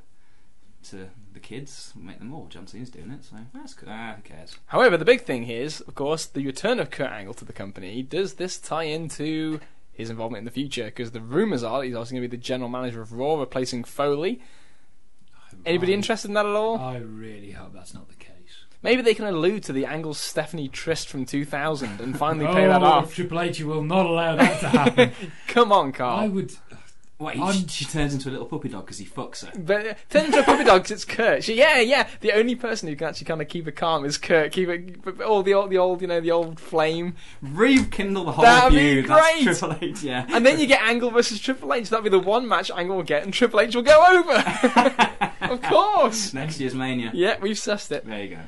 [0.91, 2.47] to the kids, make them all.
[2.47, 3.89] John Cena's doing it, so that's good.
[3.91, 4.57] Ah, who cares?
[4.67, 7.51] However, the big thing here is, of course, the return of Kurt Angle to the
[7.53, 8.01] company.
[8.01, 9.59] Does this tie into
[9.91, 10.85] his involvement in the future?
[10.85, 13.35] Because the rumours are that he's also going to be the general manager of Raw,
[13.39, 14.41] replacing Foley.
[15.65, 16.77] Anybody I- interested in that at all?
[16.79, 18.29] I really hope that's not the case.
[18.81, 22.81] Maybe they can allude to the Angle Stephanie Tryst from 2000 and finally pay that
[22.83, 23.15] Oh, off.
[23.15, 25.11] Triple H will not allow that to happen.
[25.47, 26.19] Come on, Carl.
[26.19, 26.53] I would.
[27.19, 29.57] Wait, she, she turns into a little puppy dog because he fucks her.
[29.57, 31.41] But uh, turn into a puppy dog because it's Kurt.
[31.45, 32.09] She, yeah, yeah.
[32.19, 34.51] The only person who can actually kind of keep it calm is Kurt.
[34.51, 37.15] Keep it all the old, the old, you know, the old flame.
[37.41, 39.07] Rekindle the whole That'd be feud.
[39.07, 39.57] That's great.
[39.57, 40.25] Triple H, yeah.
[40.33, 41.87] And then you get Angle versus Triple H.
[41.89, 45.29] That'd be the one match Angle will get, and Triple H will go over.
[45.53, 46.33] of course.
[46.33, 47.11] Next year's Mania.
[47.13, 48.05] Yeah, we've sussed it.
[48.05, 48.41] There you go.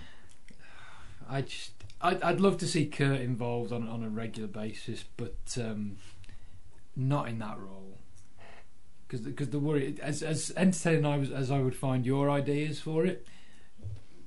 [1.30, 1.72] I just.
[2.02, 5.98] I'd, I'd love to see Kurt involved on on a regular basis, but um,
[6.96, 7.98] not in that role.
[9.08, 13.06] Because the worry, as as entertaining I was as I would find your ideas for
[13.06, 13.26] it,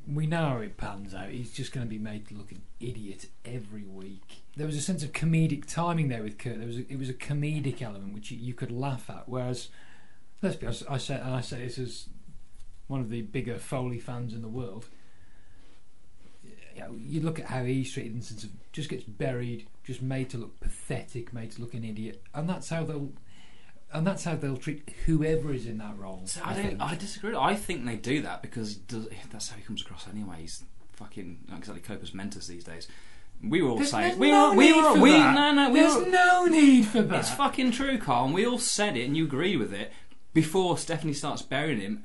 [0.06, 1.30] we know how it pans out.
[1.30, 4.42] He's just going to be made to look an idiot every week.
[4.56, 6.58] There was a sense of comedic timing there with Kurt.
[6.58, 9.28] There was a, it was a comedic element which you, you could laugh at.
[9.28, 9.68] Whereas,
[10.42, 12.06] let's be honest, I said and I say this as
[12.88, 14.86] one of the bigger Foley fans in the world.
[16.74, 19.66] You, know, you look at how he's treated in the sense of just gets buried,
[19.84, 23.12] just made to look pathetic, made to look an idiot, and that's how they'll.
[23.90, 26.20] And that's how they'll treat whoever is in that role.
[26.26, 26.80] So I I, don't.
[26.82, 27.34] I disagree.
[27.34, 30.36] I think they do that because does, that's how he comes across anyway.
[30.40, 30.62] He's
[30.92, 32.86] fucking not exactly Compos Mentis these days.
[33.42, 35.34] We were all There's, saying there's we no were we need were for we that.
[35.34, 37.20] no no we There's were, no need for that.
[37.20, 38.26] It's fucking true, Carl.
[38.26, 39.90] And we all said it, and you agreed with it
[40.34, 42.04] before Stephanie starts burying him.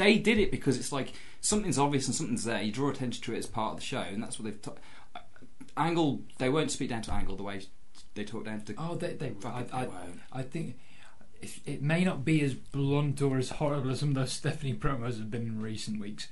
[0.00, 2.62] They did it because it's like something's obvious and something's there.
[2.62, 4.62] You draw attention to it as part of the show, and that's what they've.
[4.62, 4.70] T-
[5.14, 5.20] uh,
[5.76, 7.62] Angle, they won't speak down to Angle the way
[8.14, 8.74] they talk down to.
[8.78, 10.20] Oh, they, they, I, Fucking I, won't.
[10.32, 10.78] I think
[11.40, 14.74] it, it may not be as blunt or as horrible as some of those Stephanie
[14.74, 16.28] promos have been in recent weeks,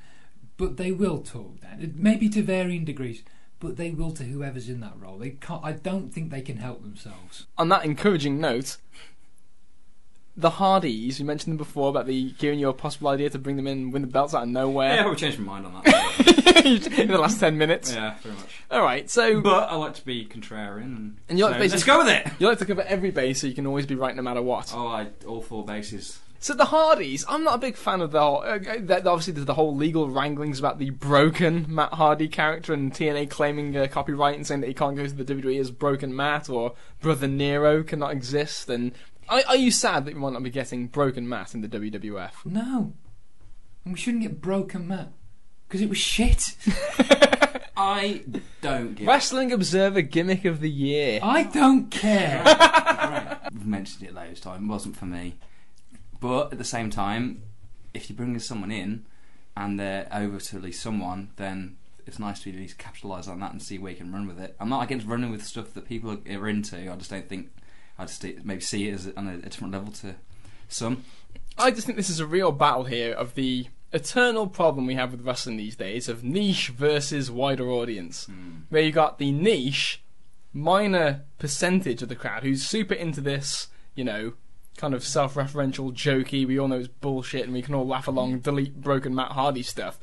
[0.57, 3.23] but they will talk down, It, maybe to varying degrees,
[3.61, 5.19] but they will to whoever's in that role.
[5.19, 5.65] They can't.
[5.65, 7.47] I don't think they can help themselves.
[7.57, 8.77] On that encouraging note,
[10.39, 13.57] the Hardys, you mentioned them before about the giving you a possible idea to bring
[13.57, 14.95] them in and win the belts out of nowhere.
[14.95, 16.65] Yeah, I probably changed my mind on that.
[16.99, 17.93] in the last 10 minutes.
[17.93, 18.63] yeah, very much.
[18.71, 21.99] Alright, so But I like to be contrarian, and, you like so basically- let's go
[21.99, 22.33] with it.
[22.39, 24.73] you like to cover every base so you can always be right no matter what.
[24.75, 26.21] Oh, I all four bases.
[26.41, 28.45] So the Hardys, I'm not a big fan of the whole.
[28.45, 32.93] Uh, that obviously, there's the whole legal wranglings about the broken Matt Hardy character and
[32.93, 36.15] TNA claiming uh, copyright and saying that he can't go to the WWE as broken
[36.15, 38.69] Matt or Brother Nero cannot exist.
[38.69, 38.93] And
[39.29, 42.47] are, are you sad that we might not be getting broken Matt in the WWF?
[42.47, 42.93] No,
[43.85, 45.13] and we shouldn't get broken, Matt,
[45.67, 46.57] because it was shit.
[47.77, 48.25] I
[48.61, 49.07] don't give.
[49.07, 51.21] Wrestling Observer gimmick of the year.
[51.23, 52.43] I don't care.
[52.45, 53.39] Right.
[53.53, 54.65] We've mentioned it loads time.
[54.65, 55.37] It wasn't for me,
[56.21, 57.43] but at the same time,
[57.95, 59.07] if you bring someone in
[59.57, 61.77] and they're over to at least someone, then
[62.07, 64.41] it's nice to at least capitalise on that and see where you can run with
[64.41, 64.57] it.
[64.59, 66.91] I'm not against running with stuff that people are into.
[66.91, 67.51] I just don't think.
[67.99, 70.15] I just maybe see it as on a, a different level to
[70.69, 71.05] some.
[71.57, 75.13] I just think this is a real battle here of the eternal problem we have
[75.13, 78.27] with wrestling these days of niche versus wider audience.
[78.27, 78.61] Hmm.
[78.69, 80.03] Where you got the niche,
[80.53, 84.35] minor percentage of the crowd who's super into this, you know,
[84.77, 88.07] kind of self referential, jokey, we all know it's bullshit and we can all laugh
[88.07, 88.39] along, hmm.
[88.39, 89.99] delete broken Matt Hardy stuff.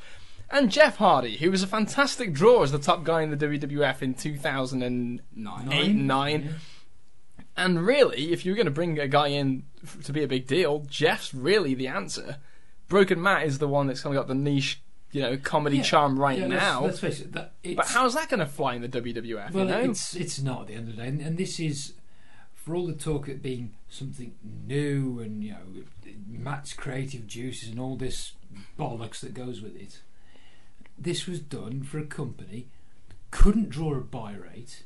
[0.48, 4.00] And Jeff Hardy, who was a fantastic draw as the top guy in the WWF
[4.00, 5.72] in 2008 Nine.
[5.72, 6.54] and 9.
[7.56, 10.46] And really, if you're going to bring a guy in f- to be a big
[10.46, 12.36] deal, Jeff's really the answer.
[12.88, 15.82] Broken Matt is the one that's kind of got the niche, you know, comedy Yeah.
[15.82, 16.84] charm right Yeah, let's- now.
[16.84, 17.32] let's, face it.
[17.32, 19.52] That, but how's that going to fly in the WWF?
[19.52, 19.80] Well, you know?
[19.90, 21.94] it's it's not at the end of the day, and, and this is
[22.54, 24.34] for all the talk of being something
[24.66, 25.84] new and you know
[26.28, 28.32] Matt's creative juices and all this
[28.78, 30.00] bollocks that goes with it.
[30.98, 32.66] This was done for a company
[33.30, 34.82] couldn't draw a buy rate,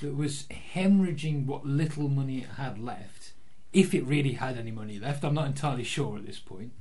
[0.00, 0.44] that was
[0.74, 3.32] hemorrhaging what little money it had left,
[3.72, 5.24] if it really had any money left.
[5.24, 6.72] I'm not entirely sure at this point.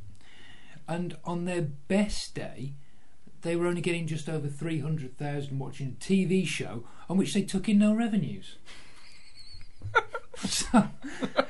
[0.87, 2.73] And on their best day,
[3.41, 7.69] they were only getting just over 300,000 watching a TV show on which they took
[7.69, 8.55] in no revenues.
[10.37, 10.87] so,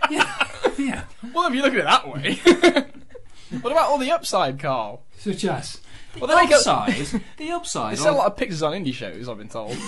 [0.09, 0.47] yeah,
[0.77, 1.03] yeah.
[1.33, 2.35] well, if you look at it that way.
[3.61, 5.03] what about all the upside, Carl?
[5.17, 5.79] Such as.
[6.13, 7.21] The Well, they make a- upside.
[7.37, 7.93] the upside.
[7.93, 9.77] They sell a lot of pictures on indie shows, I've been told.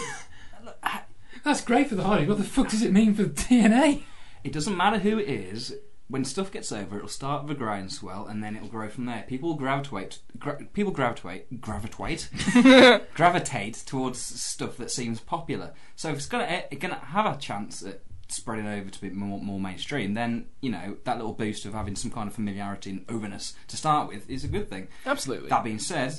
[1.44, 2.28] That's great for the Hardys.
[2.28, 4.04] What the fuck does it mean for TNA?
[4.44, 5.76] It doesn't matter who it is.
[6.08, 9.24] When stuff gets over, it'll start with a groundswell, and then it'll grow from there.
[9.30, 10.20] People will gravitate.
[10.38, 11.62] Gra- people gravitate.
[11.62, 12.30] Gravitate.
[13.14, 15.74] gravitate towards stuff that seems popular.
[15.96, 19.10] So if it's gonna eh, it's gonna have a chance at spreading over to be
[19.10, 22.90] more, more mainstream, then you know that little boost of having some kind of familiarity
[22.90, 24.90] and overness to start with is a good thing.
[25.06, 25.50] Absolutely.
[25.50, 26.14] That being said,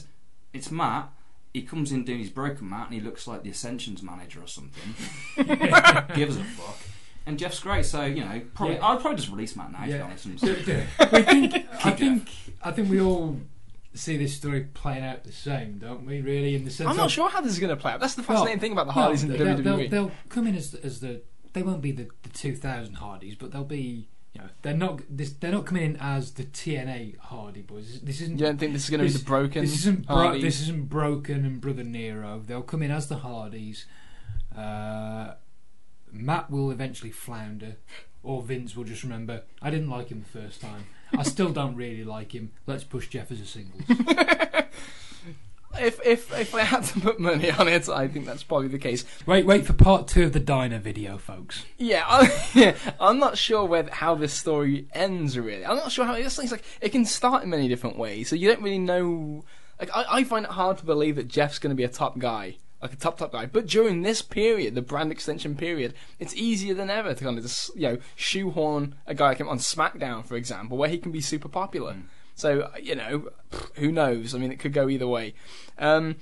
[0.54, 1.10] it's Matt.
[1.52, 4.46] He comes in doing his broken Matt and he looks like the Ascensions manager or
[4.46, 4.94] something.
[6.14, 6.78] Gives a fuck.
[7.26, 8.86] And Jeff's great, so you know, probably Yeah.
[8.88, 9.82] I'd probably just release Matt now.
[9.84, 10.40] To be honest, and
[11.12, 12.28] we think, I Keep think,
[12.62, 13.36] I think we all
[13.94, 16.20] see this story playing out the same, don't we?
[16.20, 18.00] Really, in the sense I'm not of, sure how this is going to play out.
[18.00, 19.62] That's the Well, fascinating thing about the well, Hardys in the they'll, WWE.
[19.64, 21.22] they'll, they'll come in as as the
[21.52, 25.32] they won't be the, the 2000 Hardys, but they'll be you know they're not this,
[25.32, 28.00] they're not coming in as the TNA Hardy boys.
[28.00, 30.40] This, isn't you don't think this is going to be the broken this isn't bro-
[30.40, 32.42] this isn't broken and Brother Nero.
[32.44, 33.86] They'll come in as the Hardys.
[34.56, 35.34] Uh,
[36.10, 37.76] Matt will eventually flounder,
[38.22, 39.42] or Vince will just remember.
[39.60, 40.86] I didn't like him the first time.
[41.16, 42.52] I still don't really like him.
[42.66, 43.82] Let's push Jeff as a singles.
[45.80, 48.78] If if if I had to put money on it, I think that's probably the
[48.78, 49.04] case.
[49.26, 51.64] wait, wait for part two of the diner video, folks.
[51.78, 52.76] Yeah, I, yeah.
[53.00, 55.38] I'm not sure where how this story ends.
[55.38, 56.14] Really, I'm not sure how.
[56.14, 59.44] It's like it can start in many different ways, so you don't really know.
[59.80, 62.18] Like I, I find it hard to believe that Jeff's going to be a top
[62.18, 63.46] guy, like a top top guy.
[63.46, 67.44] But during this period, the brand extension period, it's easier than ever to kind of
[67.44, 71.12] just you know shoehorn a guy like him on SmackDown, for example, where he can
[71.12, 71.94] be super popular.
[71.94, 72.02] Mm.
[72.34, 73.30] So you know,
[73.74, 74.34] who knows?
[74.34, 75.34] I mean, it could go either way.
[75.78, 76.16] Um,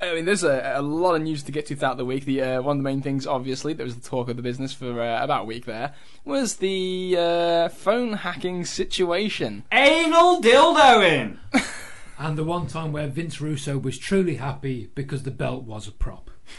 [0.00, 2.24] I mean, there's a, a lot of news to get to throughout the week.
[2.24, 4.72] The uh, one of the main things, obviously, that was the talk of the business
[4.72, 5.94] for uh, about a week there,
[6.24, 9.64] was the uh, phone hacking situation.
[9.72, 11.38] Anal dildoing.
[12.20, 15.92] And the one time where Vince Russo was truly happy because the belt was a
[15.92, 16.30] prop.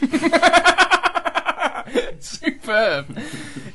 [2.20, 3.18] Superb.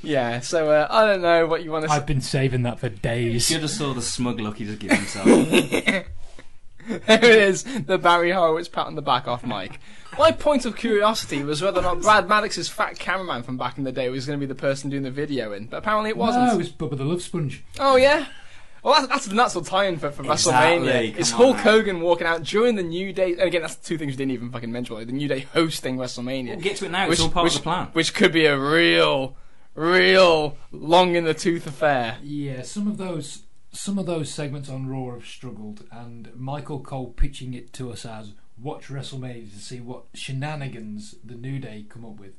[0.03, 0.39] yeah.
[0.39, 1.95] So uh, I don't know what you want to say.
[1.95, 3.49] I've been saving that for days.
[3.49, 5.25] You just saw the smug look he just gave himself.
[6.87, 9.79] there it is, the Barry Horowitz pat on the back off Mike.
[10.17, 13.83] My point of curiosity was whether or not Brad Maddox's fat cameraman from back in
[13.83, 16.17] the day was going to be the person doing the video in, but apparently it
[16.17, 16.45] wasn't.
[16.45, 17.63] No, it was Bubba the Love Sponge.
[17.79, 18.27] Oh yeah.
[18.85, 21.11] Well, that's, that's the nuts will tie in for, for Exactly, WrestleMania.
[21.13, 21.63] come It's on Hulk now.
[21.63, 23.31] Hogan walking out during the New Day.
[23.31, 24.95] And again, that's two things we didn't even fucking mention.
[24.95, 26.49] Like the New Day hosting WrestleMania.
[26.49, 27.09] We'll get to it now.
[27.09, 27.87] It's all part of the plan.
[27.93, 29.35] Which could be a real,
[29.73, 32.17] real long in the tooth affair.
[32.21, 33.41] Yeah, some of those
[33.71, 38.05] some of those segments on Raw have struggled, and Michael Cole pitching it to us
[38.05, 42.35] as watch WrestleMania to see what shenanigans the New Day come up with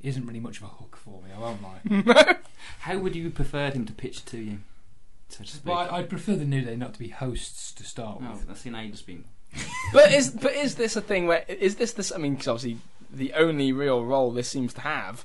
[0.00, 1.30] isn't really much of a hook for me.
[1.34, 2.36] I won't lie.
[2.80, 4.58] How would you prefer him to pitch to you?
[5.28, 5.64] So to speak.
[5.64, 8.48] but I, I'd prefer the New Day not to be hosts to start Oh, with.
[8.50, 9.24] I've seen how you just been.
[9.92, 12.12] but is but is this a thing where is this this?
[12.12, 12.78] I mean, 'cause obviously
[13.10, 15.24] the only real role this seems to have.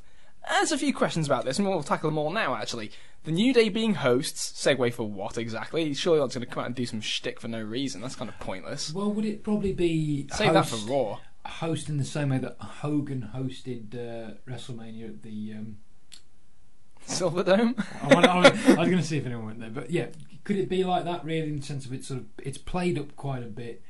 [0.49, 2.55] There's a few questions about this, and we'll tackle them all now.
[2.55, 2.91] Actually,
[3.23, 5.93] the New Day being hosts, segue for what exactly?
[5.93, 8.01] Surely not going to come out and do some shtick for no reason.
[8.01, 8.93] That's kind of pointless.
[8.93, 11.19] Well, would it probably be Save that for Raw.
[11.45, 15.77] host in the same way that Hogan hosted uh, WrestleMania at the um,
[17.07, 17.83] Silverdome.
[18.01, 20.07] I, wanna- I, wanna- I was going to see if anyone went there, but yeah,
[20.43, 21.23] could it be like that?
[21.23, 23.81] Really, in the sense of it's sort of it's played up quite a bit,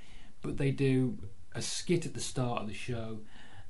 [0.42, 1.18] but they do
[1.54, 3.20] a skit at the start of the show.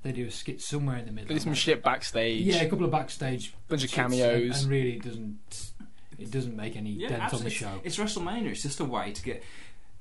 [0.02, 1.34] They do a skit somewhere in the middle.
[1.34, 2.42] Do some shit backstage.
[2.42, 4.64] Yeah, a couple of backstage bunch of skits, and- cameos.
[4.64, 5.72] and really it doesn't
[6.20, 7.52] it doesn't make any Yeah, dent on the absolutely.
[7.52, 7.82] show.
[7.84, 8.52] It's WrestleMania.
[8.52, 9.44] It's just a way to get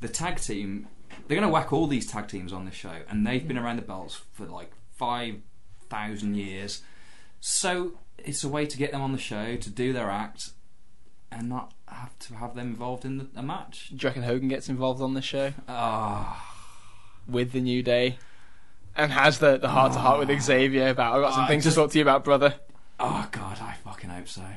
[0.01, 0.89] the tag team.
[1.27, 3.63] They're going to whack all these tag teams on this show, and they've been mm.
[3.63, 5.37] around the belts for like five
[5.89, 6.83] thousand years.
[7.41, 10.51] So it's a way to get them on the show to do their act,
[11.31, 13.89] and not have to have them involved in the, a match.
[13.91, 16.55] Do you reckon Hogan gets involved on this show Ah,
[17.27, 18.19] with the New Day?
[18.95, 21.65] And has the, the heart to heart with Xavier about I've got some I things
[21.65, 22.55] just- to talk to you about, brother.
[23.01, 24.43] oh God, I fucking hope so.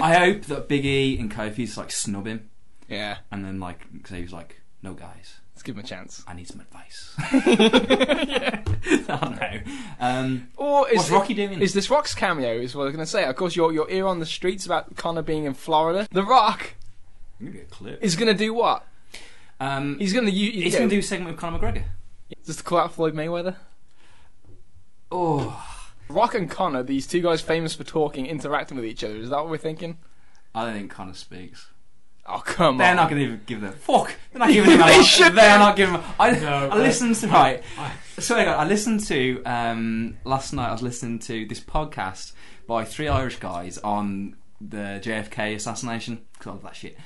[0.00, 2.50] I hope that Big E and Kofi's like snub him,
[2.88, 6.24] Yeah, and then like Xavier's like, "No, guys, let's give him a chance.
[6.26, 8.62] I need some advice." I
[9.06, 9.60] don't know.
[10.00, 11.60] Um, Or is What's Rocky doing?
[11.60, 12.54] Is this Rock's cameo?
[12.54, 13.24] Is what I was going to say.
[13.24, 16.08] Of course, your your ear on the streets about Conor being in Florida.
[16.10, 16.74] The Rock
[17.38, 18.02] Maybe a clip.
[18.02, 18.86] is going to do what?
[19.60, 20.54] Um, He's going to use.
[20.54, 21.84] he's going to do a segment with Conor McGregor.
[22.44, 23.56] just to call out Floyd Mayweather.
[25.12, 25.64] Oh,
[26.08, 29.16] Rock and Conor, these two guys famous for talking, interacting with each other.
[29.16, 29.98] Is that what we're thinking?
[30.54, 31.68] I don't think Conor speaks.
[32.26, 32.78] Oh come on.
[32.78, 32.96] They're on!
[32.96, 34.14] not going to even give them fuck.
[34.32, 34.80] They're not giving him.
[34.80, 35.04] a They lot.
[35.04, 35.94] should They're not giving.
[35.96, 37.62] Him, I, No, I but- listened to right.
[37.78, 40.68] I- So I, I listened to um, last night.
[40.68, 42.32] I was listening to this podcast
[42.68, 46.96] by three Irish guys on the JFK assassination because I love that shit.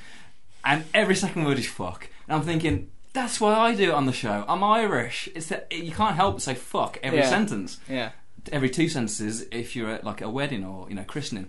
[0.65, 2.09] And every second word is fuck.
[2.29, 4.45] And I'm thinking that's why I do it on the show.
[4.47, 5.29] I'm Irish.
[5.35, 7.29] It's that you can't help but say fuck every Yeah.
[7.31, 7.81] sentence.
[7.89, 8.11] Yeah.
[8.53, 11.49] every two sentences if you're at like a wedding or you know christening.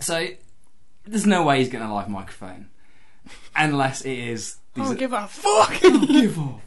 [0.00, 0.26] So
[1.06, 2.68] there's no way he's getting a live microphone
[3.56, 4.56] unless it is.
[4.76, 5.80] I These don't give a fuck.
[5.80, 6.60] Give up.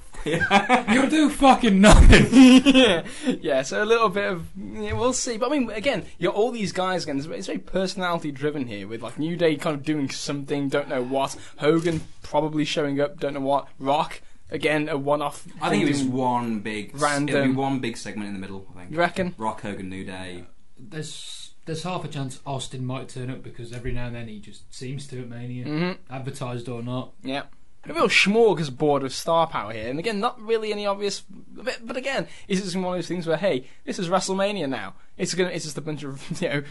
[0.93, 2.27] You'll do fucking nothing.
[2.75, 3.03] yeah,
[3.41, 3.61] yeah.
[3.63, 5.37] So a little bit of yeah, we'll see.
[5.37, 7.17] But I mean, again, you're all these guys again.
[7.17, 10.89] It's, it's very personality driven here, with like New Day kind of doing something, don't
[10.89, 11.35] know what.
[11.57, 13.67] Hogan probably showing up, don't know what.
[13.79, 14.21] Rock
[14.51, 15.47] again, a one-off.
[15.59, 16.11] I think it was thing.
[16.11, 17.51] one big It'll Random.
[17.53, 18.67] be one big segment in the middle.
[18.75, 18.91] I think.
[18.91, 19.33] You reckon?
[19.39, 20.43] Rock Hogan New Day.
[20.77, 24.39] There's there's half a chance Austin might turn up because every now and then he
[24.39, 26.13] just seems to at Mania, Mm-hmm.
[26.13, 27.11] advertised or not.
[27.23, 27.43] Yeah.
[27.89, 31.23] A real smorgasbord of star power here, and again, not really any obvious.
[31.29, 34.93] But, but again, is this one of those things where, hey, this is WrestleMania now?
[35.17, 36.63] It's gonna, it's just a bunch of, you know,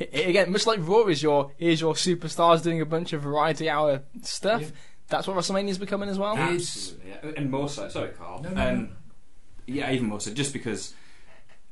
[0.00, 3.22] i- i- again, much like Raw is your, here's your superstars doing a bunch of
[3.22, 4.62] variety hour stuff.
[4.62, 4.68] Yeah.
[5.08, 6.36] That's what WrestleMania is becoming as well.
[6.36, 7.30] Absolutely, yeah.
[7.36, 7.88] and more so.
[7.88, 8.42] Sorry, Carl.
[8.42, 8.88] No, no, um, no.
[9.68, 10.32] Yeah, even more so.
[10.34, 10.94] Just because,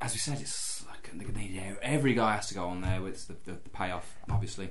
[0.01, 0.94] as we said, it's like you know,
[1.82, 4.70] every guy has to go on there with the, the, the payoff, obviously.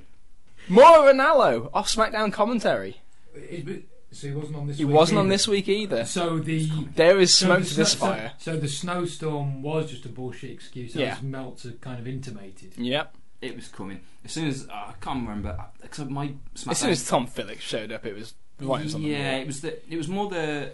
[0.68, 3.00] Mauro Ranallo off SmackDown commentary.
[3.34, 4.78] It- so he wasn't on this.
[4.78, 5.34] He week wasn't on either.
[5.34, 6.04] this week either.
[6.04, 8.32] So the There is so smoke the to this so- fire.
[8.38, 11.14] So, the snowstorm was just a bullshit excuse, Yeah.
[11.16, 12.74] as Meltzer kind of intimated.
[12.76, 13.12] Yep.
[13.42, 15.58] It was coming as soon as uh, I can't remember.
[15.82, 19.08] Because my SmackDown, As soon as Tom Phillips showed up, it was right on the
[19.08, 20.70] yeah, it was the it was more the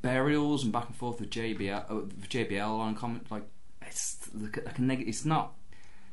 [0.00, 3.42] burials and back and forth with JBL uh, with JBL on comment like
[3.90, 5.52] it's like a, like a neg- It's not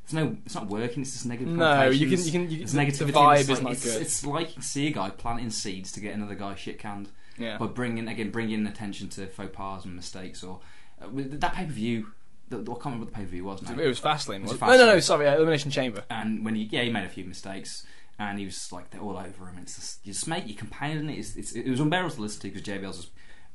[0.03, 1.01] It's no, it's not working.
[1.01, 1.53] It's just negative.
[1.53, 3.07] No, you can you can you It's negativity.
[3.07, 4.01] the vibe it's is like, not it's, good.
[4.01, 7.57] It's like you see a guy planting seeds to get another guy shit canned yeah.
[7.57, 10.59] by bringing again bringing attention to faux pas and mistakes or
[11.01, 12.07] uh, that pay per view.
[12.49, 13.77] I can't remember what the pay per view was now.
[13.77, 14.43] It was Fastlane.
[14.43, 14.99] Was Was it no, no, no.
[15.01, 16.03] Sorry, uh, Elimination Chamber.
[16.09, 17.85] and when he yeah he made a few mistakes
[18.19, 20.57] and he was like they're all over him and it's just you just mate you're
[20.57, 23.11] compounding it it's, it's, it was unbearable to listen to because JBL's just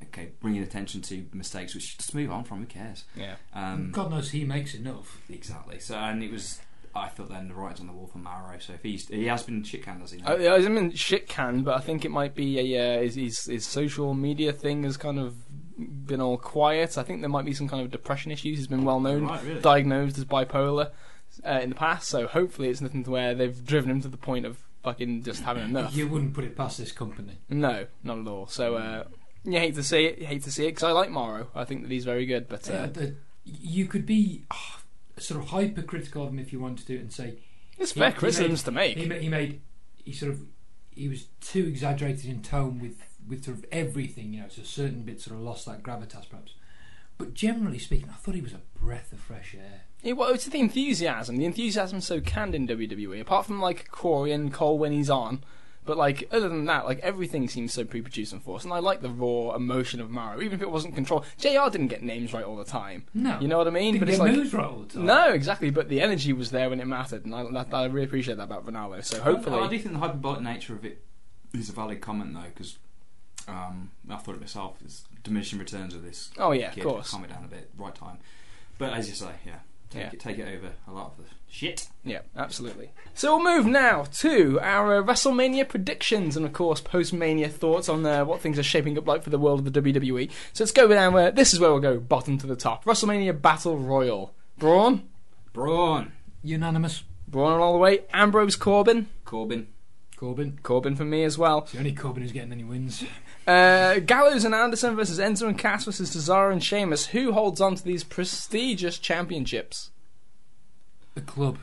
[0.08, 3.36] okay bringing attention to mistakes which just move on from who cares Yeah.
[3.54, 5.20] um, God knows he makes enough.
[5.28, 6.60] exactly so and it was
[6.94, 9.42] I thought then the writing's on the wall for Mauro so if he's he has
[9.42, 12.04] been shit canned as he I, know I was in shit can, but I think
[12.04, 15.34] it might be a uh, his, his his social media thing has kind of
[16.06, 16.98] been all quiet.
[16.98, 18.58] I think there might be some kind of depression issues.
[18.58, 20.90] He's been well known, right really diagnosed as bipolar
[21.46, 22.08] uh, in the past.
[22.10, 25.42] So hopefully it's nothing to where they've driven him to the point of fucking just
[25.44, 25.96] having enough.
[25.96, 27.38] You wouldn't put it past this company.
[27.48, 28.46] No, not at all.
[28.48, 29.04] So uh,
[29.44, 30.18] you hate to see it.
[30.18, 31.48] You hate to see it because I like Mauro.
[31.54, 33.14] I think that he's very good, but uh, Uh, the,
[33.44, 34.80] you could be ah,
[35.18, 37.38] sort of hypercritical of him if you wanted to, and say
[37.78, 38.96] it's he- fair criticisms to make.
[38.96, 39.60] he, he made
[40.04, 40.40] he sort of
[40.94, 44.34] he was too exaggerated in tone with with sort of everything.
[44.34, 46.54] You know, so certain bits sort of lost that gravitas, perhaps.
[47.18, 49.82] But generally speaking, I thought he was a breath of fresh air.
[50.02, 51.36] It, well, it's the enthusiasm.
[51.36, 53.20] The enthusiasm's so canned in WWE.
[53.20, 55.44] Apart from like Corey and Cole when he's on,
[55.84, 58.64] but like other than that, like everything seems so pre-produced and forced.
[58.64, 61.24] And I like the raw emotion of Mauro, even if it wasn't controlled.
[61.38, 61.70] Jr.
[61.70, 63.04] didn't get names right all the time.
[63.14, 63.94] No, You know what I mean?
[63.94, 65.06] didn't but get it's like moves right all the time.
[65.06, 65.70] no, exactly.
[65.70, 68.44] But the energy was there when it mattered, and I, that, I really appreciate that
[68.44, 69.04] about Ranallo.
[69.04, 71.02] So I, I do think the hyperbolic nature of it
[71.54, 72.78] is a valid comment though because
[73.48, 77.24] um, I thought it myself is diminishing returns of this oh yeah, of course, calm
[77.24, 78.18] it down a bit right time
[78.78, 79.56] but as you say yeah
[79.90, 80.10] take, Yeah.
[80.12, 82.90] It, take it over a lot of the shit yeah, absolutely.
[83.14, 88.04] So we'll move now to our uh, WrestleMania predictions and of course post-Mania thoughts on
[88.04, 90.30] uh, what things are shaping up like for the world of the WWE.
[90.52, 92.84] So let's go down where this is where we'll go bottom to the top.
[92.84, 94.34] WrestleMania Battle Royal.
[94.58, 95.08] Braun,
[95.52, 96.12] Braun
[96.42, 97.04] Unanimous.
[97.28, 98.00] Braun all the way.
[98.12, 99.68] Ambrose Corbin, Corbin
[100.16, 100.58] Corbin.
[100.62, 101.58] Corbin for me as well.
[101.58, 103.04] It's the only Corbin who's getting any wins.
[103.44, 107.06] Uh, Gallows and Anderson versus Enzo and Cass versus Cesaro and Sheamus.
[107.06, 109.90] Who holds on to these prestigious championships?
[111.14, 111.58] The club.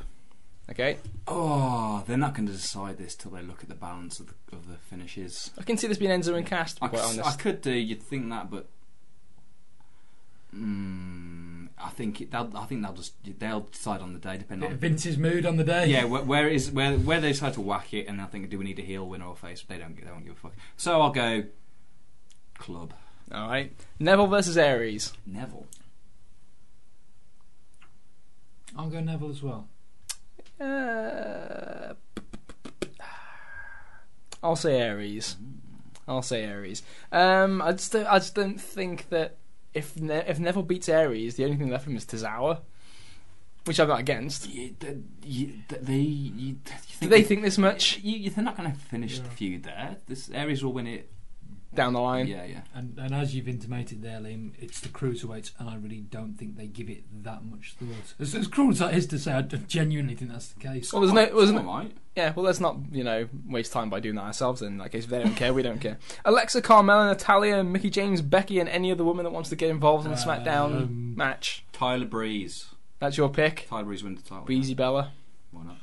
[0.70, 0.98] Okay,
[1.28, 4.56] oh they're not going to decide this till they look at the balance of the,
[4.56, 6.76] of the finishes I can see this being Enzo and Cass.
[6.76, 8.68] To be I, quite c- I honest, could do you'd think that but
[10.56, 14.70] mm, I think it, they'll, I think they'll just they'll decide on the day depending
[14.70, 15.88] on Vince's mood on the day.
[15.88, 18.60] Yeah, where, where is where where they decide to whack it, and I think do
[18.60, 19.64] we need a heel, winner, or face?
[19.68, 19.96] They don't.
[19.96, 20.54] They don't give a fuck.
[20.78, 21.46] So I'll go
[22.60, 22.94] club
[23.32, 23.72] all right.
[24.00, 25.14] Neville versus Aries.
[25.26, 25.68] Neville.
[28.78, 29.68] I'll go Neville as well.
[30.60, 31.94] Uh,
[34.44, 35.36] I'll say Aries.
[36.08, 36.82] I'll say Aries.
[37.12, 39.38] Um, I just don't, I just don't think that
[39.74, 42.62] if ne- if Neville beats Aries, the only thing left for him is Tozawa,
[43.66, 44.50] which I'm not against.
[44.50, 48.30] You, th- you, th- they, you, you Do think they think this much You, you,
[48.32, 49.24] they're not going to finish Yeah.
[49.24, 49.98] the feud there.
[50.08, 51.10] This Aries will win it.
[51.76, 52.26] Down the line?
[52.26, 52.62] Yeah, yeah.
[52.74, 56.58] And and as you've intimated there, Liam, it's the cruiserweights, and I really don't think
[56.58, 58.16] they give it that much thought.
[58.20, 60.92] As, as cruel as that is to say, I genuinely think that's the case.
[60.92, 61.92] Well, there's no, wasn't Some might.
[62.16, 64.64] Yeah, well, let's not, you know, waste time by doing that ourselves.
[64.64, 66.00] In that case, if they don't care, we don't care.
[66.26, 70.06] Alexa, Carmella, Natalya, Mickie James, Becky, and any other woman that wants to get involved
[70.06, 71.64] in the SmackDown Um, match.
[71.72, 72.66] Tyler Breeze.
[72.98, 73.68] That's your pick.
[73.70, 74.46] Tyler Breeze wins the title.
[74.46, 75.12] Breezy Bella.
[75.52, 75.78] Why not?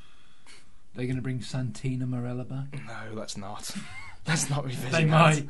[0.96, 2.80] They're going to bring Santina Marella back.
[2.86, 3.70] No, let's not.
[4.28, 5.10] Let's not revisit They that.
[5.10, 5.48] might.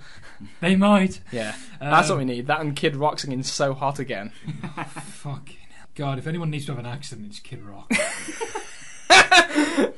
[0.60, 1.20] They might.
[1.32, 2.46] Yeah, that's what Um, we need.
[2.46, 4.32] That and Kid Rock singing "So Hot" again.
[4.86, 5.86] Fucking hell.
[5.94, 7.90] God, if anyone needs to have an accident, it's Kid Rock.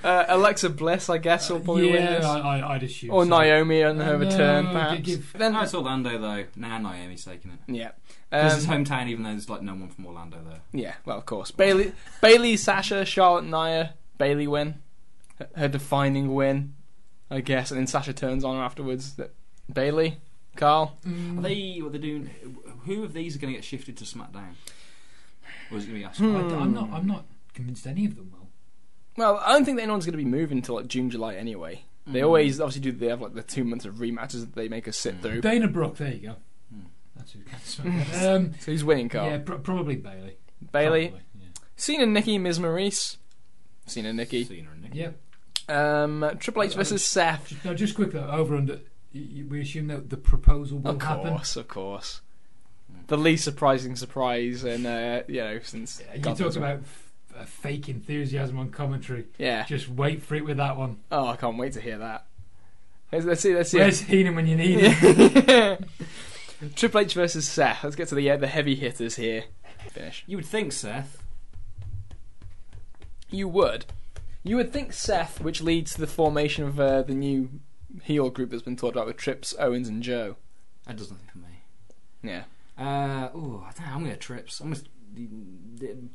[0.04, 2.24] Uh, Alexa Bliss, I guess, will probably win yeah, this.
[2.24, 3.10] I, I, I'd assume.
[3.10, 3.28] or so.
[3.30, 5.00] Naomi on her Uh, return, no, perhaps.
[5.02, 6.44] give- then, No, it's Orlando though.
[6.56, 7.58] Now Naomi's taking it.
[7.66, 7.90] yeah,
[8.30, 10.60] This is um, hometown, even though there's like no one from Orlando there.
[10.72, 10.94] yeah.
[11.04, 11.92] Well, of course, Bayley,
[12.22, 14.76] Bayley, Sasha, Charlotte, Nia, Bayley win,
[15.38, 16.74] her, her defining win,
[17.30, 19.14] I guess, and then Sasha turns on her afterwards.
[19.16, 19.32] That
[19.72, 20.18] Bayley,
[20.56, 20.96] Carl.
[21.06, 21.78] Mm, Are they?
[21.82, 22.30] What they're doing?
[22.86, 24.54] Who of these are going to get shifted to SmackDown?
[25.70, 26.36] Or is it going to be Hmm.
[26.36, 26.58] Asuka?
[26.58, 26.90] I, am not.
[26.92, 27.24] I'm not
[27.54, 28.48] convinced any of them will.
[29.16, 31.82] Well, I don't think that anyone's going to be moving until like June, July anyway.
[32.06, 32.24] They Mm.
[32.26, 32.92] always obviously do.
[32.92, 35.22] They have like the two months of rematches that they make us sit Mm.
[35.22, 35.40] through.
[35.42, 35.96] Dana Brooke.
[35.98, 36.36] There you go.
[36.72, 36.80] Hmm.
[37.16, 37.66] That's who's going to
[38.06, 38.22] smack.
[38.22, 39.28] um, So who's winning, Carl?
[39.28, 40.38] yeah, pro- probably Bayley.
[40.72, 41.46] Bayley, Probably, yeah.
[41.76, 43.16] Cena, Nikki, Miz, Maryse.
[43.86, 44.44] Cena, Nikki.
[44.44, 44.98] Cena and Nikki.
[44.98, 45.10] Yeah.
[45.68, 47.48] Um, Triple H Uh, versus Seth.
[47.50, 48.74] Just, no, just quickly over under.
[49.14, 51.28] y- y- We assume that the proposal will Of happen.
[51.30, 52.20] course, of course.
[53.08, 56.78] The least surprising surprise, and uh, you know, since Yeah, you God talk knows about
[56.80, 59.24] f- uh, fake enthusiasm on commentary.
[59.38, 59.64] yeah.
[59.64, 60.98] Just wait for it with that one.
[61.12, 62.26] Oh, I can't wait to hear that.
[63.12, 63.54] Let's, let's see.
[63.54, 63.78] Let's see.
[63.78, 65.84] Where's Heenan when you need him?
[66.76, 67.84] Triple H versus Seth.
[67.84, 69.44] Let's get to the uh, the heavy hitters here.
[69.90, 70.24] Finish.
[70.26, 71.22] You would think Seth.
[73.30, 73.86] You would.
[74.48, 77.50] You would think Seth, which leads to the formation of uh, the new
[78.02, 80.36] heel group that's been talked about with Trips, Owens, and Joe.
[80.86, 81.64] That does nothing for me.
[82.22, 82.44] Yeah.
[82.78, 83.92] Uh, oh, I don't know.
[83.92, 84.60] I'm going to trips.
[84.60, 86.10] I'm going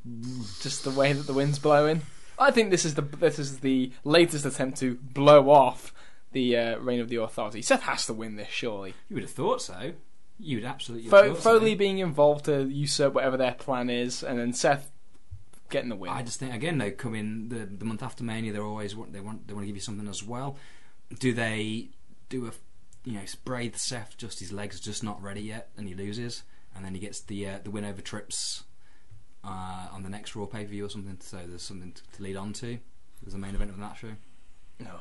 [0.62, 2.02] Just the way that the wind's blowing.
[2.40, 5.94] I think this is the this is the latest attempt to blow off
[6.32, 7.62] the uh, reign of the authority.
[7.62, 8.96] Seth has to win this, surely.
[9.10, 9.94] You would have thought so.
[10.40, 11.10] You would absolutely.
[11.10, 11.60] Fo- thought so.
[11.60, 14.90] Foley being involved to usurp whatever their plan is, and then Seth
[15.70, 16.12] getting the win.
[16.12, 18.54] I just think again they come in the the month after Mania.
[18.54, 20.58] They're always want they want they want to give you something as well.
[21.20, 21.90] Do they
[22.30, 22.52] do a
[23.04, 26.44] you know spray the Seth just his legs just not ready yet and he loses
[26.76, 28.64] and then he gets the uh, the win over Trips
[29.44, 31.18] uh, on the next Raw pay per view or something.
[31.20, 32.80] So there's something to, to lead on to.
[33.22, 34.12] There's the main event of that show.
[34.80, 35.00] No.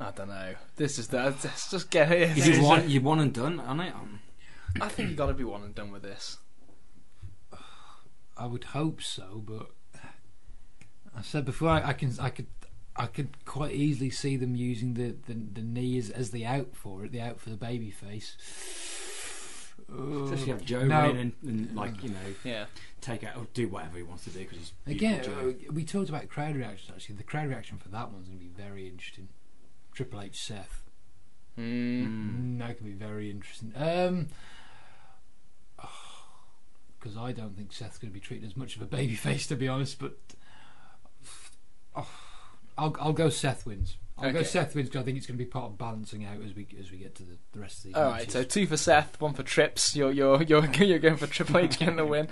[0.00, 0.54] I don't know.
[0.76, 2.36] This is the let's just get it.
[2.36, 3.94] Is it one you one and done on it?
[3.94, 4.20] Um,
[4.80, 6.38] I think you got to be one and done with this.
[8.36, 9.70] I would hope so, but
[11.16, 12.46] I said before I, I can I could
[12.96, 16.74] I could quite easily see them using the, the, the knee as, as the out
[16.76, 18.36] for it, the out for the baby face.
[19.88, 21.10] Especially have Joe No.
[21.10, 22.66] in and, and like you know Yeah.
[23.00, 25.54] take out or do whatever he wants to do because he's Again, Joe.
[25.68, 26.90] uh, we talked about crowd reactions.
[26.94, 29.28] Actually, the crowd reaction for that one's going to be very interesting.
[29.92, 30.82] Triple H Seth,
[31.58, 31.62] Mm.
[31.62, 32.06] Mm.
[32.06, 33.72] mm, that could be very interesting.
[33.76, 34.28] Um,
[37.04, 39.46] because I don't think Seth's going to be treated as much of a baby face,
[39.48, 39.98] to be honest.
[39.98, 40.16] But
[41.94, 42.08] oh,
[42.78, 43.96] I'll I'll go Seth wins.
[44.16, 46.36] I'll go Seth wins because I think it's going to be part of balancing out
[46.44, 47.94] as we as we get to the, the rest of these.
[47.94, 48.32] All right, matches.
[48.32, 49.94] so two for Seth, one for Trips.
[49.94, 52.28] You're you're you're you're going for Triple H getting the win.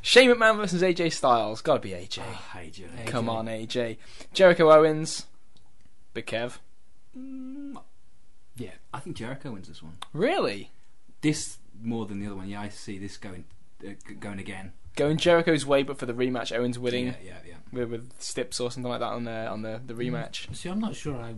[0.00, 1.62] Shane McMahon versus AJ Styles.
[1.62, 2.20] Got to be AJ.
[2.20, 2.84] Oh, hey Joe.
[3.06, 3.30] Come AJ.
[3.30, 3.96] on, AJ.
[4.32, 5.26] Jericho Owens.
[6.12, 6.58] Big Kev.
[7.18, 7.76] Mm,
[8.56, 9.96] yeah, I think Jericho wins this one.
[10.12, 10.70] Really?
[11.22, 12.48] This more than the other one.
[12.48, 13.44] Yeah, I see this going
[14.20, 14.72] going again.
[14.96, 17.54] Going Jericho's way, but for the rematch, Owens winning Yeah, yeah, yeah.
[17.72, 20.54] with, with Stips or something like that on the on the, the rematch.
[20.54, 21.16] See, I'm not sure.
[21.16, 21.34] I,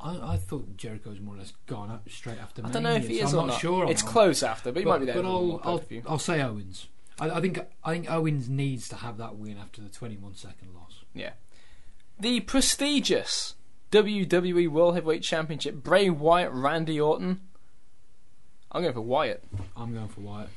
[0.00, 2.64] I, I thought Jericho was more or less gone up straight after.
[2.64, 3.60] I don't know if Mania, he so is I'm or not not.
[3.60, 3.90] sure.
[3.90, 5.14] it's close after, but he might be there.
[5.14, 5.82] But I'll, I'll.
[6.08, 6.88] I'll say Owens.
[7.20, 10.74] I, I think I think Owens needs to have that win after the 21 second
[10.74, 11.02] loss.
[11.14, 11.32] Yeah.
[12.18, 13.54] The prestigious
[13.92, 17.40] WWE World Heavyweight Championship: Bray Wyatt, Randy Orton.
[18.72, 19.44] I'm going for Wyatt.
[19.76, 20.48] I'm going for Wyatt.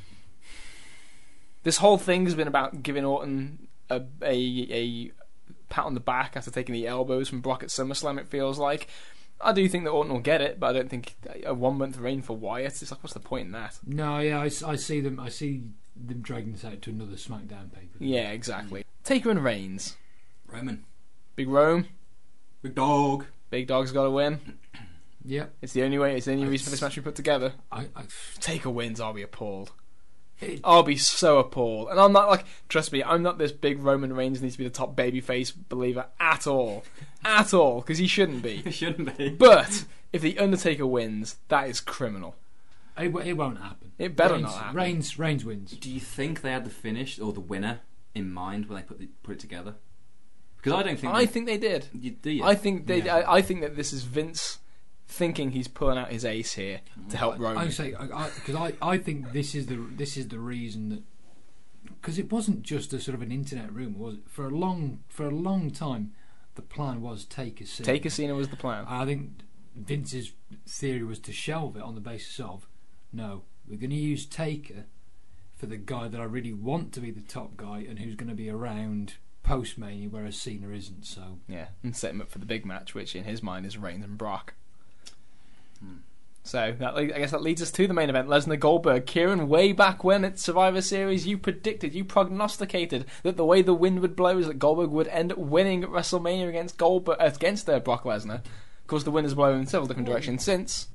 [1.64, 5.12] This whole thing has been about giving Orton a, a a
[5.70, 8.20] pat on the back after taking the elbows from Brock at SummerSlam.
[8.20, 8.88] It feels like.
[9.42, 11.16] I do think that Orton will get it, but I don't think
[11.46, 12.82] a one month reign for Wyatt.
[12.82, 13.80] It's like, what's the point in that?
[13.86, 15.18] No, yeah, I, s- I see them.
[15.18, 15.64] I see
[15.96, 17.98] them dragging this out to another SmackDown paper.
[18.00, 18.84] Yeah, exactly.
[19.06, 19.96] Taker and Reigns.
[20.46, 20.84] Roman.
[21.38, 21.88] Big Rome.
[22.62, 23.28] Big dog.
[23.50, 24.40] Big Dog's got to win.
[25.24, 26.18] Yeah, It's the only way.
[26.18, 27.54] It's the only reason for this match to be put together.
[27.72, 28.04] I, I,
[28.42, 29.00] Taker wins.
[29.00, 29.72] I'll be appalled.
[30.42, 31.90] It, I'll be so appalled.
[31.90, 34.64] And I'm not like, trust me, I'm not this big Roman Reigns needs to be
[34.64, 36.84] the top babyface believer at all,
[37.26, 38.64] at all, because he shouldn't be.
[38.66, 39.30] It shouldn't be.
[39.30, 42.36] But if the Undertaker wins, that is criminal.
[42.98, 43.92] it, it won't happen.
[43.98, 44.76] It better Reigns, not happen.
[44.76, 45.72] Reigns, Reigns wins.
[45.72, 47.82] Do you think they had the finish or the winner
[48.16, 49.76] in mind when they put the, put it together?
[50.58, 51.14] Because I don't think.
[51.14, 51.88] I they, think they did.
[51.94, 52.44] You, do you?
[52.44, 53.02] I think they.
[53.02, 53.18] Yeah.
[53.18, 54.60] I, I think that this is Vince
[55.10, 57.58] thinking he's pulling out his ace here to help Roman.
[57.58, 61.04] I say because I, I, think this is the this is the reason that
[61.84, 64.22] because it wasn't just a sort of an internet rumor, was it?
[64.28, 66.14] For a long for a long time,
[66.56, 67.84] the plan was take a seat.
[67.84, 68.86] Taker Cena was the plan.
[68.88, 69.32] I think
[69.76, 70.34] Vince's
[70.68, 72.68] theory was to shelve it on the basis of
[73.12, 74.86] no, we're going to use Taker
[75.56, 78.30] for the guy that I really want to be the top guy and who's going
[78.30, 81.06] to be around post Mania, whereas Cena isn't.
[81.06, 83.78] So Yeah, and set him up for the big match, which in his mind is
[83.78, 84.54] Reigns and Brock.
[86.44, 89.06] So that I guess that leads us to the main event: Lesnar Goldberg.
[89.06, 93.74] Kieran, way back when at Survivor Series, you predicted, you prognosticated that the way the
[93.74, 97.80] wind would blow is that Goldberg would end up winning WrestleMania against Goldberg against uh,
[97.80, 98.38] Brock Lesnar.
[98.38, 100.88] Of course, the wind has blown in several different directions since.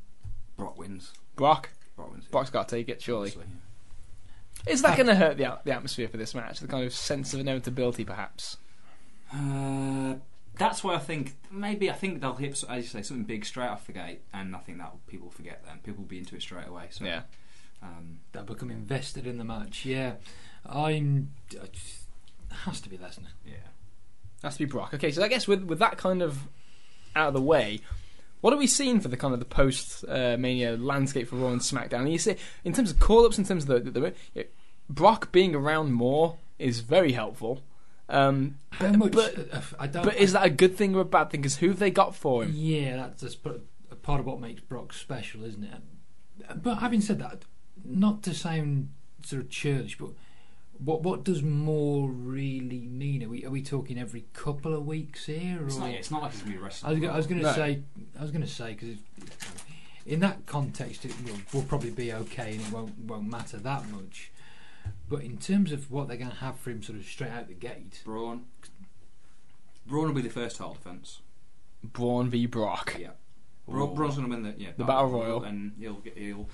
[0.56, 1.12] Brock wins.
[1.36, 2.24] Brock, Brock wins.
[2.26, 3.28] Brock's got to take it, surely.
[3.28, 3.44] Obviously.
[4.66, 6.58] Is that going to hurt the, the atmosphere for this match?
[6.58, 8.56] The kind of sense of inevitability, perhaps.
[9.32, 10.14] Uh,
[10.58, 13.68] that's why I think maybe I think they'll hit as you say something big straight
[13.68, 15.80] off the gate, and I think that people forget them.
[15.82, 16.86] People will be into it straight away.
[16.90, 17.22] So Yeah.
[17.82, 19.84] um, they'll become invested in the match.
[19.84, 20.14] Yeah,
[20.66, 21.30] I'm.
[21.52, 21.76] It
[22.64, 23.28] has to be Lesnar.
[23.46, 23.54] yeah.
[24.42, 24.94] Has to be Brock.
[24.94, 26.46] Okay, so I guess with with that kind of
[27.16, 27.80] out of the way,
[28.42, 31.48] what are we seeing for the kind of the post uh, Mania landscape for Raw
[31.48, 32.00] and SmackDown?
[32.00, 34.42] And you see, in terms of call ups, in terms of the, the, the yeah,
[34.88, 37.62] Brock being around more is very helpful.
[38.14, 39.12] Um, How but, much?
[39.12, 40.04] but, uh, I don't.
[40.04, 41.40] but is that a good thing or a bad thing?
[41.42, 42.52] Because who have they got for him?
[42.54, 45.82] Yeah, that's just part- a part of what makes Brock special, isn't it?
[46.62, 47.42] But having said that,
[47.84, 48.90] not to sound
[49.24, 50.10] sort of churlish, but
[50.78, 53.22] What what does more really mean?
[53.24, 55.60] Are we are we talking every couple of weeks here?
[55.62, 55.66] Or?
[55.66, 56.88] It's not, it's not like it's going to be wrestling.
[56.88, 57.52] I was, go- I was going to No.
[57.54, 57.82] say,
[58.18, 58.96] I was going to say because
[60.06, 63.88] in that context it will, will probably be okay and it won't won't matter that
[63.90, 64.30] much.
[65.08, 67.48] But in terms of what they're going to have for him, sort of straight out
[67.48, 68.44] the gate, Braun.
[69.86, 71.20] Braun will be the first title defence.
[71.82, 72.96] Braun v Brock.
[72.98, 73.10] Yeah.
[73.68, 73.94] Bra- Ooh.
[73.94, 75.42] Braun's going to win the yeah The Battle Royal.
[75.44, 76.48] and he'll get he'll.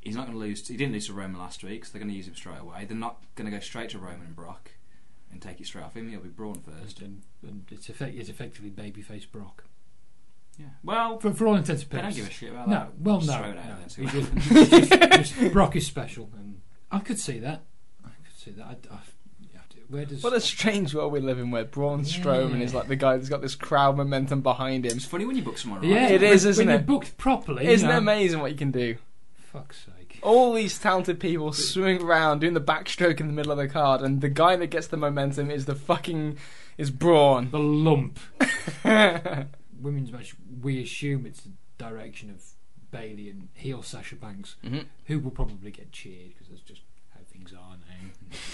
[0.00, 0.66] He's not going to lose.
[0.66, 2.84] He didn't lose to Roman last week, so they're going to use him straight away.
[2.84, 4.70] They're not going to go straight to Roman and Brock
[5.32, 6.10] and take it straight off him.
[6.10, 7.00] He'll be Braun first.
[7.00, 9.64] and, and it's, effect, it's effectively babyface Brock
[10.58, 10.66] Yeah.
[10.82, 12.22] Well, for, for all intents and they don't purposes.
[12.22, 12.98] give a shit about No, that.
[13.00, 13.74] well, Just no, throw it out no.
[13.74, 14.70] there and see He what just-
[15.30, 16.60] just- just Brock is special, and
[16.94, 17.62] I could see that.
[18.04, 18.64] I could see that.
[18.90, 18.98] I, I,
[19.88, 22.64] where does What a strange world we live in where Braun Strowman Yeah.
[22.64, 24.96] is like the guy that's got this crowd momentum behind him.
[24.96, 25.90] It's funny when you book someone right.
[25.90, 26.78] yeah, It when- is, isn't when it?
[26.78, 27.66] you're booked properly.
[27.66, 28.96] Isn't you it amazing what you can do?
[29.52, 30.18] Fuck's sake.
[30.22, 34.00] All these talented people swimming around doing the backstroke in the middle of the card,
[34.00, 36.38] and the guy that gets the momentum is the fucking
[36.78, 37.50] is Braun.
[37.50, 38.18] The lump.
[38.84, 40.34] Women's match.
[40.62, 42.42] We assume it's the direction of
[42.90, 44.86] Bayley and heel Sasha Banks, Mhm.
[45.06, 46.83] who will probably get cheered because that's just how things are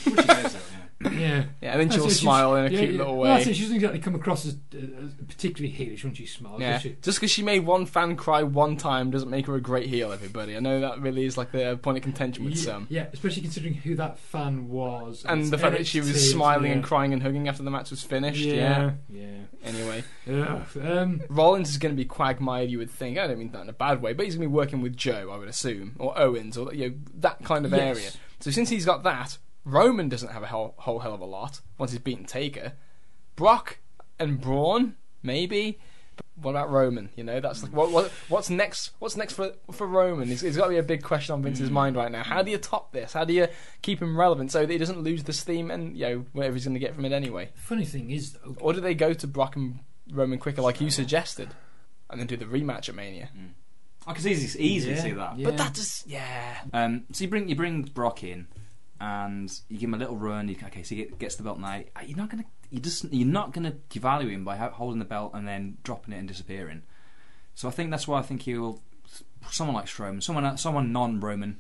[0.07, 0.13] now.
[0.13, 0.61] Which he yeah.
[1.13, 1.45] yeah.
[1.63, 2.99] Yeah, and then That's she'll smile in a yeah, cute yeah.
[2.99, 3.53] little Well, that's way.
[3.53, 3.55] it.
[3.55, 6.61] She doesn't exactly come across as, uh, as particularly heelish when she smiles.
[6.61, 6.97] Yeah, does she?
[7.01, 10.13] just because she made one fan cry one time doesn't make her a great heel.
[10.13, 12.87] Everybody, I know that really is like the point of contention with yeah, some.
[12.91, 16.67] yeah, especially considering who that fan was, And it's the fact that she was smiling
[16.67, 16.73] yeah.
[16.73, 18.41] and crying and hugging after the match was finished.
[18.45, 18.93] Yeah.
[19.09, 19.27] yeah,
[19.65, 20.65] Anyway, yeah.
[20.77, 23.17] Ugh, um, Rollins is going to be quagmired, you would think.
[23.19, 24.99] I don't mean that in a bad way, but he's going to be working with
[24.99, 27.81] Joe, I would assume, or Owens, or you know, that kind of Yes.
[27.97, 28.11] area.
[28.41, 31.61] So since he's got that, Roman doesn't have a whole, whole hell of a lot
[31.79, 32.73] once he's beaten Taker.
[33.37, 33.79] Brock
[34.19, 35.79] and Braun, maybe.
[36.17, 37.11] But what about Roman?
[37.17, 38.91] You know, that's like, what, what what's next?
[38.99, 40.31] What's next for for Roman?
[40.31, 42.23] It's, it's got to be a big question on Vince's mind right now.
[42.23, 43.13] How do you top this?
[43.13, 43.49] How do you
[43.83, 46.65] keep him relevant so that he doesn't lose the steam and you know whatever he's
[46.65, 47.51] going to get from it anyway?
[47.55, 49.81] funny thing is, though, Or do they go to Brock and
[50.11, 51.51] Roman quicker, like you suggested,
[52.11, 53.31] and then do the rematch at Mania?
[54.07, 55.39] I can easily, easily Yeah, see that.
[55.39, 55.45] yeah.
[55.45, 56.59] But that just yeah.
[56.73, 58.47] Um, so you bring you bring Brock in,
[59.01, 60.49] and you give him a little run.
[60.49, 61.83] You, okay, so he gets the belt now.
[62.05, 65.49] You're not gonna you just you're not gonna devalue him by holding the belt and
[65.49, 66.83] then dropping it and disappearing.
[67.55, 68.83] So I think that's why I think he will.
[69.51, 71.59] Someone like Strowman, someone someone non-Roman.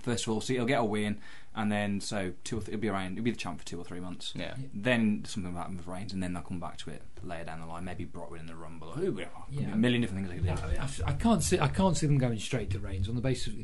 [0.00, 1.18] First of all, so he'll get a win,
[1.54, 3.14] and then so two or th- he'll be around.
[3.14, 4.32] He'll be the champ for two or three months.
[4.36, 4.54] Yeah.
[4.74, 7.60] Then something will happen with Reigns, and then they'll come back to it later down
[7.60, 7.84] the line.
[7.86, 9.18] Maybe Brock winning the Rumble, or who.
[9.50, 9.72] Yeah.
[9.72, 11.02] A million different things they could I, do.
[11.06, 11.58] I- I can't see.
[11.58, 13.48] I can't see them going straight to Reigns on the basis.
[13.54, 13.60] Of,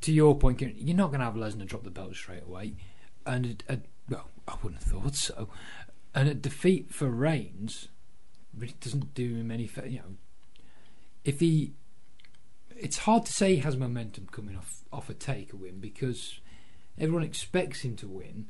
[0.00, 2.74] to your point, you're not going to have Lesnar drop the belt straight away,
[3.26, 3.78] and a, a,
[4.08, 5.48] well, I wouldn't have thought so.
[6.14, 7.88] And a defeat for Reigns
[8.56, 9.70] really doesn't do him any.
[9.86, 10.16] You know,
[11.24, 11.72] if he,
[12.76, 16.40] it's hard to say he has momentum coming off off a Taker win because
[16.98, 18.46] everyone expects him to win,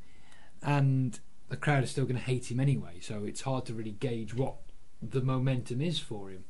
[0.62, 2.98] and the crowd is still going to hate him anyway.
[3.00, 4.56] So it's hard to really gauge what
[5.00, 6.44] the momentum is for him.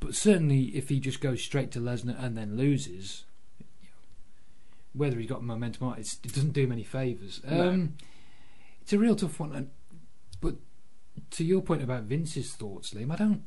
[0.00, 3.25] But certainly, if he just goes straight to Lesnar and then loses,
[4.96, 7.40] whether he's got momentum or not, it's, it doesn't do him any favours.
[7.48, 7.68] No.
[7.68, 7.94] Um,
[8.82, 9.52] it's a real tough one.
[9.54, 9.70] And,
[10.40, 10.56] but
[11.32, 13.42] to your point about Vince's thoughts, Liam, I don't.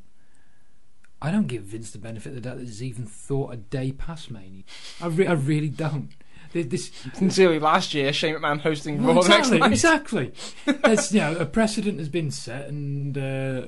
[1.22, 3.92] I don't give Vince the benefit of the doubt that he's even thought a day
[3.92, 4.62] past Mania.
[5.02, 6.08] I, re- I really don't.
[6.54, 9.72] This, Sincerely, last year Shane McMahon hosting well, Raw next exactly, night.
[9.72, 10.32] exactly.
[10.84, 13.66] There's, you know, a precedent has been set, and uh,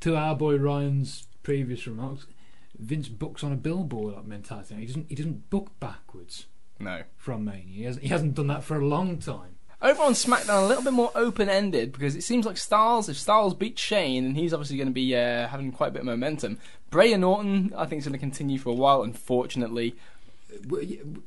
[0.00, 2.26] to our boy Ryan's previous remarks,
[2.78, 4.74] Vince books on a billboard mentality.
[4.76, 5.06] He doesn't.
[5.10, 6.46] He doesn't book backwards
[6.78, 7.02] No.
[7.16, 7.64] from Mania.
[7.66, 8.02] He hasn't.
[8.02, 9.56] He hasn't done that for a long time.
[9.82, 13.18] Over on SmackDown, a little bit more open ended because it seems like Styles, if
[13.18, 16.06] Styles beats Shane, and he's obviously going to be uh, having quite a bit of
[16.06, 16.58] momentum.
[16.90, 19.02] Bray and Orton, I think, is going to continue for a while.
[19.02, 19.94] Unfortunately,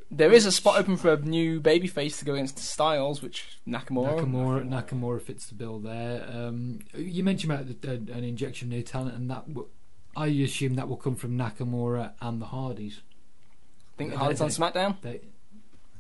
[0.10, 4.20] there is a spot open for a new babyface to go against Styles, which Nakamura.
[4.20, 6.26] Nakamura, Nakamura fits the bill there.
[6.32, 9.68] Um, you mentioned about the, uh, an injection of new talent, and that w-
[10.16, 13.02] I assume that will come from Nakamura and the Hardys.
[13.94, 15.00] I think the Hardys on SmackDown.
[15.02, 15.22] They,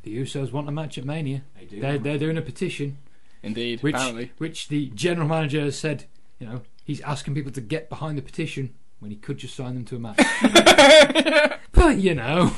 [0.03, 1.43] the Usos want a match at Mania.
[1.57, 1.79] They do.
[1.79, 2.97] They're, they're doing a petition.
[3.41, 4.31] Indeed, which apparently.
[4.37, 6.05] which the general manager has said,
[6.39, 9.75] you know, he's asking people to get behind the petition when he could just sign
[9.75, 10.17] them to a match.
[11.71, 12.51] but you know,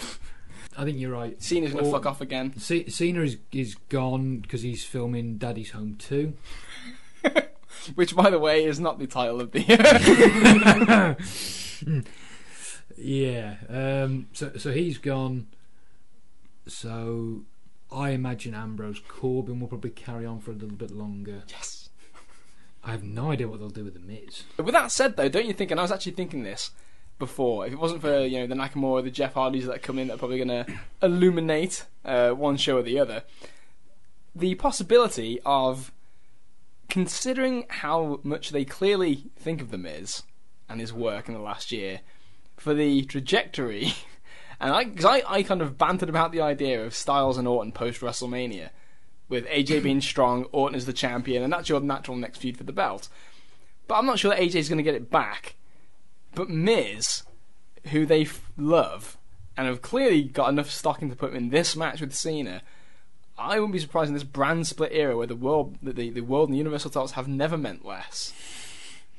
[0.77, 1.41] I think you're right.
[1.41, 2.57] Cena's going to fuck off again.
[2.57, 6.33] C- Cena is is gone because he's filming Daddy's Home too.
[7.95, 11.17] Which, by the way, is not the title of the.
[12.97, 13.55] Yeah.
[13.69, 15.47] Um, so so he's gone.
[16.71, 17.43] So
[17.91, 21.43] I imagine Ambrose Corbin will probably carry on for a little bit longer.
[21.47, 21.89] yes.
[22.83, 24.43] I have no idea what they'll do with the Miz.
[24.57, 25.69] But with that said, though, don't you think?
[25.69, 26.71] And I was actually thinking this
[27.19, 27.67] before.
[27.67, 30.15] If it wasn't for you know the Nakamura, the Jeff Hardys that come in, that
[30.15, 33.23] are probably going to illuminate uh, one show or the other.
[34.33, 35.91] the possibility of
[36.89, 40.23] considering how much they clearly think of the Miz
[40.67, 42.01] and his work in the last year
[42.57, 43.93] for the trajectory.
[44.61, 47.71] And I, cause I, I kind of bantered about the idea of Styles and Orton
[47.71, 48.69] post WrestleMania,
[49.27, 52.63] with AJ being strong, Orton is the champion, and that's your natural next feud for
[52.63, 53.09] the belt.
[53.87, 55.55] But I'm not sure that AJ is going to get it back.
[56.35, 57.23] But Miz,
[57.87, 59.17] who they f- love,
[59.57, 62.61] and have clearly got enough stock in to put him in this match with Cena,
[63.39, 66.21] I wouldn't be surprised in this brand split era where the world, the, the, the
[66.21, 68.31] world and the Universal titles have never meant less,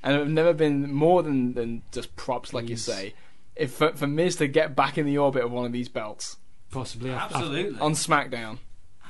[0.04, 3.14] and have never been more than, than just props, like you say.
[3.56, 6.36] If for, for Miz to get back in the orbit of one of these belts
[6.70, 7.10] Possibly.
[7.10, 7.78] I- I Absolutely.
[7.80, 8.58] on SmackDown,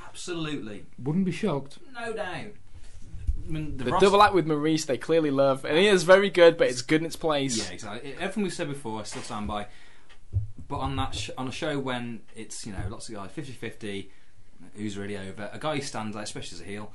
[0.07, 0.85] Absolutely.
[1.01, 1.79] wouldn't be shocked.
[1.93, 2.27] No doubt.
[3.45, 6.03] I mean, the the Ross- double act with Maryse they clearly love, and he is
[6.03, 7.57] very good, but it's good in its place.
[7.57, 8.13] Yeah, exactly.
[8.15, 9.67] Everything we said before, I still stand by.
[10.67, 14.09] But on that, sh- on a show when it's you know lots of guys 50-50,
[14.75, 16.91] who's really over, a guy who stands out, especially as a heel.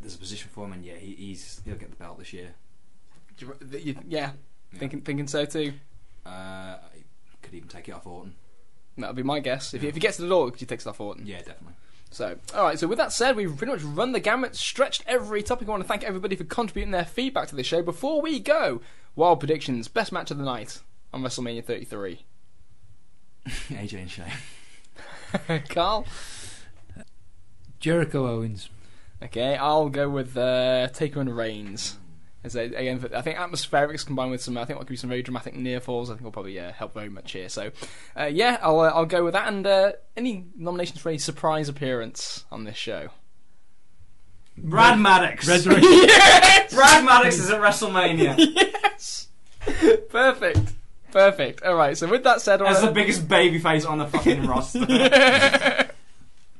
[0.00, 2.54] There's a position for him, and yeah, he, he's he'll get the belt this year.
[3.38, 4.32] You- you- yeah,
[4.74, 5.72] thinking thinking so too.
[6.24, 7.04] Uh, he
[7.42, 8.34] could even take it off Orton.
[8.98, 9.74] That would be my guess.
[9.74, 11.26] If, he, if he gets to the door, could he takes it off Orton.
[11.26, 11.74] Yeah, definitely.
[12.10, 12.78] So, all right.
[12.78, 15.66] So, with that said, we've pretty much run the gamut, stretched every topic.
[15.66, 17.82] I want to thank everybody for contributing their feedback to the show.
[17.82, 18.82] Before we go,
[19.16, 20.80] wild predictions: best match of the night
[21.12, 22.24] on WrestleMania 33.
[23.46, 25.62] AJ and Shane.
[25.68, 26.06] Carl.
[27.80, 28.68] Jericho Owens.
[29.22, 31.96] Okay, I'll go with uh, Taker and Reigns.
[32.44, 35.10] As a, again, I think atmospherics combined with some, I think there could be some
[35.10, 36.10] very dramatic near falls.
[36.10, 37.48] I think will probably uh, help very much here.
[37.48, 37.70] So,
[38.18, 39.46] uh, yeah, I'll uh, I'll go with that.
[39.46, 43.10] And uh, any nominations for any surprise appearance on this show?
[44.58, 45.46] Brad Maddox.
[45.66, 49.28] Yes, Brad Maddox is at WrestleMania yes,
[50.10, 50.72] perfect,
[51.10, 51.62] perfect.
[51.62, 51.96] All right.
[51.96, 55.88] So with that said, I as the wanna- biggest babyface on the fucking roster.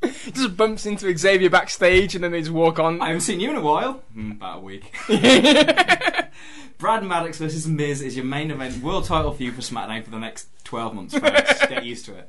[0.32, 3.00] just bumps into Xavier backstage and then they just walk on.
[3.00, 4.02] I haven't seen you in a while.
[4.16, 4.92] Mm, about a week.
[6.78, 10.18] Brad Maddox versus Miz is your main event world title feud for SmackDown for the
[10.18, 11.66] next 12 months, folks.
[11.66, 12.28] Get used to it.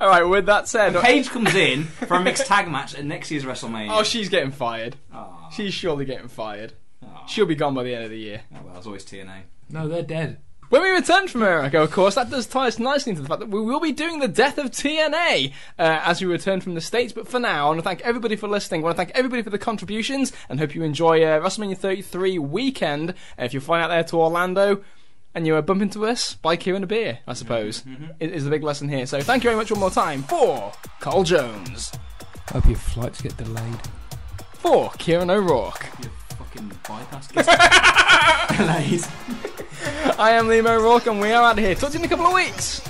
[0.00, 0.22] All right.
[0.22, 3.88] With that said, Paige comes in for a mixed tag match at next year's WrestleMania.
[3.90, 4.96] oh, she's getting fired.
[5.12, 5.50] Aw.
[5.50, 6.72] She's surely getting fired.
[7.04, 7.26] Aw.
[7.26, 8.42] She'll be gone by the end of the year.
[8.54, 9.42] Oh, well, it's always TNA.
[9.68, 10.38] No, they're dead.
[10.72, 13.40] When we return from America, of course, that does tie us nicely into the fact
[13.40, 16.80] that we will be doing the death of TNA uh, as we return from the
[16.80, 17.12] States.
[17.12, 18.80] But for now, I want to thank everybody for listening.
[18.80, 22.38] I want to thank everybody for the contributions and hope you enjoy uh, WrestleMania 33
[22.38, 23.10] weekend.
[23.10, 24.82] Uh, if you fly out there to Orlando
[25.34, 27.84] and you uh, bump into us, buy Kieran a beer, I suppose,
[28.18, 29.04] is, is the big lesson here.
[29.04, 31.92] So thank you very much one more time for Carl Jones,
[32.50, 33.80] Hope your flights get delayed.
[34.54, 35.86] for Kieran O'Rourke.
[36.02, 39.04] Your fucking bypass gets delayed.
[40.18, 41.74] I am Liam O'Rourke and we are out of here.
[41.74, 42.80] Talk to you in a couple of weeks.